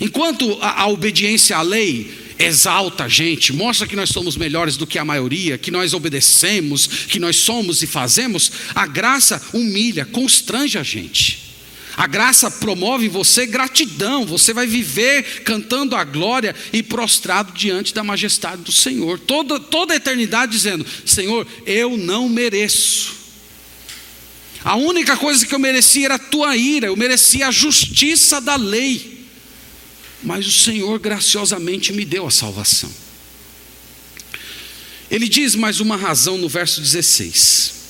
Enquanto 0.00 0.58
a, 0.60 0.82
a 0.82 0.88
obediência 0.88 1.56
à 1.56 1.62
lei 1.62 2.10
exalta 2.40 3.04
a 3.04 3.08
gente, 3.08 3.52
mostra 3.52 3.86
que 3.86 3.94
nós 3.94 4.08
somos 4.08 4.36
melhores 4.36 4.76
do 4.76 4.86
que 4.86 4.98
a 4.98 5.04
maioria, 5.04 5.58
que 5.58 5.70
nós 5.70 5.92
obedecemos, 5.92 6.86
que 6.86 7.18
nós 7.18 7.36
somos 7.36 7.82
e 7.82 7.86
fazemos, 7.86 8.50
a 8.74 8.86
graça 8.86 9.40
humilha, 9.52 10.06
constrange 10.06 10.78
a 10.78 10.82
gente. 10.82 11.50
A 11.96 12.06
graça 12.06 12.50
promove 12.50 13.06
em 13.06 13.10
você 13.10 13.44
gratidão, 13.44 14.24
você 14.24 14.54
vai 14.54 14.66
viver 14.66 15.42
cantando 15.42 15.94
a 15.94 16.02
glória 16.02 16.54
e 16.72 16.82
prostrado 16.82 17.52
diante 17.52 17.92
da 17.92 18.02
majestade 18.02 18.62
do 18.62 18.72
Senhor, 18.72 19.18
toda, 19.18 19.60
toda 19.60 19.92
a 19.92 19.96
eternidade 19.96 20.52
dizendo: 20.52 20.86
Senhor, 21.04 21.46
eu 21.66 21.98
não 21.98 22.26
mereço. 22.26 23.20
A 24.64 24.76
única 24.76 25.16
coisa 25.16 25.44
que 25.44 25.54
eu 25.54 25.58
merecia 25.58 26.06
era 26.06 26.14
a 26.14 26.18
tua 26.18 26.56
ira, 26.56 26.86
eu 26.86 26.96
merecia 26.96 27.48
a 27.48 27.50
justiça 27.50 28.40
da 28.40 28.56
lei 28.56 29.19
mas 30.22 30.46
o 30.46 30.52
Senhor 30.52 30.98
graciosamente 30.98 31.92
me 31.92 32.04
deu 32.04 32.26
a 32.26 32.30
salvação. 32.30 32.90
Ele 35.10 35.28
diz 35.28 35.54
mais 35.54 35.80
uma 35.80 35.96
razão 35.96 36.38
no 36.38 36.48
verso 36.48 36.80
16. 36.80 37.80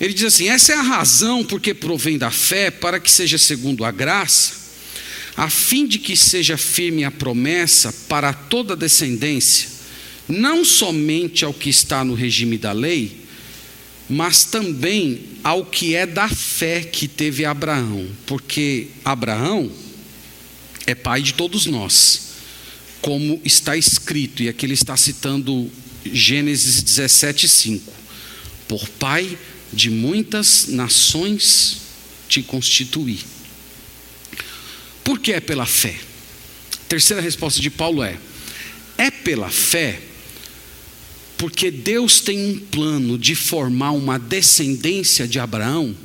Ele 0.00 0.14
diz 0.14 0.24
assim: 0.24 0.48
essa 0.48 0.72
é 0.72 0.76
a 0.76 0.82
razão 0.82 1.44
porque 1.44 1.74
provém 1.74 2.16
da 2.16 2.30
fé, 2.30 2.70
para 2.70 3.00
que 3.00 3.10
seja 3.10 3.36
segundo 3.36 3.84
a 3.84 3.90
graça, 3.90 4.52
a 5.36 5.50
fim 5.50 5.86
de 5.86 5.98
que 5.98 6.16
seja 6.16 6.56
firme 6.56 7.04
a 7.04 7.10
promessa 7.10 7.92
para 8.08 8.32
toda 8.32 8.74
a 8.74 8.76
descendência, 8.76 9.68
não 10.28 10.64
somente 10.64 11.44
ao 11.44 11.52
que 11.52 11.70
está 11.70 12.04
no 12.04 12.14
regime 12.14 12.56
da 12.56 12.72
lei, 12.72 13.24
mas 14.08 14.44
também 14.44 15.22
ao 15.42 15.64
que 15.64 15.94
é 15.94 16.06
da 16.06 16.28
fé 16.28 16.82
que 16.82 17.08
teve 17.08 17.44
Abraão, 17.44 18.08
porque 18.26 18.88
Abraão 19.04 19.70
é 20.86 20.94
pai 20.94 21.22
de 21.22 21.34
todos 21.34 21.66
nós, 21.66 22.28
como 23.00 23.40
está 23.44 23.76
escrito, 23.76 24.42
e 24.42 24.48
aqui 24.48 24.66
ele 24.66 24.74
está 24.74 24.96
citando 24.96 25.70
Gênesis 26.04 26.82
17:5. 26.82 27.92
Por 28.66 28.88
pai 28.88 29.38
de 29.72 29.90
muitas 29.90 30.68
nações 30.68 31.78
te 32.28 32.42
constituí. 32.42 33.20
Por 35.04 35.18
que 35.18 35.32
é 35.32 35.40
pela 35.40 35.66
fé? 35.66 35.94
Terceira 36.88 37.22
resposta 37.22 37.60
de 37.60 37.70
Paulo 37.70 38.02
é: 38.02 38.16
é 38.96 39.10
pela 39.10 39.48
fé, 39.48 40.00
porque 41.38 41.70
Deus 41.70 42.20
tem 42.20 42.50
um 42.50 42.58
plano 42.58 43.16
de 43.16 43.36
formar 43.36 43.92
uma 43.92 44.18
descendência 44.18 45.26
de 45.26 45.38
Abraão 45.38 45.96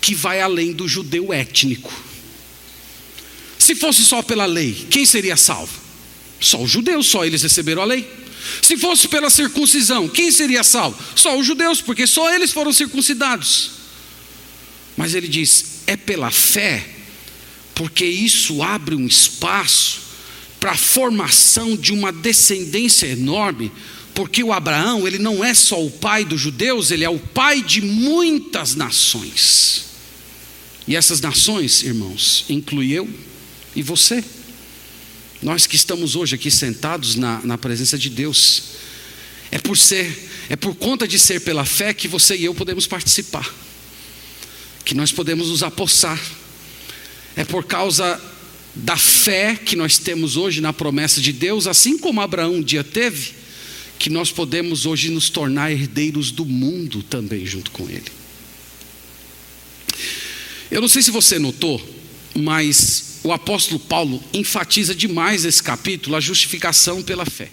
que 0.00 0.14
vai 0.14 0.40
além 0.40 0.72
do 0.72 0.88
judeu 0.88 1.32
étnico. 1.32 1.92
Se 3.56 3.74
fosse 3.74 4.02
só 4.02 4.20
pela 4.20 4.44
lei, 4.44 4.86
quem 4.90 5.06
seria 5.06 5.36
salvo? 5.36 5.72
Só 6.40 6.60
os 6.60 6.70
judeus, 6.70 7.06
só 7.06 7.24
eles 7.24 7.42
receberam 7.42 7.82
a 7.82 7.86
lei. 7.86 8.06
Se 8.60 8.76
fosse 8.76 9.08
pela 9.08 9.30
circuncisão, 9.30 10.08
quem 10.08 10.30
seria 10.30 10.62
salvo? 10.62 10.98
Só 11.16 11.38
os 11.38 11.46
judeus, 11.46 11.80
porque 11.80 12.06
só 12.06 12.34
eles 12.34 12.52
foram 12.52 12.72
circuncidados. 12.72 13.70
Mas 14.96 15.14
ele 15.14 15.28
diz: 15.28 15.82
é 15.86 15.96
pela 15.96 16.30
fé, 16.30 16.86
porque 17.74 18.04
isso 18.04 18.62
abre 18.62 18.94
um 18.94 19.06
espaço 19.06 20.02
para 20.60 20.72
a 20.72 20.76
formação 20.76 21.76
de 21.76 21.92
uma 21.92 22.12
descendência 22.12 23.06
enorme, 23.06 23.72
porque 24.14 24.44
o 24.44 24.52
Abraão, 24.52 25.06
ele 25.06 25.18
não 25.18 25.44
é 25.44 25.52
só 25.52 25.84
o 25.84 25.90
pai 25.90 26.24
dos 26.24 26.40
judeus, 26.40 26.92
ele 26.92 27.04
é 27.04 27.10
o 27.10 27.18
pai 27.18 27.60
de 27.60 27.80
muitas 27.80 28.76
nações. 28.76 29.86
E 30.86 30.94
essas 30.94 31.20
nações, 31.20 31.82
irmãos, 31.82 32.44
inclui 32.48 32.92
eu 32.92 33.08
e 33.74 33.82
você. 33.82 34.22
Nós 35.42 35.66
que 35.66 35.74
estamos 35.74 36.14
hoje 36.14 36.36
aqui 36.36 36.50
sentados 36.50 37.16
na, 37.16 37.40
na 37.44 37.58
presença 37.58 37.98
de 37.98 38.08
Deus, 38.08 38.62
é 39.50 39.58
por 39.58 39.76
ser, 39.76 40.30
é 40.48 40.54
por 40.54 40.76
conta 40.76 41.08
de 41.08 41.18
ser 41.18 41.40
pela 41.40 41.64
fé 41.64 41.92
que 41.92 42.06
você 42.06 42.36
e 42.36 42.44
eu 42.44 42.54
podemos 42.54 42.86
participar, 42.86 43.52
que 44.84 44.94
nós 44.94 45.10
podemos 45.10 45.48
nos 45.48 45.62
apossar, 45.62 46.20
é 47.34 47.44
por 47.44 47.64
causa 47.64 48.20
da 48.74 48.96
fé 48.96 49.56
que 49.56 49.74
nós 49.74 49.98
temos 49.98 50.36
hoje 50.36 50.60
na 50.60 50.72
promessa 50.72 51.20
de 51.20 51.32
Deus, 51.32 51.66
assim 51.66 51.98
como 51.98 52.20
Abraão 52.20 52.54
um 52.54 52.62
dia 52.62 52.84
teve, 52.84 53.43
que 53.98 54.10
nós 54.10 54.30
podemos 54.30 54.86
hoje 54.86 55.10
nos 55.10 55.30
tornar 55.30 55.70
herdeiros 55.70 56.30
do 56.30 56.44
mundo 56.44 57.02
também 57.02 57.46
junto 57.46 57.70
com 57.70 57.88
Ele. 57.88 58.04
Eu 60.70 60.80
não 60.80 60.88
sei 60.88 61.02
se 61.02 61.10
você 61.10 61.38
notou, 61.38 61.80
mas 62.34 63.20
o 63.22 63.32
apóstolo 63.32 63.78
Paulo 63.78 64.22
enfatiza 64.32 64.94
demais 64.94 65.44
esse 65.44 65.62
capítulo, 65.62 66.16
a 66.16 66.20
justificação 66.20 67.02
pela 67.02 67.24
fé. 67.24 67.50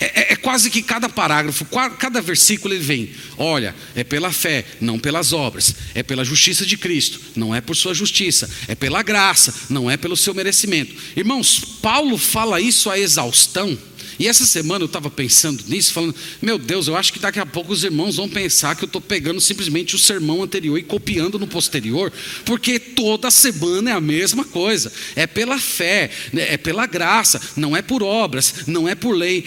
É, 0.00 0.04
é, 0.04 0.32
é, 0.32 0.36
quase 0.36 0.70
que 0.70 0.82
cada 0.82 1.08
parágrafo, 1.08 1.66
cada 1.98 2.20
versículo 2.20 2.72
ele 2.74 2.82
vem. 2.82 3.10
Olha, 3.36 3.74
é 3.94 4.04
pela 4.04 4.32
fé, 4.32 4.64
não 4.80 4.98
pelas 4.98 5.32
obras. 5.32 5.74
É 5.94 6.02
pela 6.02 6.24
justiça 6.24 6.64
de 6.64 6.76
Cristo, 6.76 7.20
não 7.34 7.54
é 7.54 7.60
por 7.60 7.76
sua 7.76 7.92
justiça. 7.92 8.48
É 8.68 8.74
pela 8.74 9.02
graça, 9.02 9.52
não 9.68 9.90
é 9.90 9.96
pelo 9.96 10.16
seu 10.16 10.32
merecimento. 10.34 10.94
Irmãos, 11.16 11.60
Paulo 11.82 12.16
fala 12.16 12.60
isso 12.60 12.90
a 12.90 12.98
exaustão 12.98 13.76
e 14.18 14.28
essa 14.28 14.44
semana 14.44 14.82
eu 14.82 14.86
estava 14.86 15.10
pensando 15.10 15.62
nisso, 15.66 15.92
falando: 15.92 16.14
meu 16.40 16.58
Deus, 16.58 16.86
eu 16.86 16.96
acho 16.96 17.12
que 17.12 17.18
daqui 17.18 17.40
a 17.40 17.46
pouco 17.46 17.72
os 17.72 17.84
irmãos 17.84 18.16
vão 18.16 18.28
pensar 18.28 18.76
que 18.76 18.84
eu 18.84 18.86
estou 18.86 19.00
pegando 19.00 19.40
simplesmente 19.40 19.94
o 19.94 19.98
sermão 19.98 20.42
anterior 20.42 20.78
e 20.78 20.82
copiando 20.82 21.38
no 21.38 21.46
posterior, 21.46 22.12
porque 22.44 22.78
toda 22.78 23.30
semana 23.30 23.90
é 23.90 23.92
a 23.92 24.00
mesma 24.00 24.44
coisa. 24.44 24.92
É 25.16 25.26
pela 25.26 25.58
fé, 25.58 26.10
né, 26.32 26.54
é 26.54 26.56
pela 26.56 26.86
graça, 26.86 27.40
não 27.56 27.76
é 27.76 27.82
por 27.82 28.02
obras, 28.02 28.54
não 28.66 28.88
é 28.88 28.94
por 28.94 29.16
lei. 29.16 29.44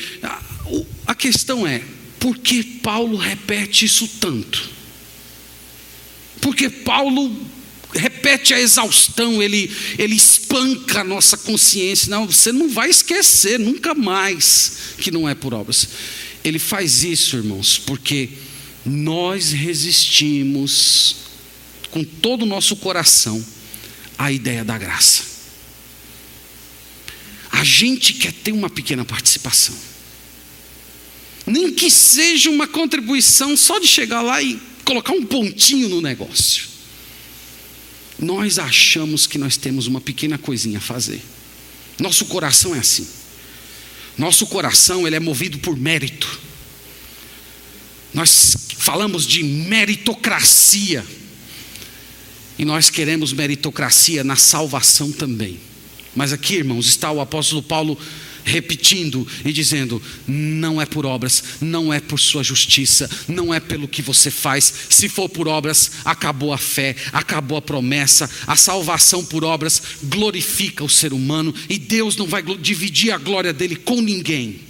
A 1.05 1.15
questão 1.15 1.65
é: 1.65 1.81
por 2.19 2.37
que 2.37 2.63
Paulo 2.63 3.17
repete 3.17 3.85
isso 3.85 4.07
tanto? 4.19 4.69
Porque 6.41 6.69
Paulo 6.69 7.35
repete 7.93 8.53
a 8.53 8.59
exaustão, 8.59 9.41
ele, 9.41 9.71
ele 9.97 10.15
espanca 10.47 11.01
a 11.01 11.03
nossa 11.03 11.35
consciência. 11.37 12.09
Não, 12.09 12.25
você 12.25 12.51
não 12.51 12.69
vai 12.69 12.89
esquecer 12.89 13.59
nunca 13.59 13.93
mais 13.93 14.93
que 14.97 15.11
não 15.11 15.27
é 15.27 15.35
por 15.35 15.53
obras. 15.53 15.87
Ele 16.43 16.57
faz 16.57 17.03
isso, 17.03 17.35
irmãos, 17.35 17.77
porque 17.77 18.29
nós 18.85 19.51
resistimos 19.51 21.17
com 21.91 22.03
todo 22.03 22.43
o 22.43 22.45
nosso 22.45 22.77
coração 22.77 23.45
à 24.17 24.31
ideia 24.31 24.63
da 24.63 24.77
graça. 24.77 25.23
A 27.51 27.63
gente 27.63 28.13
quer 28.13 28.31
ter 28.31 28.51
uma 28.51 28.69
pequena 28.69 29.03
participação, 29.03 29.75
nem 31.45 31.73
que 31.73 31.89
seja 31.89 32.49
uma 32.49 32.67
contribuição 32.67 33.57
só 33.57 33.79
de 33.79 33.87
chegar 33.87 34.21
lá 34.21 34.41
e 34.41 34.59
colocar 34.85 35.13
um 35.13 35.25
pontinho 35.25 35.89
no 35.89 36.01
negócio 36.01 36.76
nós 38.19 38.57
achamos 38.57 39.27
que 39.27 39.37
nós 39.37 39.57
temos 39.57 39.87
uma 39.87 40.01
pequena 40.01 40.37
coisinha 40.37 40.79
a 40.79 40.81
fazer. 40.81 41.21
Nosso 41.99 42.25
coração 42.25 42.75
é 42.75 42.79
assim. 42.79 43.07
Nosso 44.17 44.47
coração 44.47 45.05
ele 45.05 45.15
é 45.15 45.19
movido 45.19 45.59
por 45.59 45.77
mérito. 45.77 46.39
Nós 48.13 48.55
falamos 48.77 49.25
de 49.25 49.43
meritocracia. 49.43 51.05
E 52.57 52.65
nós 52.65 52.89
queremos 52.89 53.33
meritocracia 53.33 54.23
na 54.23 54.35
salvação 54.35 55.11
também. 55.11 55.59
Mas 56.15 56.33
aqui, 56.33 56.55
irmãos, 56.55 56.87
está 56.87 57.11
o 57.11 57.21
apóstolo 57.21 57.61
Paulo 57.61 57.97
repetindo 58.47 59.27
e 59.43 59.51
dizendo: 59.51 60.01
não 60.27 60.81
é 60.81 60.85
por 60.85 61.05
obras, 61.05 61.43
não 61.61 61.93
é 61.93 61.99
por 61.99 62.19
sua 62.19 62.43
justiça, 62.43 63.09
não 63.27 63.53
é 63.53 63.59
pelo 63.59 63.87
que 63.87 64.01
você 64.01 64.31
faz. 64.31 64.73
Se 64.89 65.09
for 65.09 65.29
por 65.29 65.47
obras, 65.47 65.91
acabou 66.05 66.53
a 66.53 66.57
fé, 66.57 66.95
acabou 67.11 67.57
a 67.57 67.61
promessa. 67.61 68.29
A 68.47 68.55
salvação 68.55 69.23
por 69.23 69.43
obras 69.43 69.81
glorifica 70.03 70.83
o 70.83 70.89
ser 70.89 71.13
humano 71.13 71.53
e 71.69 71.77
Deus 71.77 72.15
não 72.15 72.25
vai 72.25 72.41
dividir 72.41 73.11
a 73.11 73.17
glória 73.17 73.53
dele 73.53 73.75
com 73.75 74.01
ninguém. 74.01 74.66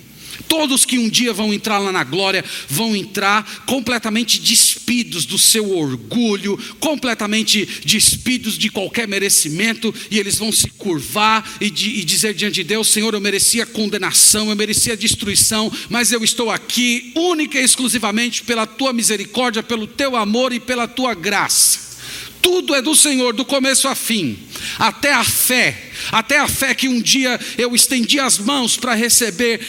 Todos 0.48 0.86
que 0.86 0.98
um 0.98 1.10
dia 1.10 1.34
vão 1.34 1.54
entrar 1.54 1.78
lá 1.80 1.92
na 1.92 2.04
glória 2.04 2.44
vão 2.68 2.96
entrar 2.96 3.66
completamente 3.66 4.40
despidos 4.40 5.26
do 5.26 5.38
seu 5.38 5.76
orgulho, 5.78 6.58
completamente 6.80 7.68
despidos 7.86 8.58
de 8.58 8.70
qualquer 8.70 9.08
merecimento, 9.08 9.94
e 10.10 10.20
eles 10.20 10.38
vão 10.38 10.52
se 10.52 10.70
curvar 10.72 11.58
e, 11.60 11.70
de, 11.70 11.90
e 11.90 12.04
dizer 12.04 12.34
diante 12.34 12.56
de 12.56 12.64
Deus: 12.64 12.88
Senhor, 12.88 13.14
eu 13.14 13.22
merecia 13.22 13.66
condenação, 13.66 14.50
eu 14.50 14.56
merecia 14.56 14.98
destruição, 14.98 15.72
mas 15.90 16.12
eu 16.12 16.24
estou 16.24 16.52
aqui 16.52 17.12
única 17.16 17.60
e 17.60 17.64
exclusivamente 17.64 18.44
pela 18.44 18.66
tua 18.66 18.94
misericórdia, 18.94 19.64
pelo 19.64 19.88
teu 19.88 20.16
amor 20.16 20.54
e 20.54 20.60
pela 20.60 20.88
tua 20.88 21.14
graça. 21.14 21.87
Tudo 22.50 22.74
é 22.74 22.82
do 22.82 22.96
Senhor, 22.96 23.34
do 23.34 23.44
começo 23.44 23.90
a 23.90 23.94
fim, 23.94 24.40
até 24.80 25.12
a 25.12 25.22
fé, 25.22 25.92
até 26.14 26.40
a 26.40 26.48
fé 26.48 26.74
que 26.74 26.88
um 26.88 27.02
dia 27.02 27.38
eu 27.58 27.76
estendi 27.76 28.22
as 28.22 28.38
mãos 28.38 28.78
para 28.78 28.94
receber 28.94 29.60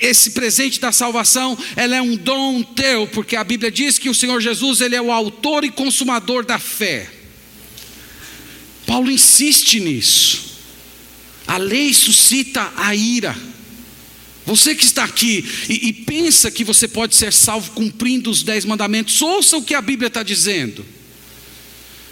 esse 0.00 0.30
presente 0.30 0.78
da 0.78 0.92
salvação, 0.92 1.58
ela 1.74 1.96
é 1.96 2.00
um 2.00 2.14
dom 2.14 2.62
teu, 2.62 3.08
porque 3.08 3.34
a 3.34 3.42
Bíblia 3.42 3.72
diz 3.72 3.98
que 3.98 4.08
o 4.08 4.14
Senhor 4.14 4.40
Jesus, 4.40 4.80
ele 4.80 4.94
é 4.94 5.02
o 5.02 5.10
autor 5.10 5.64
e 5.64 5.68
consumador 5.68 6.46
da 6.46 6.60
fé. 6.60 7.10
Paulo 8.86 9.10
insiste 9.10 9.80
nisso. 9.80 10.60
A 11.44 11.56
lei 11.56 11.92
suscita 11.92 12.72
a 12.76 12.94
ira. 12.94 13.36
Você 14.44 14.76
que 14.76 14.84
está 14.84 15.02
aqui 15.02 15.44
e, 15.68 15.88
e 15.88 15.92
pensa 15.92 16.52
que 16.52 16.62
você 16.62 16.86
pode 16.86 17.16
ser 17.16 17.32
salvo 17.32 17.72
cumprindo 17.72 18.30
os 18.30 18.44
dez 18.44 18.64
mandamentos, 18.64 19.20
ouça 19.20 19.56
o 19.56 19.62
que 19.64 19.74
a 19.74 19.82
Bíblia 19.82 20.06
está 20.06 20.22
dizendo. 20.22 20.94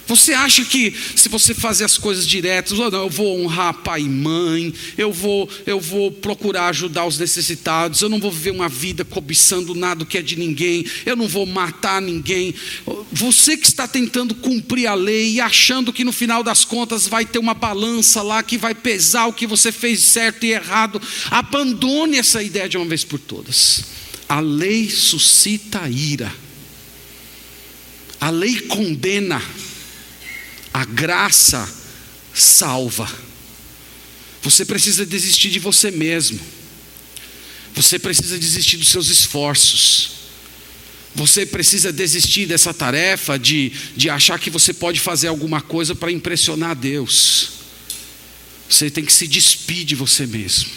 Você 0.07 0.33
acha 0.33 0.63
que 0.63 0.93
se 1.15 1.27
você 1.29 1.53
fazer 1.53 1.83
as 1.83 1.97
coisas 1.97 2.27
diretas, 2.27 2.77
eu 2.77 3.09
vou 3.09 3.41
honrar 3.41 3.73
pai 3.73 4.01
e 4.01 4.09
mãe, 4.09 4.73
eu 4.97 5.11
vou, 5.11 5.49
eu 5.65 5.79
vou 5.79 6.11
procurar 6.11 6.67
ajudar 6.67 7.05
os 7.05 7.17
necessitados, 7.17 8.01
eu 8.01 8.09
não 8.09 8.19
vou 8.19 8.31
viver 8.31 8.51
uma 8.51 8.69
vida 8.69 9.03
cobiçando 9.03 9.73
nada 9.73 10.05
que 10.05 10.17
é 10.17 10.21
de 10.21 10.35
ninguém, 10.35 10.85
eu 11.05 11.15
não 11.15 11.27
vou 11.27 11.45
matar 11.45 12.01
ninguém. 12.01 12.53
Você 13.11 13.57
que 13.57 13.65
está 13.65 13.87
tentando 13.87 14.35
cumprir 14.35 14.85
a 14.85 14.93
lei 14.93 15.33
e 15.33 15.41
achando 15.41 15.91
que 15.91 16.03
no 16.03 16.13
final 16.13 16.43
das 16.43 16.63
contas 16.63 17.07
vai 17.07 17.25
ter 17.25 17.39
uma 17.39 17.55
balança 17.55 18.21
lá 18.21 18.43
que 18.43 18.57
vai 18.57 18.75
pesar 18.75 19.25
o 19.25 19.33
que 19.33 19.47
você 19.47 19.71
fez 19.71 20.01
certo 20.01 20.45
e 20.45 20.51
errado, 20.51 21.01
abandone 21.31 22.17
essa 22.17 22.43
ideia 22.43 22.69
de 22.69 22.77
uma 22.77 22.85
vez 22.85 23.03
por 23.03 23.19
todas. 23.19 23.85
A 24.29 24.39
lei 24.39 24.89
suscita 24.89 25.89
ira. 25.89 26.31
A 28.19 28.29
lei 28.29 28.61
condena 28.61 29.41
a 30.75 30.83
graça 30.83 31.73
salva. 32.33 33.09
Você 34.43 34.65
precisa 34.65 35.05
desistir 35.05 35.49
de 35.49 35.57
você 35.57 35.89
mesmo. 35.89 36.37
Você 37.73 37.97
precisa 37.97 38.37
desistir 38.37 38.75
dos 38.75 38.89
seus 38.89 39.07
esforços. 39.07 40.11
Você 41.15 41.45
precisa 41.45 41.93
desistir 41.93 42.45
dessa 42.45 42.73
tarefa 42.73 43.39
de, 43.39 43.71
de 43.95 44.09
achar 44.09 44.37
que 44.37 44.49
você 44.49 44.73
pode 44.73 44.99
fazer 44.99 45.29
alguma 45.29 45.61
coisa 45.61 45.95
para 45.95 46.11
impressionar 46.11 46.75
Deus. 46.75 47.51
Você 48.69 48.89
tem 48.89 49.05
que 49.05 49.13
se 49.13 49.29
despedir 49.29 49.85
de 49.85 49.95
você 49.95 50.27
mesmo. 50.27 50.71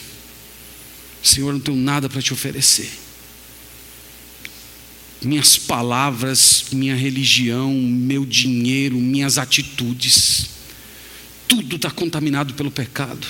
Senhor, 1.24 1.52
não 1.52 1.58
tenho 1.58 1.76
nada 1.76 2.08
para 2.08 2.22
te 2.22 2.32
oferecer 2.32 3.07
minhas 5.22 5.56
palavras, 5.56 6.66
minha 6.72 6.94
religião, 6.94 7.72
meu 7.72 8.24
dinheiro, 8.24 8.96
minhas 8.96 9.38
atitudes, 9.38 10.50
tudo 11.46 11.76
está 11.76 11.90
contaminado 11.90 12.54
pelo 12.54 12.70
pecado. 12.70 13.26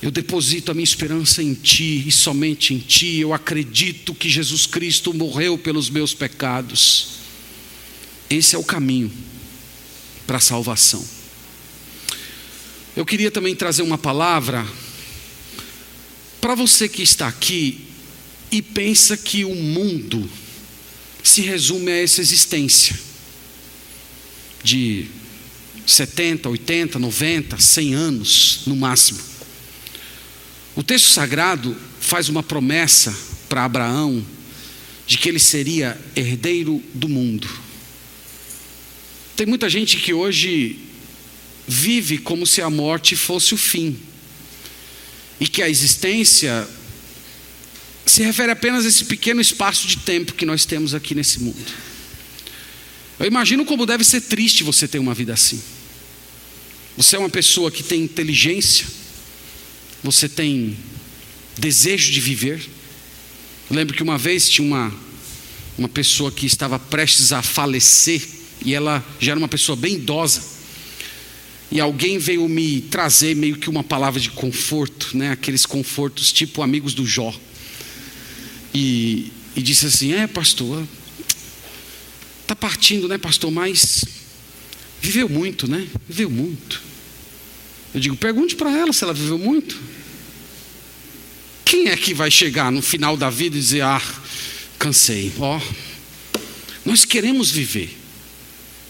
Eu 0.00 0.10
deposito 0.10 0.70
a 0.70 0.74
minha 0.74 0.84
esperança 0.84 1.42
em 1.42 1.54
Ti 1.54 2.04
e 2.06 2.12
somente 2.12 2.72
em 2.72 2.78
Ti. 2.78 3.16
Eu 3.16 3.34
acredito 3.34 4.14
que 4.14 4.28
Jesus 4.28 4.64
Cristo 4.64 5.12
morreu 5.12 5.58
pelos 5.58 5.90
meus 5.90 6.14
pecados. 6.14 7.18
Esse 8.30 8.54
é 8.54 8.58
o 8.58 8.64
caminho 8.64 9.10
para 10.26 10.36
a 10.36 10.40
salvação. 10.40 11.04
Eu 12.96 13.04
queria 13.04 13.30
também 13.30 13.56
trazer 13.56 13.82
uma 13.82 13.98
palavra 13.98 14.66
para 16.40 16.54
você 16.54 16.88
que 16.88 17.02
está 17.02 17.26
aqui 17.26 17.87
e 18.50 18.62
pensa 18.62 19.16
que 19.16 19.44
o 19.44 19.54
mundo 19.54 20.28
se 21.22 21.42
resume 21.42 21.90
a 21.90 22.02
essa 22.02 22.20
existência 22.20 22.98
de 24.62 25.06
70, 25.86 26.48
80, 26.48 26.98
90, 26.98 27.58
100 27.58 27.94
anos 27.94 28.60
no 28.66 28.76
máximo. 28.76 29.20
O 30.76 30.82
texto 30.82 31.08
sagrado 31.08 31.76
faz 32.00 32.28
uma 32.28 32.42
promessa 32.42 33.14
para 33.48 33.64
Abraão 33.64 34.24
de 35.06 35.18
que 35.18 35.28
ele 35.28 35.38
seria 35.38 35.98
herdeiro 36.14 36.82
do 36.94 37.08
mundo. 37.08 37.48
Tem 39.36 39.46
muita 39.46 39.68
gente 39.70 39.96
que 39.96 40.12
hoje 40.12 40.78
vive 41.66 42.18
como 42.18 42.46
se 42.46 42.60
a 42.60 42.68
morte 42.68 43.16
fosse 43.16 43.54
o 43.54 43.56
fim 43.56 43.98
e 45.40 45.46
que 45.46 45.62
a 45.62 45.68
existência 45.68 46.68
se 48.08 48.22
refere 48.22 48.50
apenas 48.50 48.84
a 48.84 48.88
esse 48.88 49.04
pequeno 49.04 49.40
espaço 49.40 49.86
de 49.86 49.98
tempo 49.98 50.34
que 50.34 50.46
nós 50.46 50.64
temos 50.64 50.94
aqui 50.94 51.14
nesse 51.14 51.40
mundo. 51.40 51.72
Eu 53.18 53.26
imagino 53.26 53.64
como 53.64 53.84
deve 53.84 54.04
ser 54.04 54.22
triste 54.22 54.62
você 54.62 54.86
ter 54.88 54.98
uma 54.98 55.14
vida 55.14 55.32
assim. 55.34 55.60
Você 56.96 57.16
é 57.16 57.18
uma 57.18 57.28
pessoa 57.28 57.70
que 57.70 57.82
tem 57.82 58.02
inteligência, 58.02 58.86
você 60.02 60.28
tem 60.28 60.76
desejo 61.56 62.12
de 62.12 62.20
viver. 62.20 62.60
Eu 63.68 63.76
lembro 63.76 63.94
que 63.94 64.02
uma 64.02 64.16
vez 64.16 64.48
tinha 64.48 64.66
uma, 64.66 64.94
uma 65.76 65.88
pessoa 65.88 66.32
que 66.32 66.46
estava 66.46 66.78
prestes 66.78 67.32
a 67.32 67.42
falecer, 67.42 68.26
e 68.64 68.74
ela 68.74 69.04
já 69.20 69.32
era 69.32 69.38
uma 69.38 69.48
pessoa 69.48 69.76
bem 69.76 69.94
idosa. 69.94 70.42
E 71.70 71.80
alguém 71.80 72.18
veio 72.18 72.48
me 72.48 72.80
trazer 72.80 73.36
meio 73.36 73.56
que 73.56 73.68
uma 73.68 73.84
palavra 73.84 74.18
de 74.18 74.30
conforto, 74.30 75.16
né? 75.16 75.32
aqueles 75.32 75.66
confortos 75.66 76.32
tipo 76.32 76.62
amigos 76.62 76.94
do 76.94 77.04
Jó 77.04 77.34
e, 78.74 79.32
e 79.56 79.62
disse 79.62 79.86
assim: 79.86 80.12
É, 80.12 80.26
pastor, 80.26 80.86
está 82.42 82.54
partindo, 82.54 83.08
né, 83.08 83.18
pastor? 83.18 83.50
Mas 83.50 84.04
viveu 85.00 85.28
muito, 85.28 85.68
né? 85.68 85.86
Viveu 86.08 86.30
muito. 86.30 86.82
Eu 87.94 88.00
digo: 88.00 88.16
pergunte 88.16 88.56
para 88.56 88.70
ela 88.70 88.92
se 88.92 89.04
ela 89.04 89.14
viveu 89.14 89.38
muito. 89.38 89.78
Quem 91.64 91.88
é 91.88 91.96
que 91.96 92.14
vai 92.14 92.30
chegar 92.30 92.72
no 92.72 92.80
final 92.80 93.16
da 93.16 93.30
vida 93.30 93.56
e 93.56 93.60
dizer: 93.60 93.82
Ah, 93.82 94.02
cansei? 94.78 95.32
Ó, 95.38 95.60
nós 96.84 97.04
queremos 97.04 97.50
viver. 97.50 97.96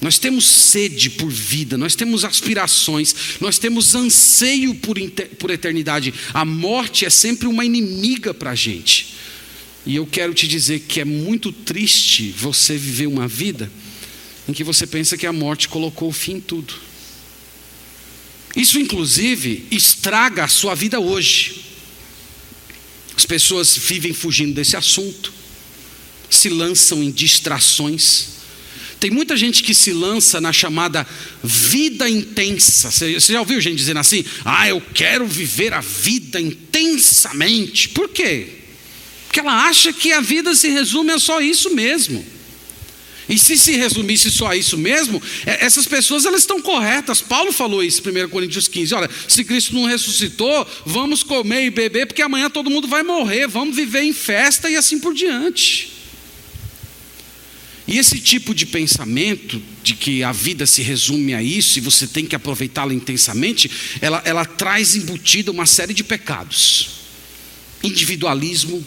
Nós 0.01 0.17
temos 0.17 0.47
sede 0.47 1.11
por 1.11 1.29
vida, 1.29 1.77
nós 1.77 1.97
temos 1.97 2.25
aspirações, 2.25 3.15
nós 3.41 3.59
temos 3.59 3.97
anseio 3.97 4.77
por, 4.77 4.97
por 5.41 5.51
eternidade. 5.51 6.15
A 6.33 6.45
morte 6.45 7.05
é 7.05 7.11
sempre 7.11 7.49
uma 7.49 7.65
inimiga 7.65 8.33
para 8.33 8.51
a 8.51 8.55
gente. 8.55 9.18
E 9.89 9.97
eu 9.97 10.07
quero 10.07 10.35
te 10.35 10.47
dizer 10.47 10.81
que 10.81 11.01
é 11.01 11.05
muito 11.05 11.51
triste 11.51 12.31
você 12.37 12.77
viver 12.77 13.07
uma 13.07 13.27
vida 13.27 13.73
em 14.47 14.53
que 14.53 14.63
você 14.63 14.87
pensa 14.87 15.17
que 15.17 15.27
a 15.27 15.33
morte 15.33 15.67
colocou 15.67 16.11
o 16.11 16.13
fim 16.13 16.35
em 16.35 16.41
tudo. 16.43 16.75
Isso, 18.55 18.79
inclusive, 18.79 19.67
estraga 19.71 20.45
a 20.45 20.49
sua 20.49 20.75
vida 20.75 21.01
hoje. 21.01 21.65
As 23.17 23.25
pessoas 23.25 23.79
vivem 23.79 24.13
fugindo 24.13 24.53
desse 24.53 24.77
assunto, 24.77 25.33
se 26.29 26.51
lançam 26.51 27.03
em 27.03 27.11
distrações. 27.11 28.37
Tem 29.01 29.11
muita 29.11 29.39
gente 29.39 29.63
que 29.63 29.75
se 29.75 29.91
lança 29.95 30.39
na 30.39 30.53
chamada 30.53 31.07
vida 31.43 32.11
intensa. 32.11 32.91
Você 32.91 33.19
já 33.19 33.41
ouviu 33.41 33.59
gente 33.59 33.77
dizendo 33.77 34.01
assim? 34.01 34.23
Ah, 34.45 34.69
eu 34.69 34.83
quero 34.83 35.27
viver 35.27 35.73
a 35.73 35.81
vida 35.81 36.39
intensamente. 36.39 37.89
Por 37.89 38.11
quê? 38.11 38.68
Porque 39.29 39.41
ela 39.41 39.67
acha 39.69 39.93
que 39.93 40.11
a 40.11 40.21
vida 40.21 40.55
se 40.55 40.69
resume 40.69 41.13
a 41.13 41.19
só 41.19 41.41
isso 41.41 41.75
mesmo. 41.75 42.25
E 43.29 43.39
se 43.39 43.59
se 43.59 43.77
resumisse 43.77 44.31
só 44.31 44.47
a 44.49 44.57
isso 44.57 44.79
mesmo, 44.79 45.23
é, 45.45 45.67
essas 45.67 45.87
pessoas 45.87 46.25
elas 46.25 46.41
estão 46.41 46.63
corretas. 46.63 47.21
Paulo 47.21 47.53
falou 47.53 47.85
isso 47.85 48.03
em 48.09 48.25
1 48.25 48.31
Coríntios 48.31 48.67
15. 48.67 48.95
Olha, 48.95 49.11
se 49.29 49.45
Cristo 49.45 49.75
não 49.75 49.85
ressuscitou, 49.85 50.67
vamos 50.87 51.23
comer 51.23 51.67
e 51.67 51.71
beber, 51.71 52.07
porque 52.07 52.23
amanhã 52.23 52.49
todo 52.49 52.71
mundo 52.71 52.89
vai 52.89 53.03
morrer, 53.03 53.47
vamos 53.47 53.77
viver 53.77 54.03
em 54.03 54.15
festa 54.15 54.71
e 54.71 54.77
assim 54.77 54.99
por 54.99 55.13
diante. 55.13 55.93
E 57.87 57.99
esse 57.99 58.19
tipo 58.19 58.55
de 58.55 58.65
pensamento, 58.65 59.63
de 59.83 59.95
que 59.95 60.23
a 60.23 60.33
vida 60.33 60.65
se 60.67 60.81
resume 60.81 61.35
a 61.35 61.43
isso 61.43 61.79
e 61.79 61.83
você 61.83 62.07
tem 62.07 62.25
que 62.25 62.37
aproveitá-la 62.37 62.95
intensamente, 62.95 63.71
ela, 64.01 64.23
ela 64.25 64.45
traz 64.47 64.97
embutida 64.97 65.51
uma 65.51 65.67
série 65.67 65.93
de 65.93 66.05
pecados: 66.05 66.89
individualismo, 67.83 68.85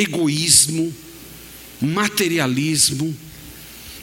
egoísmo, 0.00 0.94
materialismo, 1.80 3.16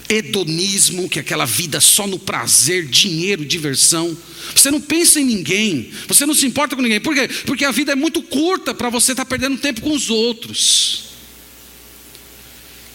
hedonismo, 0.10 1.10
que 1.10 1.20
é 1.20 1.22
aquela 1.22 1.46
vida 1.46 1.82
só 1.82 2.08
no 2.08 2.18
prazer, 2.18 2.88
dinheiro, 2.88 3.46
diversão. 3.46 4.18
Você 4.56 4.72
não 4.72 4.80
pensa 4.80 5.20
em 5.20 5.26
ninguém, 5.26 5.92
você 6.08 6.26
não 6.26 6.34
se 6.34 6.46
importa 6.46 6.76
com 6.76 6.82
ninguém. 6.82 7.02
Por 7.02 7.14
quê? 7.14 7.28
Porque 7.46 7.66
a 7.66 7.72
vida 7.72 7.92
é 7.92 7.96
muito 7.96 8.22
curta 8.22 8.74
para 8.74 8.90
você 8.90 9.12
estar 9.12 9.26
tá 9.26 9.30
perdendo 9.30 9.58
tempo 9.58 9.82
com 9.82 9.94
os 9.94 10.10
outros. 10.10 11.08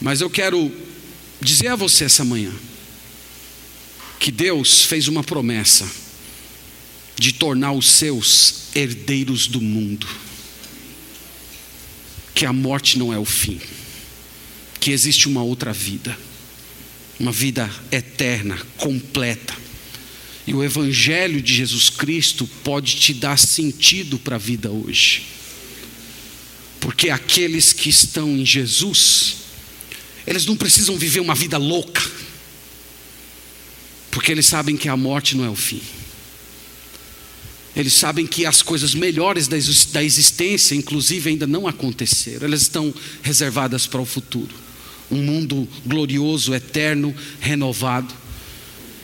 Mas 0.00 0.20
eu 0.20 0.30
quero 0.30 0.72
dizer 1.40 1.68
a 1.68 1.76
você 1.76 2.04
essa 2.04 2.24
manhã 2.24 2.52
que 4.18 4.30
Deus 4.30 4.84
fez 4.84 5.08
uma 5.08 5.22
promessa 5.22 5.88
de 7.16 7.32
tornar 7.32 7.72
os 7.72 7.90
seus 7.90 8.68
herdeiros 8.74 9.46
do 9.46 9.60
mundo 9.60 10.06
que 12.34 12.46
a 12.46 12.52
morte 12.52 12.98
não 12.98 13.12
é 13.12 13.18
o 13.18 13.24
fim, 13.24 13.60
que 14.80 14.90
existe 14.90 15.28
uma 15.28 15.42
outra 15.42 15.72
vida, 15.72 16.16
uma 17.18 17.32
vida 17.32 17.70
eterna, 17.90 18.58
completa. 18.76 19.54
E 20.46 20.54
o 20.54 20.64
Evangelho 20.64 21.40
de 21.40 21.54
Jesus 21.54 21.88
Cristo 21.88 22.48
pode 22.64 22.96
te 22.96 23.14
dar 23.14 23.38
sentido 23.38 24.18
para 24.18 24.36
a 24.36 24.38
vida 24.38 24.70
hoje. 24.70 25.24
Porque 26.80 27.10
aqueles 27.10 27.72
que 27.72 27.88
estão 27.88 28.36
em 28.36 28.44
Jesus, 28.44 29.36
eles 30.26 30.44
não 30.44 30.56
precisam 30.56 30.98
viver 30.98 31.20
uma 31.20 31.34
vida 31.34 31.58
louca, 31.58 32.02
porque 34.10 34.32
eles 34.32 34.46
sabem 34.46 34.76
que 34.76 34.88
a 34.88 34.96
morte 34.96 35.36
não 35.36 35.44
é 35.44 35.48
o 35.48 35.54
fim. 35.54 35.80
Eles 37.74 37.94
sabem 37.94 38.26
que 38.26 38.44
as 38.44 38.60
coisas 38.60 38.94
melhores 38.94 39.48
da 39.48 40.02
existência, 40.02 40.74
inclusive, 40.74 41.30
ainda 41.30 41.46
não 41.46 41.66
aconteceram, 41.66 42.46
elas 42.46 42.62
estão 42.62 42.92
reservadas 43.22 43.86
para 43.86 44.00
o 44.00 44.04
futuro. 44.04 44.54
Um 45.10 45.22
mundo 45.22 45.68
glorioso, 45.86 46.54
eterno, 46.54 47.14
renovado, 47.40 48.14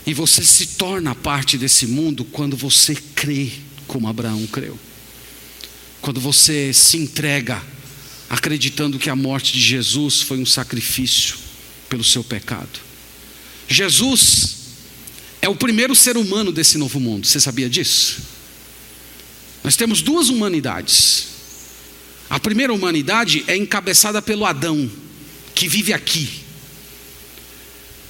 E 0.09 0.15
você 0.15 0.43
se 0.43 0.69
torna 0.69 1.15
parte 1.15 1.59
desse 1.59 1.87
mundo 1.87 2.25
quando 2.25 2.57
você 2.57 2.95
crê 2.95 3.51
como 3.87 4.09
Abraão 4.09 4.47
creu. 4.47 4.79
Quando 6.01 6.19
você 6.19 6.73
se 6.73 6.97
entrega 6.97 7.63
acreditando 8.31 8.99
que 8.99 9.11
a 9.11 9.15
morte 9.17 9.53
de 9.53 9.61
Jesus 9.61 10.23
foi 10.23 10.39
um 10.39 10.47
sacrifício 10.47 11.37
pelo 11.91 12.03
seu 12.03 12.25
pecado. 12.25 12.81
Jesus 13.69 14.57
é 15.43 15.49
o 15.49 15.55
primeiro 15.55 15.95
ser 15.95 16.17
humano 16.17 16.53
desse 16.53 16.79
novo 16.79 16.99
mundo, 16.99 17.27
você 17.27 17.39
sabia 17.39 17.69
disso? 17.69 18.23
Nós 19.63 19.77
temos 19.77 20.03
duas 20.03 20.29
humanidades. 20.29 21.29
A 22.31 22.39
primeira 22.39 22.73
humanidade 22.73 23.45
é 23.47 23.57
encabeçada 23.57 24.21
pelo 24.21 24.45
Adão, 24.45 24.91
que 25.55 25.69
vive 25.69 25.93
aqui. 25.93 26.29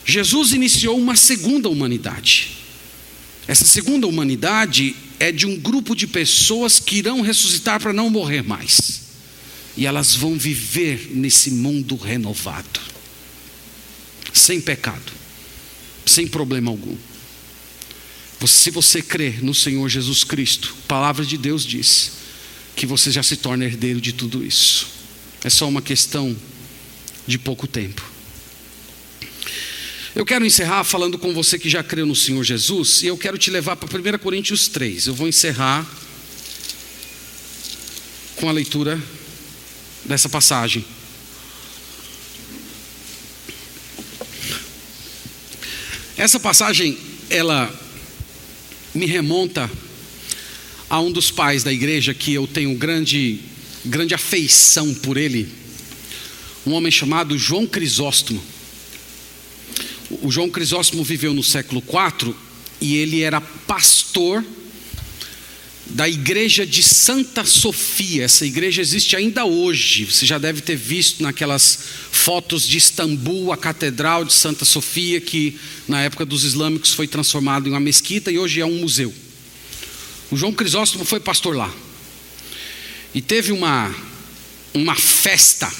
Jesus 0.04 0.52
iniciou 0.52 0.98
uma 0.98 1.14
segunda 1.16 1.68
humanidade. 1.68 2.56
Essa 3.46 3.64
segunda 3.64 4.06
humanidade 4.06 4.96
é 5.18 5.32
de 5.32 5.46
um 5.46 5.56
grupo 5.56 5.94
de 5.94 6.06
pessoas 6.06 6.78
que 6.78 6.96
irão 6.96 7.20
ressuscitar 7.20 7.80
para 7.80 7.92
não 7.92 8.10
morrer 8.10 8.42
mais. 8.42 9.02
E 9.76 9.86
elas 9.86 10.14
vão 10.14 10.36
viver 10.36 11.10
nesse 11.14 11.50
mundo 11.50 11.96
renovado, 11.96 12.80
sem 14.32 14.60
pecado, 14.60 15.12
sem 16.04 16.26
problema 16.26 16.70
algum. 16.70 16.96
Se 18.46 18.70
você 18.70 19.02
crer 19.02 19.42
no 19.42 19.54
Senhor 19.54 19.88
Jesus 19.88 20.22
Cristo, 20.24 20.74
a 20.84 20.86
palavra 20.86 21.24
de 21.24 21.36
Deus 21.36 21.64
diz 21.64 22.12
que 22.76 22.86
você 22.86 23.10
já 23.10 23.22
se 23.22 23.36
torna 23.36 23.64
herdeiro 23.64 24.00
de 24.00 24.12
tudo 24.12 24.44
isso. 24.44 24.86
É 25.42 25.50
só 25.50 25.68
uma 25.68 25.82
questão 25.82 26.36
de 27.26 27.38
pouco 27.38 27.66
tempo. 27.66 28.02
Eu 30.14 30.24
quero 30.24 30.44
encerrar 30.44 30.84
falando 30.84 31.18
com 31.18 31.34
você 31.34 31.58
que 31.58 31.68
já 31.68 31.82
creu 31.82 32.06
no 32.06 32.14
Senhor 32.14 32.42
Jesus, 32.42 33.02
e 33.02 33.06
eu 33.06 33.18
quero 33.18 33.36
te 33.36 33.50
levar 33.50 33.76
para 33.76 33.88
1 33.88 34.18
Coríntios 34.18 34.68
3. 34.68 35.08
Eu 35.08 35.14
vou 35.14 35.28
encerrar 35.28 35.86
com 38.36 38.48
a 38.48 38.52
leitura 38.52 39.00
dessa 40.04 40.28
passagem. 40.28 40.84
Essa 46.16 46.40
passagem, 46.40 46.98
ela 47.30 47.87
me 48.94 49.06
remonta 49.06 49.70
a 50.88 51.00
um 51.00 51.12
dos 51.12 51.30
pais 51.30 51.62
da 51.62 51.72
igreja 51.72 52.14
que 52.14 52.32
eu 52.32 52.46
tenho 52.46 52.74
grande, 52.74 53.40
grande 53.84 54.14
afeição 54.14 54.94
por 54.94 55.16
ele, 55.16 55.48
um 56.66 56.72
homem 56.72 56.90
chamado 56.90 57.38
João 57.38 57.66
Crisóstomo. 57.66 58.42
O 60.22 60.30
João 60.30 60.48
Crisóstomo 60.48 61.04
viveu 61.04 61.34
no 61.34 61.44
século 61.44 61.82
IV 61.82 62.34
e 62.80 62.96
ele 62.96 63.20
era 63.20 63.40
pastor 63.40 64.44
da 65.90 66.08
igreja 66.08 66.66
de 66.66 66.82
Santa 66.82 67.44
Sofia. 67.44 68.24
Essa 68.24 68.44
igreja 68.44 68.82
existe 68.82 69.16
ainda 69.16 69.44
hoje. 69.44 70.04
Você 70.04 70.26
já 70.26 70.38
deve 70.38 70.60
ter 70.60 70.76
visto 70.76 71.22
naquelas 71.22 71.78
fotos 72.12 72.66
de 72.66 72.76
Istambul, 72.76 73.52
a 73.52 73.56
catedral 73.56 74.24
de 74.24 74.32
Santa 74.32 74.64
Sofia, 74.64 75.20
que 75.20 75.58
na 75.86 76.02
época 76.02 76.26
dos 76.26 76.44
islâmicos 76.44 76.92
foi 76.92 77.08
transformado 77.08 77.68
em 77.68 77.70
uma 77.70 77.80
mesquita 77.80 78.30
e 78.30 78.38
hoje 78.38 78.60
é 78.60 78.66
um 78.66 78.80
museu. 78.80 79.12
O 80.30 80.36
João 80.36 80.52
Crisóstomo 80.52 81.04
foi 81.04 81.20
pastor 81.20 81.56
lá. 81.56 81.72
E 83.14 83.22
teve 83.22 83.50
uma, 83.50 83.94
uma 84.74 84.94
festa, 84.94 85.72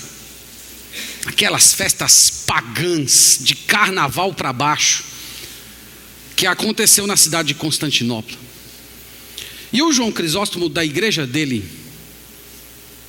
aquelas 1.26 1.74
festas 1.74 2.44
pagãs, 2.46 3.38
de 3.42 3.54
carnaval 3.54 4.32
para 4.32 4.54
baixo, 4.54 5.04
que 6.34 6.46
aconteceu 6.46 7.06
na 7.06 7.16
cidade 7.16 7.48
de 7.48 7.54
Constantinopla. 7.54 8.47
E 9.72 9.82
o 9.82 9.92
João 9.92 10.10
Crisóstomo, 10.10 10.68
da 10.68 10.84
igreja 10.84 11.26
dele, 11.26 11.64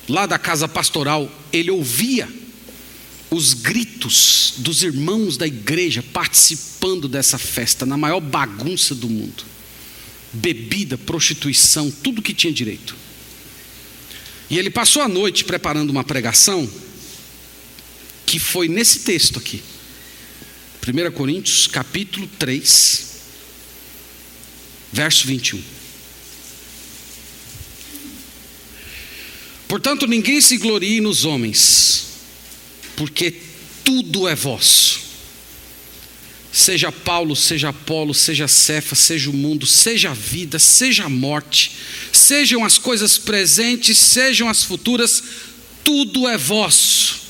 lá 0.08 0.26
da 0.26 0.38
casa 0.38 0.68
pastoral, 0.68 1.30
ele 1.52 1.70
ouvia 1.70 2.28
os 3.30 3.54
gritos 3.54 4.54
dos 4.58 4.82
irmãos 4.82 5.36
da 5.36 5.46
igreja 5.46 6.02
participando 6.02 7.08
dessa 7.08 7.38
festa, 7.38 7.86
na 7.86 7.96
maior 7.96 8.20
bagunça 8.20 8.94
do 8.94 9.08
mundo 9.08 9.50
bebida, 10.32 10.96
prostituição, 10.96 11.90
tudo 11.90 12.22
que 12.22 12.34
tinha 12.34 12.52
direito. 12.52 12.94
E 14.48 14.58
ele 14.58 14.70
passou 14.70 15.02
a 15.02 15.08
noite 15.08 15.44
preparando 15.44 15.90
uma 15.90 16.04
pregação 16.04 16.70
que 18.26 18.38
foi 18.38 18.68
nesse 18.68 19.00
texto 19.00 19.38
aqui. 19.38 19.62
1 20.86 21.12
Coríntios, 21.12 21.66
capítulo 21.66 22.28
3, 22.38 23.06
verso 24.92 25.26
21. 25.26 25.62
Portanto, 29.70 30.06
ninguém 30.06 30.42
se 30.42 30.58
glorie 30.58 31.00
nos 31.00 31.24
homens, 31.24 32.08
porque 32.94 33.34
tudo 33.82 34.28
é 34.28 34.34
vosso 34.34 35.10
Seja 36.52 36.90
Paulo, 36.90 37.36
seja 37.36 37.68
Apolo, 37.68 38.12
seja 38.12 38.48
Cefa, 38.48 38.96
seja 38.96 39.30
o 39.30 39.32
mundo, 39.32 39.66
seja 39.66 40.10
a 40.10 40.14
vida, 40.14 40.58
seja 40.58 41.04
a 41.04 41.08
morte, 41.08 41.72
sejam 42.12 42.64
as 42.64 42.76
coisas 42.76 43.16
presentes, 43.16 43.96
sejam 43.96 44.48
as 44.48 44.64
futuras, 44.64 45.22
tudo 45.84 46.26
é 46.28 46.36
vosso, 46.36 47.20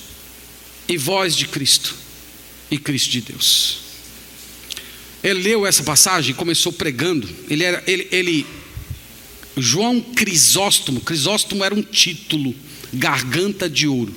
e 0.89 0.97
vós 0.97 1.37
de 1.37 1.47
Cristo, 1.47 1.95
e 2.71 2.79
Cristo 2.79 3.11
de 3.11 3.21
Deus. 3.21 3.79
Ele 5.23 5.43
leu 5.43 5.67
essa 5.67 5.83
passagem 5.83 6.31
e 6.31 6.35
começou 6.35 6.73
pregando. 6.73 7.29
Ele 7.51 7.63
era, 7.63 7.85
ele, 7.87 8.09
ele, 8.11 8.47
João 9.61 10.01
Crisóstomo, 10.01 11.01
Crisóstomo 11.01 11.65
era 11.65 11.75
um 11.75 11.83
título, 11.83 12.55
garganta 12.93 13.69
de 13.69 13.87
ouro. 13.87 14.15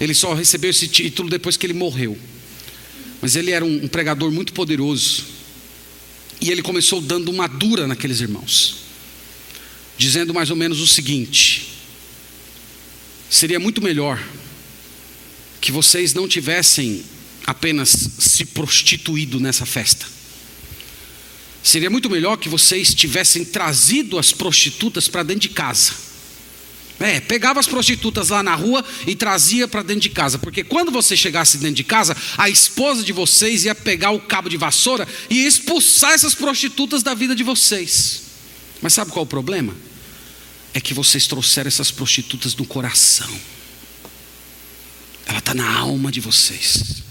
Ele 0.00 0.14
só 0.14 0.34
recebeu 0.34 0.70
esse 0.70 0.88
título 0.88 1.28
depois 1.28 1.56
que 1.56 1.66
ele 1.66 1.72
morreu. 1.72 2.18
Mas 3.20 3.34
ele 3.34 3.50
era 3.50 3.64
um, 3.64 3.88
pregador 3.88 4.30
muito 4.30 4.52
poderoso. 4.52 5.24
E 6.40 6.50
ele 6.50 6.62
começou 6.62 7.00
dando 7.00 7.30
uma 7.30 7.46
dura 7.46 7.86
naqueles 7.86 8.20
irmãos, 8.20 8.76
dizendo 9.96 10.34
mais 10.34 10.50
ou 10.50 10.56
menos 10.56 10.80
o 10.80 10.86
seguinte: 10.86 11.68
seria 13.30 13.58
muito 13.58 13.80
melhor 13.80 14.22
que 15.60 15.72
vocês 15.72 16.12
não 16.12 16.28
tivessem 16.28 17.02
apenas 17.46 17.90
se 18.18 18.44
prostituído 18.44 19.40
nessa 19.40 19.64
festa. 19.64 20.06
Seria 21.66 21.90
muito 21.90 22.08
melhor 22.08 22.36
que 22.36 22.48
vocês 22.48 22.94
tivessem 22.94 23.44
trazido 23.44 24.20
as 24.20 24.30
prostitutas 24.30 25.08
para 25.08 25.24
dentro 25.24 25.40
de 25.40 25.48
casa. 25.48 25.94
É, 27.00 27.18
pegava 27.18 27.58
as 27.58 27.66
prostitutas 27.66 28.28
lá 28.28 28.40
na 28.40 28.54
rua 28.54 28.84
e 29.04 29.16
trazia 29.16 29.66
para 29.66 29.82
dentro 29.82 30.02
de 30.02 30.10
casa, 30.10 30.38
porque 30.38 30.62
quando 30.62 30.92
você 30.92 31.16
chegasse 31.16 31.58
dentro 31.58 31.74
de 31.74 31.82
casa, 31.82 32.16
a 32.38 32.48
esposa 32.48 33.02
de 33.02 33.12
vocês 33.12 33.64
ia 33.64 33.74
pegar 33.74 34.12
o 34.12 34.20
cabo 34.20 34.48
de 34.48 34.56
vassoura 34.56 35.08
e 35.28 35.44
expulsar 35.44 36.12
essas 36.12 36.36
prostitutas 36.36 37.02
da 37.02 37.14
vida 37.14 37.34
de 37.34 37.42
vocês. 37.42 38.22
Mas 38.80 38.92
sabe 38.92 39.10
qual 39.10 39.24
é 39.24 39.26
o 39.26 39.28
problema? 39.28 39.74
É 40.72 40.80
que 40.80 40.94
vocês 40.94 41.26
trouxeram 41.26 41.66
essas 41.66 41.90
prostitutas 41.90 42.54
no 42.54 42.64
coração. 42.64 43.40
Ela 45.26 45.40
está 45.40 45.52
na 45.52 45.68
alma 45.68 46.12
de 46.12 46.20
vocês. 46.20 47.02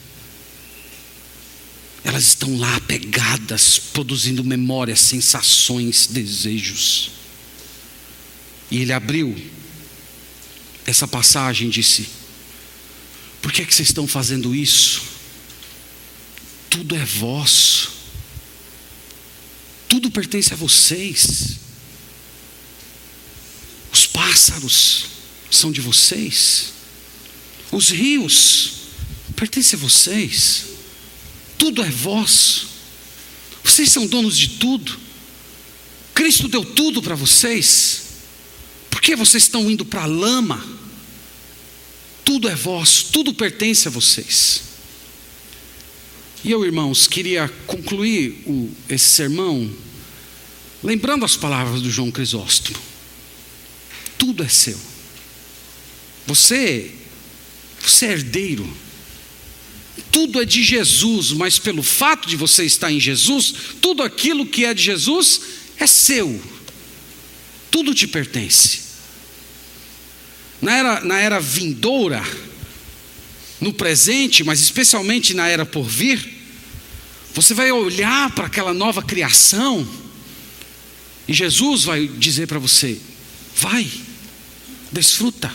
Elas 2.06 2.24
estão 2.24 2.56
lá 2.58 2.80
pegadas, 2.82 3.78
produzindo 3.80 4.44
memórias, 4.44 5.02
sensações, 5.02 6.08
desejos. 6.08 7.12
E 8.72 8.78
ele 8.78 8.94
abriu 8.94 9.36
essa 10.86 11.08
passagem 11.08 11.70
disse: 11.70 12.08
Por 13.42 13.52
que, 13.52 13.62
é 13.62 13.66
que 13.66 13.74
vocês 13.74 13.90
estão 13.90 14.08
fazendo 14.08 14.56
isso? 14.56 15.02
Tudo 16.70 16.96
é 16.96 17.04
vosso, 17.04 17.92
tudo 19.90 20.12
pertence 20.12 20.54
a 20.54 20.58
vocês. 20.58 21.58
Os 23.92 24.06
pássaros 24.06 25.08
são 25.50 25.72
de 25.72 25.82
vocês, 25.82 26.74
os 27.72 27.90
rios 27.90 28.74
pertencem 29.36 29.80
a 29.80 29.82
vocês, 29.82 30.66
tudo 31.58 31.84
é 31.84 31.90
vosso, 31.90 32.68
vocês 33.64 33.92
são 33.92 34.06
donos 34.06 34.38
de 34.38 34.50
tudo. 34.50 34.98
Cristo 36.14 36.48
deu 36.48 36.64
tudo 36.64 37.02
para 37.02 37.16
vocês. 37.16 38.04
Por 38.90 39.02
que 39.02 39.16
vocês 39.16 39.44
estão 39.44 39.70
indo 39.70 39.84
para 39.84 40.04
a 40.04 40.08
lama? 40.08 40.64
Tudo 42.24 42.48
é 42.48 42.56
vosso, 42.56 43.08
tudo 43.12 43.34
pertence 43.34 43.88
a 43.88 43.92
vocês. 43.92 44.64
E 46.44 46.52
eu, 46.52 46.64
irmãos, 46.64 47.08
queria 47.08 47.50
concluir 47.66 48.44
o, 48.46 48.70
esse 48.88 49.10
sermão 49.10 49.70
lembrando 50.84 51.26
as 51.26 51.36
palavras 51.36 51.82
do 51.82 51.90
João 51.90 52.12
Crisóstomo. 52.12 52.78
Tudo 54.18 54.44
é 54.44 54.48
seu. 54.48 54.80
Você, 56.28 56.94
você 57.82 58.06
é 58.06 58.12
herdeiro. 58.12 58.85
Tudo 60.16 60.42
é 60.42 60.46
de 60.46 60.64
Jesus, 60.64 61.34
mas 61.34 61.60
pelo 61.60 61.84
fato 61.84 62.26
de 62.26 62.38
você 62.38 62.64
estar 62.64 62.90
em 62.90 63.02
Jesus, 63.02 63.54
tudo 63.82 64.02
aquilo 64.02 64.46
que 64.46 64.64
é 64.64 64.74
de 64.74 64.82
Jesus 64.82 65.42
é 65.78 65.86
seu, 65.86 66.42
tudo 67.70 67.94
te 67.94 68.08
pertence. 68.08 68.80
Na 70.62 70.72
era, 70.72 71.02
na 71.02 71.20
era 71.20 71.42
vindoura, 71.42 72.24
no 73.60 73.74
presente, 73.74 74.42
mas 74.42 74.62
especialmente 74.62 75.34
na 75.34 75.50
era 75.50 75.66
por 75.66 75.84
vir, 75.84 76.26
você 77.34 77.54
vai 77.54 77.70
olhar 77.74 78.32
para 78.32 78.46
aquela 78.46 78.74
nova 78.74 79.04
criação 79.04 79.86
e 81.28 81.34
Jesus 81.34 81.84
vai 81.84 82.08
dizer 82.08 82.48
para 82.48 82.58
você: 82.58 82.98
vai, 83.58 83.86
desfruta, 84.94 85.54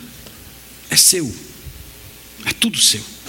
é 0.90 0.96
seu, 0.96 1.34
é 2.44 2.52
tudo 2.52 2.78
seu. 2.78 3.19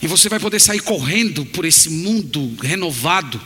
E 0.00 0.06
você 0.06 0.28
vai 0.28 0.38
poder 0.38 0.60
sair 0.60 0.80
correndo 0.80 1.44
por 1.46 1.64
esse 1.64 1.88
mundo 1.88 2.54
renovado, 2.62 3.40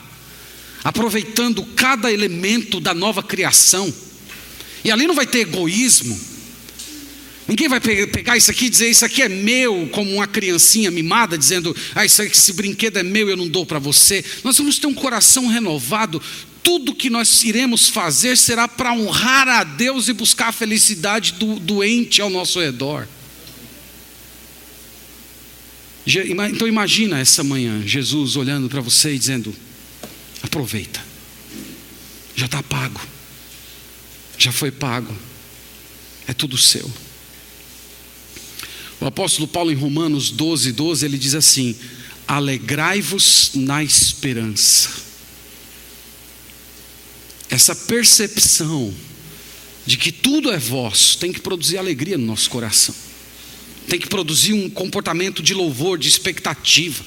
aproveitando 0.82 1.62
cada 1.76 2.12
elemento 2.12 2.80
da 2.80 2.92
nova 2.92 3.22
criação. 3.22 3.92
E 4.84 4.90
ali 4.90 5.06
não 5.06 5.14
vai 5.14 5.26
ter 5.26 5.40
egoísmo. 5.40 6.18
Ninguém 7.46 7.68
vai 7.68 7.80
pegar 7.80 8.36
isso 8.36 8.50
aqui 8.50 8.66
e 8.66 8.70
dizer 8.70 8.88
isso 8.88 9.04
aqui 9.04 9.22
é 9.22 9.28
meu, 9.28 9.88
como 9.90 10.14
uma 10.14 10.26
criancinha 10.26 10.90
mimada, 10.90 11.36
dizendo, 11.36 11.74
ah, 11.94 12.04
isso 12.04 12.22
aqui, 12.22 12.32
esse 12.32 12.52
brinquedo 12.52 12.98
é 12.98 13.02
meu, 13.02 13.28
eu 13.28 13.36
não 13.36 13.48
dou 13.48 13.66
para 13.66 13.78
você. 13.78 14.24
Nós 14.44 14.56
vamos 14.56 14.78
ter 14.78 14.86
um 14.86 14.94
coração 14.94 15.48
renovado. 15.48 16.22
Tudo 16.62 16.94
que 16.94 17.10
nós 17.10 17.42
iremos 17.42 17.88
fazer 17.88 18.36
será 18.36 18.68
para 18.68 18.92
honrar 18.92 19.48
a 19.48 19.64
Deus 19.64 20.08
e 20.08 20.12
buscar 20.12 20.48
a 20.48 20.52
felicidade 20.52 21.32
do 21.32 21.58
doente 21.58 22.22
ao 22.22 22.30
nosso 22.30 22.60
redor. 22.60 23.08
Então 26.06 26.66
imagina 26.66 27.18
essa 27.18 27.44
manhã, 27.44 27.82
Jesus 27.86 28.36
olhando 28.36 28.68
para 28.68 28.80
você 28.80 29.14
e 29.14 29.18
dizendo: 29.18 29.54
aproveita, 30.42 31.02
já 32.34 32.46
está 32.46 32.62
pago, 32.62 33.00
já 34.38 34.50
foi 34.50 34.70
pago, 34.70 35.14
é 36.26 36.32
tudo 36.32 36.56
seu. 36.56 36.90
O 39.00 39.06
apóstolo 39.06 39.46
Paulo 39.46 39.70
em 39.70 39.74
Romanos 39.74 40.30
12, 40.30 40.72
12, 40.72 41.04
ele 41.04 41.18
diz 41.18 41.34
assim: 41.34 41.76
alegrai-vos 42.26 43.52
na 43.54 43.84
esperança. 43.84 44.88
Essa 47.50 47.74
percepção 47.74 48.94
de 49.84 49.96
que 49.96 50.12
tudo 50.12 50.50
é 50.50 50.58
vosso 50.58 51.18
tem 51.18 51.32
que 51.32 51.40
produzir 51.40 51.76
alegria 51.76 52.16
no 52.16 52.26
nosso 52.26 52.48
coração 52.48 53.09
tem 53.90 53.98
que 53.98 54.06
produzir 54.06 54.52
um 54.52 54.70
comportamento 54.70 55.42
de 55.42 55.52
louvor, 55.52 55.98
de 55.98 56.08
expectativa. 56.08 57.04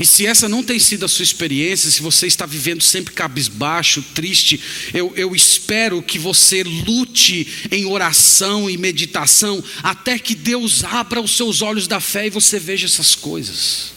E 0.00 0.06
se 0.06 0.26
essa 0.26 0.48
não 0.48 0.62
tem 0.62 0.78
sido 0.78 1.04
a 1.04 1.08
sua 1.08 1.22
experiência, 1.22 1.90
se 1.90 2.00
você 2.00 2.26
está 2.26 2.46
vivendo 2.46 2.82
sempre 2.82 3.12
cabisbaixo, 3.12 4.02
triste, 4.14 4.58
eu, 4.94 5.12
eu 5.14 5.36
espero 5.36 6.02
que 6.02 6.18
você 6.18 6.62
lute 6.62 7.46
em 7.70 7.84
oração 7.84 8.68
e 8.70 8.78
meditação, 8.78 9.62
até 9.82 10.18
que 10.18 10.34
Deus 10.34 10.82
abra 10.84 11.20
os 11.20 11.36
seus 11.36 11.60
olhos 11.60 11.86
da 11.86 12.00
fé 12.00 12.26
e 12.26 12.30
você 12.30 12.58
veja 12.58 12.86
essas 12.86 13.14
coisas. 13.14 13.92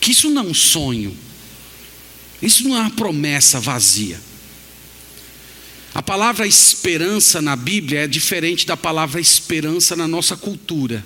Que 0.00 0.12
isso 0.12 0.30
não 0.30 0.42
é 0.42 0.46
um 0.46 0.54
sonho, 0.54 1.14
isso 2.40 2.62
não 2.62 2.76
é 2.76 2.80
uma 2.80 2.90
promessa 2.90 3.58
vazia. 3.58 4.29
A 5.92 6.02
palavra 6.02 6.46
esperança 6.46 7.42
na 7.42 7.56
Bíblia 7.56 8.04
é 8.04 8.06
diferente 8.06 8.64
da 8.64 8.76
palavra 8.76 9.20
esperança 9.20 9.96
na 9.96 10.06
nossa 10.06 10.36
cultura. 10.36 11.04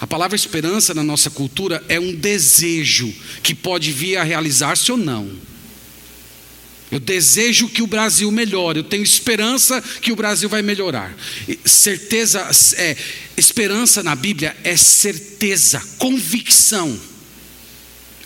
A 0.00 0.06
palavra 0.06 0.36
esperança 0.36 0.94
na 0.94 1.02
nossa 1.02 1.30
cultura 1.30 1.82
é 1.88 1.98
um 1.98 2.14
desejo 2.14 3.12
que 3.42 3.54
pode 3.54 3.90
vir 3.90 4.16
a 4.16 4.22
realizar-se 4.22 4.92
ou 4.92 4.98
não. 4.98 5.30
Eu 6.90 7.00
desejo 7.00 7.68
que 7.68 7.82
o 7.82 7.86
Brasil 7.86 8.30
melhore, 8.30 8.78
eu 8.78 8.84
tenho 8.84 9.02
esperança 9.02 9.82
que 10.00 10.12
o 10.12 10.16
Brasil 10.16 10.48
vai 10.48 10.62
melhorar. 10.62 11.14
Certeza, 11.64 12.48
é, 12.76 12.96
esperança 13.36 14.02
na 14.02 14.14
Bíblia 14.14 14.56
é 14.64 14.76
certeza, 14.76 15.82
convicção, 15.98 16.98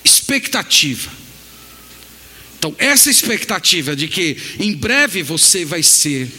expectativa. 0.04 1.21
Então, 2.62 2.76
essa 2.78 3.10
expectativa 3.10 3.96
de 3.96 4.06
que 4.06 4.36
em 4.60 4.72
breve 4.72 5.20
você 5.20 5.64
vai 5.64 5.82
ser 5.82 6.30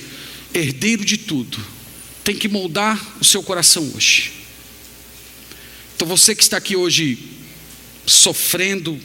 herdeiro 0.53 1.03
de 1.03 1.17
tudo, 1.17 1.59
tem 2.23 2.33
que 2.33 2.47
moldar 2.47 3.17
o 3.19 3.25
seu 3.25 3.43
coração 3.43 3.91
hoje. 3.93 4.31
Então, 5.93 6.07
você 6.07 6.33
que 6.33 6.41
está 6.41 6.55
aqui 6.55 6.77
hoje 6.77 7.19
sofrendo, 8.05 8.97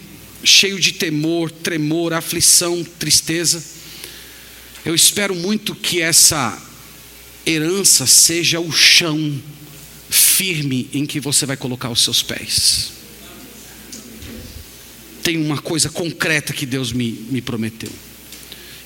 cheio 0.44 0.78
de 0.78 0.92
temor, 0.92 1.50
tremor, 1.50 2.12
aflição, 2.12 2.86
tristeza, 3.00 3.64
eu 4.84 4.94
espero 4.94 5.34
muito 5.34 5.74
que 5.74 6.00
essa 6.00 6.56
herança 7.44 8.06
seja 8.06 8.60
o 8.60 8.70
chão 8.70 9.42
firme 10.08 10.88
em 10.92 11.04
que 11.04 11.18
você 11.18 11.44
vai 11.46 11.56
colocar 11.56 11.90
os 11.90 12.04
seus 12.04 12.22
pés 12.22 12.97
tem 15.28 15.36
uma 15.36 15.58
coisa 15.58 15.90
concreta 15.90 16.54
que 16.54 16.64
Deus 16.64 16.90
me, 16.90 17.10
me 17.28 17.42
prometeu. 17.42 17.90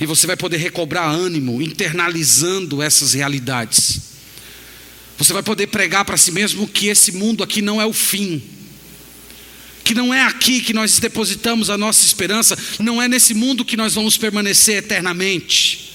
E 0.00 0.04
você 0.04 0.26
vai 0.26 0.36
poder 0.36 0.56
recobrar 0.56 1.08
ânimo, 1.08 1.62
internalizando 1.62 2.82
essas 2.82 3.12
realidades. 3.12 4.00
Você 5.16 5.32
vai 5.32 5.44
poder 5.44 5.68
pregar 5.68 6.04
para 6.04 6.16
si 6.16 6.32
mesmo 6.32 6.66
que 6.66 6.88
esse 6.88 7.12
mundo 7.12 7.44
aqui 7.44 7.62
não 7.62 7.80
é 7.80 7.86
o 7.86 7.92
fim. 7.92 8.42
Que 9.84 9.94
não 9.94 10.12
é 10.12 10.22
aqui 10.22 10.60
que 10.60 10.72
nós 10.72 10.98
depositamos 10.98 11.70
a 11.70 11.78
nossa 11.78 12.04
esperança, 12.04 12.58
não 12.80 13.00
é 13.00 13.06
nesse 13.06 13.34
mundo 13.34 13.64
que 13.64 13.76
nós 13.76 13.94
vamos 13.94 14.16
permanecer 14.16 14.78
eternamente. 14.78 15.92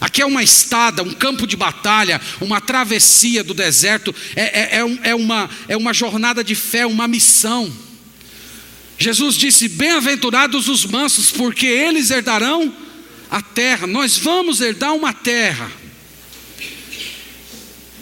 Aqui 0.00 0.22
é 0.22 0.26
uma 0.26 0.44
estada, 0.44 1.02
um 1.02 1.12
campo 1.12 1.48
de 1.48 1.56
batalha, 1.56 2.20
uma 2.40 2.60
travessia 2.60 3.42
do 3.42 3.52
deserto, 3.52 4.14
é, 4.36 4.76
é, 4.76 4.78
é, 4.78 5.10
é 5.10 5.14
uma, 5.16 5.50
é 5.66 5.76
uma 5.76 5.92
jornada 5.92 6.44
de 6.44 6.54
fé, 6.54 6.86
uma 6.86 7.08
missão. 7.08 7.72
Jesus 9.04 9.34
disse: 9.34 9.68
Bem-aventurados 9.68 10.66
os 10.66 10.86
mansos, 10.86 11.30
porque 11.30 11.66
eles 11.66 12.10
herdarão 12.10 12.74
a 13.30 13.42
terra. 13.42 13.86
Nós 13.86 14.16
vamos 14.16 14.62
herdar 14.62 14.94
uma 14.94 15.12
terra. 15.12 15.70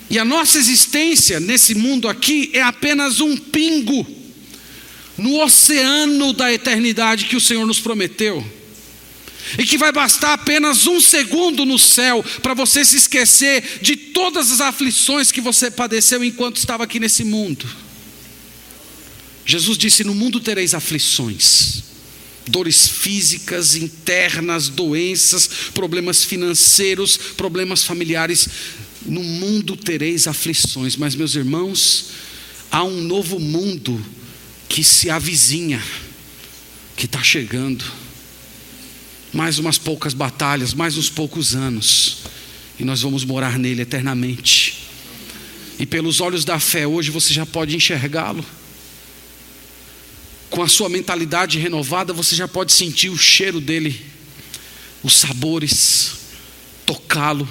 E 0.09 0.17
a 0.17 0.25
nossa 0.25 0.59
existência 0.59 1.41
nesse 1.41 1.75
mundo 1.75 2.09
aqui 2.09 2.51
é 2.53 2.63
apenas 2.63 3.19
um 3.19 3.37
pingo 3.37 4.07
no 5.19 5.43
oceano 5.43 6.33
da 6.33 6.53
eternidade 6.53 7.25
que 7.25 7.35
o 7.35 7.41
Senhor 7.41 7.67
nos 7.67 7.81
prometeu. 7.81 8.47
E 9.59 9.67
que 9.67 9.77
vai 9.77 9.91
bastar 9.91 10.35
apenas 10.35 10.87
um 10.87 11.01
segundo 11.01 11.65
no 11.65 11.81
céu 11.81 12.25
para 12.41 12.55
você 12.55 12.85
se 12.85 12.97
esquecer 12.97 13.81
de 13.83 13.97
todas 13.97 14.53
as 14.53 14.61
aflições 14.61 15.33
que 15.33 15.41
você 15.41 15.69
padeceu 15.69 16.23
enquanto 16.23 16.59
estava 16.59 16.85
aqui 16.85 17.01
nesse 17.01 17.25
mundo. 17.25 17.67
Jesus 19.45 19.77
disse: 19.77 20.05
No 20.05 20.15
mundo 20.15 20.41
tereis 20.41 20.75
aflições, 20.75 21.83
dores 22.47 22.89
físicas, 22.89 23.75
internas, 23.75 24.69
doenças, 24.69 25.49
problemas 25.75 26.25
financeiros, 26.25 27.17
problemas 27.37 27.85
familiares. 27.85 28.49
No 29.05 29.23
mundo 29.23 29.77
tereis 29.77 30.29
aflições, 30.29 30.97
mas, 30.97 31.17
meus 31.17 31.35
irmãos, 31.35 32.11
há 32.71 32.85
um 32.85 33.01
novo 33.01 33.41
mundo 33.41 34.05
que 34.69 34.85
se 34.85 35.11
avizinha, 35.11 35.83
que 36.97 37.07
está 37.07 37.23
chegando. 37.23 37.85
Mais 39.33 39.59
umas 39.59 39.77
poucas 39.79 40.15
batalhas, 40.15 40.73
mais 40.73 40.97
uns 40.97 41.09
poucos 41.09 41.55
anos, 41.55 42.19
e 42.79 42.85
nós 42.85 43.01
vamos 43.01 43.25
morar 43.25 43.59
nele 43.59 43.83
eternamente. 43.83 44.85
E 45.81 45.87
pelos 45.87 46.21
olhos 46.21 46.45
da 46.45 46.61
fé, 46.61 46.87
hoje 46.87 47.11
você 47.11 47.35
já 47.35 47.45
pode 47.45 47.75
enxergá-lo 47.75 48.45
com 50.53 50.63
a 50.63 50.69
sua 50.69 50.91
mentalidade 50.91 51.59
renovada, 51.59 52.13
você 52.13 52.37
já 52.37 52.47
pode 52.47 52.73
sentir 52.73 53.09
o 53.09 53.17
cheiro 53.17 53.59
dele, 53.59 53.99
os 55.03 55.15
sabores, 55.15 56.13
tocá-lo, 56.85 57.49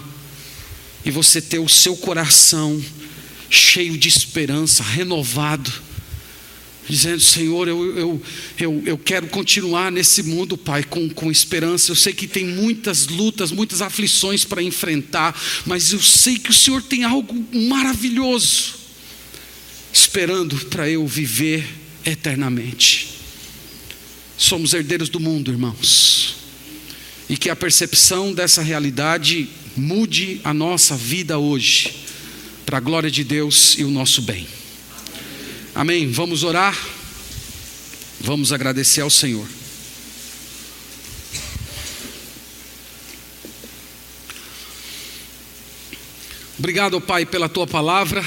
e 1.03 1.09
você 1.09 1.41
ter 1.41 1.57
o 1.57 1.67
seu 1.67 1.97
coração 1.97 2.79
cheio 3.49 3.97
de 3.97 4.07
esperança, 4.07 4.83
renovado, 4.83 5.73
dizendo: 6.87 7.19
Senhor, 7.19 7.67
eu, 7.67 7.97
eu, 7.97 8.21
eu, 8.59 8.83
eu 8.85 8.97
quero 8.99 9.25
continuar 9.27 9.91
nesse 9.91 10.21
mundo, 10.21 10.55
Pai, 10.55 10.83
com, 10.83 11.09
com 11.09 11.31
esperança. 11.31 11.91
Eu 11.91 11.95
sei 11.95 12.13
que 12.13 12.27
tem 12.27 12.45
muitas 12.45 13.07
lutas, 13.07 13.51
muitas 13.51 13.81
aflições 13.81 14.45
para 14.45 14.61
enfrentar, 14.61 15.35
mas 15.65 15.91
eu 15.91 15.99
sei 15.99 16.37
que 16.37 16.51
o 16.51 16.53
Senhor 16.53 16.83
tem 16.83 17.03
algo 17.03 17.35
maravilhoso 17.51 18.79
esperando 19.91 20.55
para 20.67 20.87
eu 20.87 21.05
viver 21.07 21.80
eternamente. 22.05 23.09
Somos 24.37 24.73
herdeiros 24.73 25.09
do 25.09 25.19
mundo, 25.19 25.51
irmãos. 25.51 26.35
E 27.29 27.37
que 27.37 27.49
a 27.49 27.55
percepção 27.55 28.33
dessa 28.33 28.61
realidade 28.61 29.47
mude 29.75 30.41
a 30.43 30.53
nossa 30.53 30.95
vida 30.95 31.37
hoje, 31.37 31.93
para 32.65 32.77
a 32.77 32.81
glória 32.81 33.09
de 33.09 33.23
Deus 33.23 33.75
e 33.77 33.83
o 33.83 33.91
nosso 33.91 34.21
bem. 34.21 34.47
Amém. 35.73 36.11
Vamos 36.11 36.43
orar. 36.43 36.77
Vamos 38.19 38.51
agradecer 38.51 39.01
ao 39.01 39.09
Senhor. 39.09 39.47
Obrigado, 46.59 47.01
Pai, 47.01 47.25
pela 47.25 47.49
tua 47.49 47.65
palavra. 47.65 48.23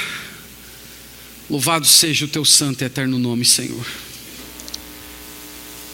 Louvado 1.49 1.87
seja 1.87 2.25
o 2.25 2.29
teu 2.29 2.45
santo 2.45 2.83
e 2.83 2.85
eterno 2.85 3.19
nome, 3.19 3.45
Senhor. 3.45 3.87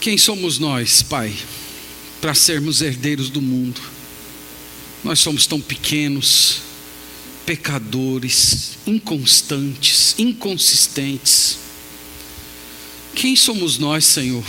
Quem 0.01 0.17
somos 0.17 0.59
nós, 0.59 1.03
Pai, 1.03 1.35
para 2.21 2.35
sermos 2.35 2.81
herdeiros 2.81 3.29
do 3.29 3.43
mundo? 3.43 3.81
Nós 5.03 5.19
somos 5.19 5.47
tão 5.47 5.61
pequenos, 5.61 6.63
pecadores, 7.45 8.79
inconstantes, 8.87 10.15
inconsistentes. 10.19 11.59
Quem 13.15 13.35
somos 13.35 13.79
nós, 13.79 14.05
Senhor, 14.05 14.45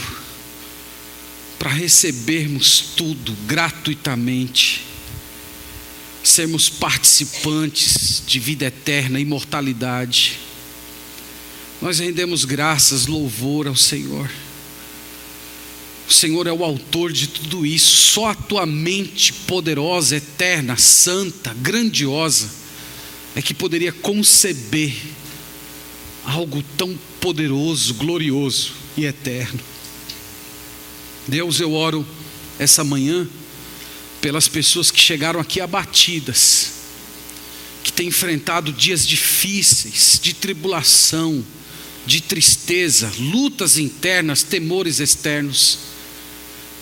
para 1.57 1.69
recebermos 1.69 2.93
tudo 2.95 3.35
gratuitamente? 3.47 4.91
sermos 6.23 6.69
participantes 6.69 8.21
de 8.25 8.39
vida 8.39 8.65
eterna, 8.65 9.19
imortalidade. 9.19 10.39
Nós 11.81 11.97
rendemos 11.97 12.45
graças, 12.45 13.07
louvor 13.07 13.67
ao 13.67 13.75
Senhor. 13.75 14.29
O 16.07 16.13
Senhor 16.13 16.45
é 16.45 16.51
o 16.51 16.63
autor 16.63 17.11
de 17.11 17.27
tudo 17.27 17.65
isso, 17.65 17.95
só 17.95 18.27
a 18.27 18.35
tua 18.35 18.67
mente 18.67 19.33
poderosa, 19.33 20.17
eterna, 20.17 20.77
santa, 20.77 21.53
grandiosa, 21.55 22.51
é 23.35 23.41
que 23.41 23.53
poderia 23.53 23.91
conceber 23.91 24.93
algo 26.23 26.61
tão 26.77 26.95
poderoso, 27.19 27.95
glorioso 27.95 28.73
e 28.95 29.05
eterno. 29.05 29.59
Deus, 31.27 31.59
eu 31.59 31.73
oro 31.73 32.05
essa 32.59 32.83
manhã 32.83 33.27
pelas 34.19 34.47
pessoas 34.47 34.91
que 34.91 34.99
chegaram 34.99 35.39
aqui 35.39 35.59
abatidas, 35.59 36.73
que 37.83 37.91
têm 37.91 38.09
enfrentado 38.09 38.71
dias 38.71 39.07
difíceis, 39.07 40.19
de 40.21 40.33
tribulação, 40.33 41.43
de 42.05 42.21
tristeza, 42.21 43.11
lutas 43.19 43.77
internas, 43.77 44.43
temores 44.43 44.99
externos. 44.99 45.79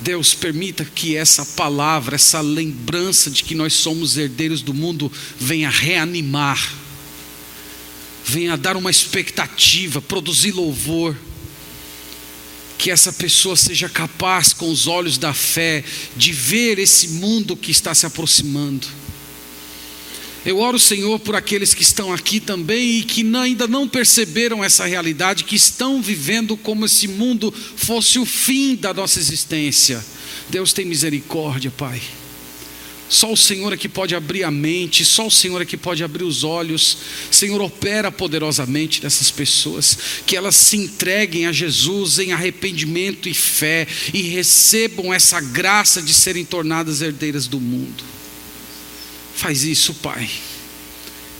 Deus, 0.01 0.33
permita 0.33 0.85
que 0.85 1.15
essa 1.15 1.45
palavra, 1.45 2.15
essa 2.15 2.39
lembrança 2.39 3.29
de 3.29 3.43
que 3.43 3.53
nós 3.53 3.73
somos 3.73 4.17
herdeiros 4.17 4.61
do 4.61 4.73
mundo, 4.73 5.11
venha 5.37 5.69
reanimar, 5.69 6.73
venha 8.25 8.55
dar 8.55 8.77
uma 8.77 8.89
expectativa, 8.89 10.01
produzir 10.01 10.51
louvor 10.51 11.15
que 12.79 12.89
essa 12.89 13.11
pessoa 13.11 13.57
seja 13.57 13.89
capaz, 13.89 14.53
com 14.53 14.71
os 14.71 14.87
olhos 14.87 15.17
da 15.17 15.33
fé, 15.33 15.83
de 16.15 16.31
ver 16.31 16.79
esse 16.79 17.09
mundo 17.09 17.57
que 17.57 17.71
está 17.71 17.93
se 17.93 18.05
aproximando. 18.05 18.87
Eu 20.45 20.59
oro, 20.59 20.79
Senhor, 20.79 21.19
por 21.19 21.35
aqueles 21.35 21.73
que 21.73 21.81
estão 21.81 22.13
aqui 22.13 22.39
também 22.39 22.99
e 22.99 23.03
que 23.03 23.25
ainda 23.35 23.67
não 23.67 23.87
perceberam 23.87 24.63
essa 24.63 24.85
realidade, 24.85 25.43
que 25.43 25.55
estão 25.55 26.01
vivendo 26.01 26.55
como 26.55 26.87
se 26.87 26.99
esse 26.99 27.07
mundo 27.07 27.53
fosse 27.75 28.19
o 28.19 28.25
fim 28.25 28.75
da 28.75 28.93
nossa 28.93 29.19
existência. 29.19 30.03
Deus 30.49 30.73
tem 30.73 30.85
misericórdia, 30.85 31.71
Pai. 31.71 32.01
Só 33.09 33.33
o 33.33 33.37
Senhor 33.37 33.73
é 33.73 33.77
que 33.77 33.89
pode 33.89 34.13
abrir 34.13 34.43
a 34.43 34.51
mente, 34.51 35.03
só 35.03 35.25
o 35.27 35.31
Senhor 35.31 35.59
é 35.59 35.65
que 35.65 35.75
pode 35.75 36.03
abrir 36.03 36.23
os 36.23 36.43
olhos. 36.43 36.97
Senhor, 37.31 37.59
opera 37.59 38.11
poderosamente 38.11 39.03
nessas 39.03 39.31
pessoas, 39.31 39.97
que 40.27 40.37
elas 40.37 40.55
se 40.55 40.77
entreguem 40.77 41.47
a 41.47 41.51
Jesus 41.51 42.19
em 42.19 42.31
arrependimento 42.31 43.27
e 43.27 43.33
fé 43.33 43.87
e 44.13 44.21
recebam 44.21 45.11
essa 45.11 45.41
graça 45.41 46.01
de 46.01 46.13
serem 46.13 46.45
tornadas 46.45 47.01
herdeiras 47.01 47.47
do 47.47 47.59
mundo. 47.59 48.18
Faz 49.35 49.63
isso, 49.63 49.93
Pai. 49.95 50.29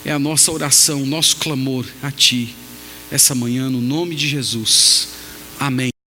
É 0.06 0.12
a 0.12 0.20
nossa 0.20 0.52
oração, 0.52 1.06
nosso 1.06 1.38
clamor 1.38 1.86
a 2.02 2.12
Ti, 2.12 2.56
essa 3.12 3.36
manhã, 3.36 3.70
no 3.70 3.82
nome 3.82 4.16
de 4.16 4.28
Jesus. 4.28 5.10
Amém. 5.60 5.99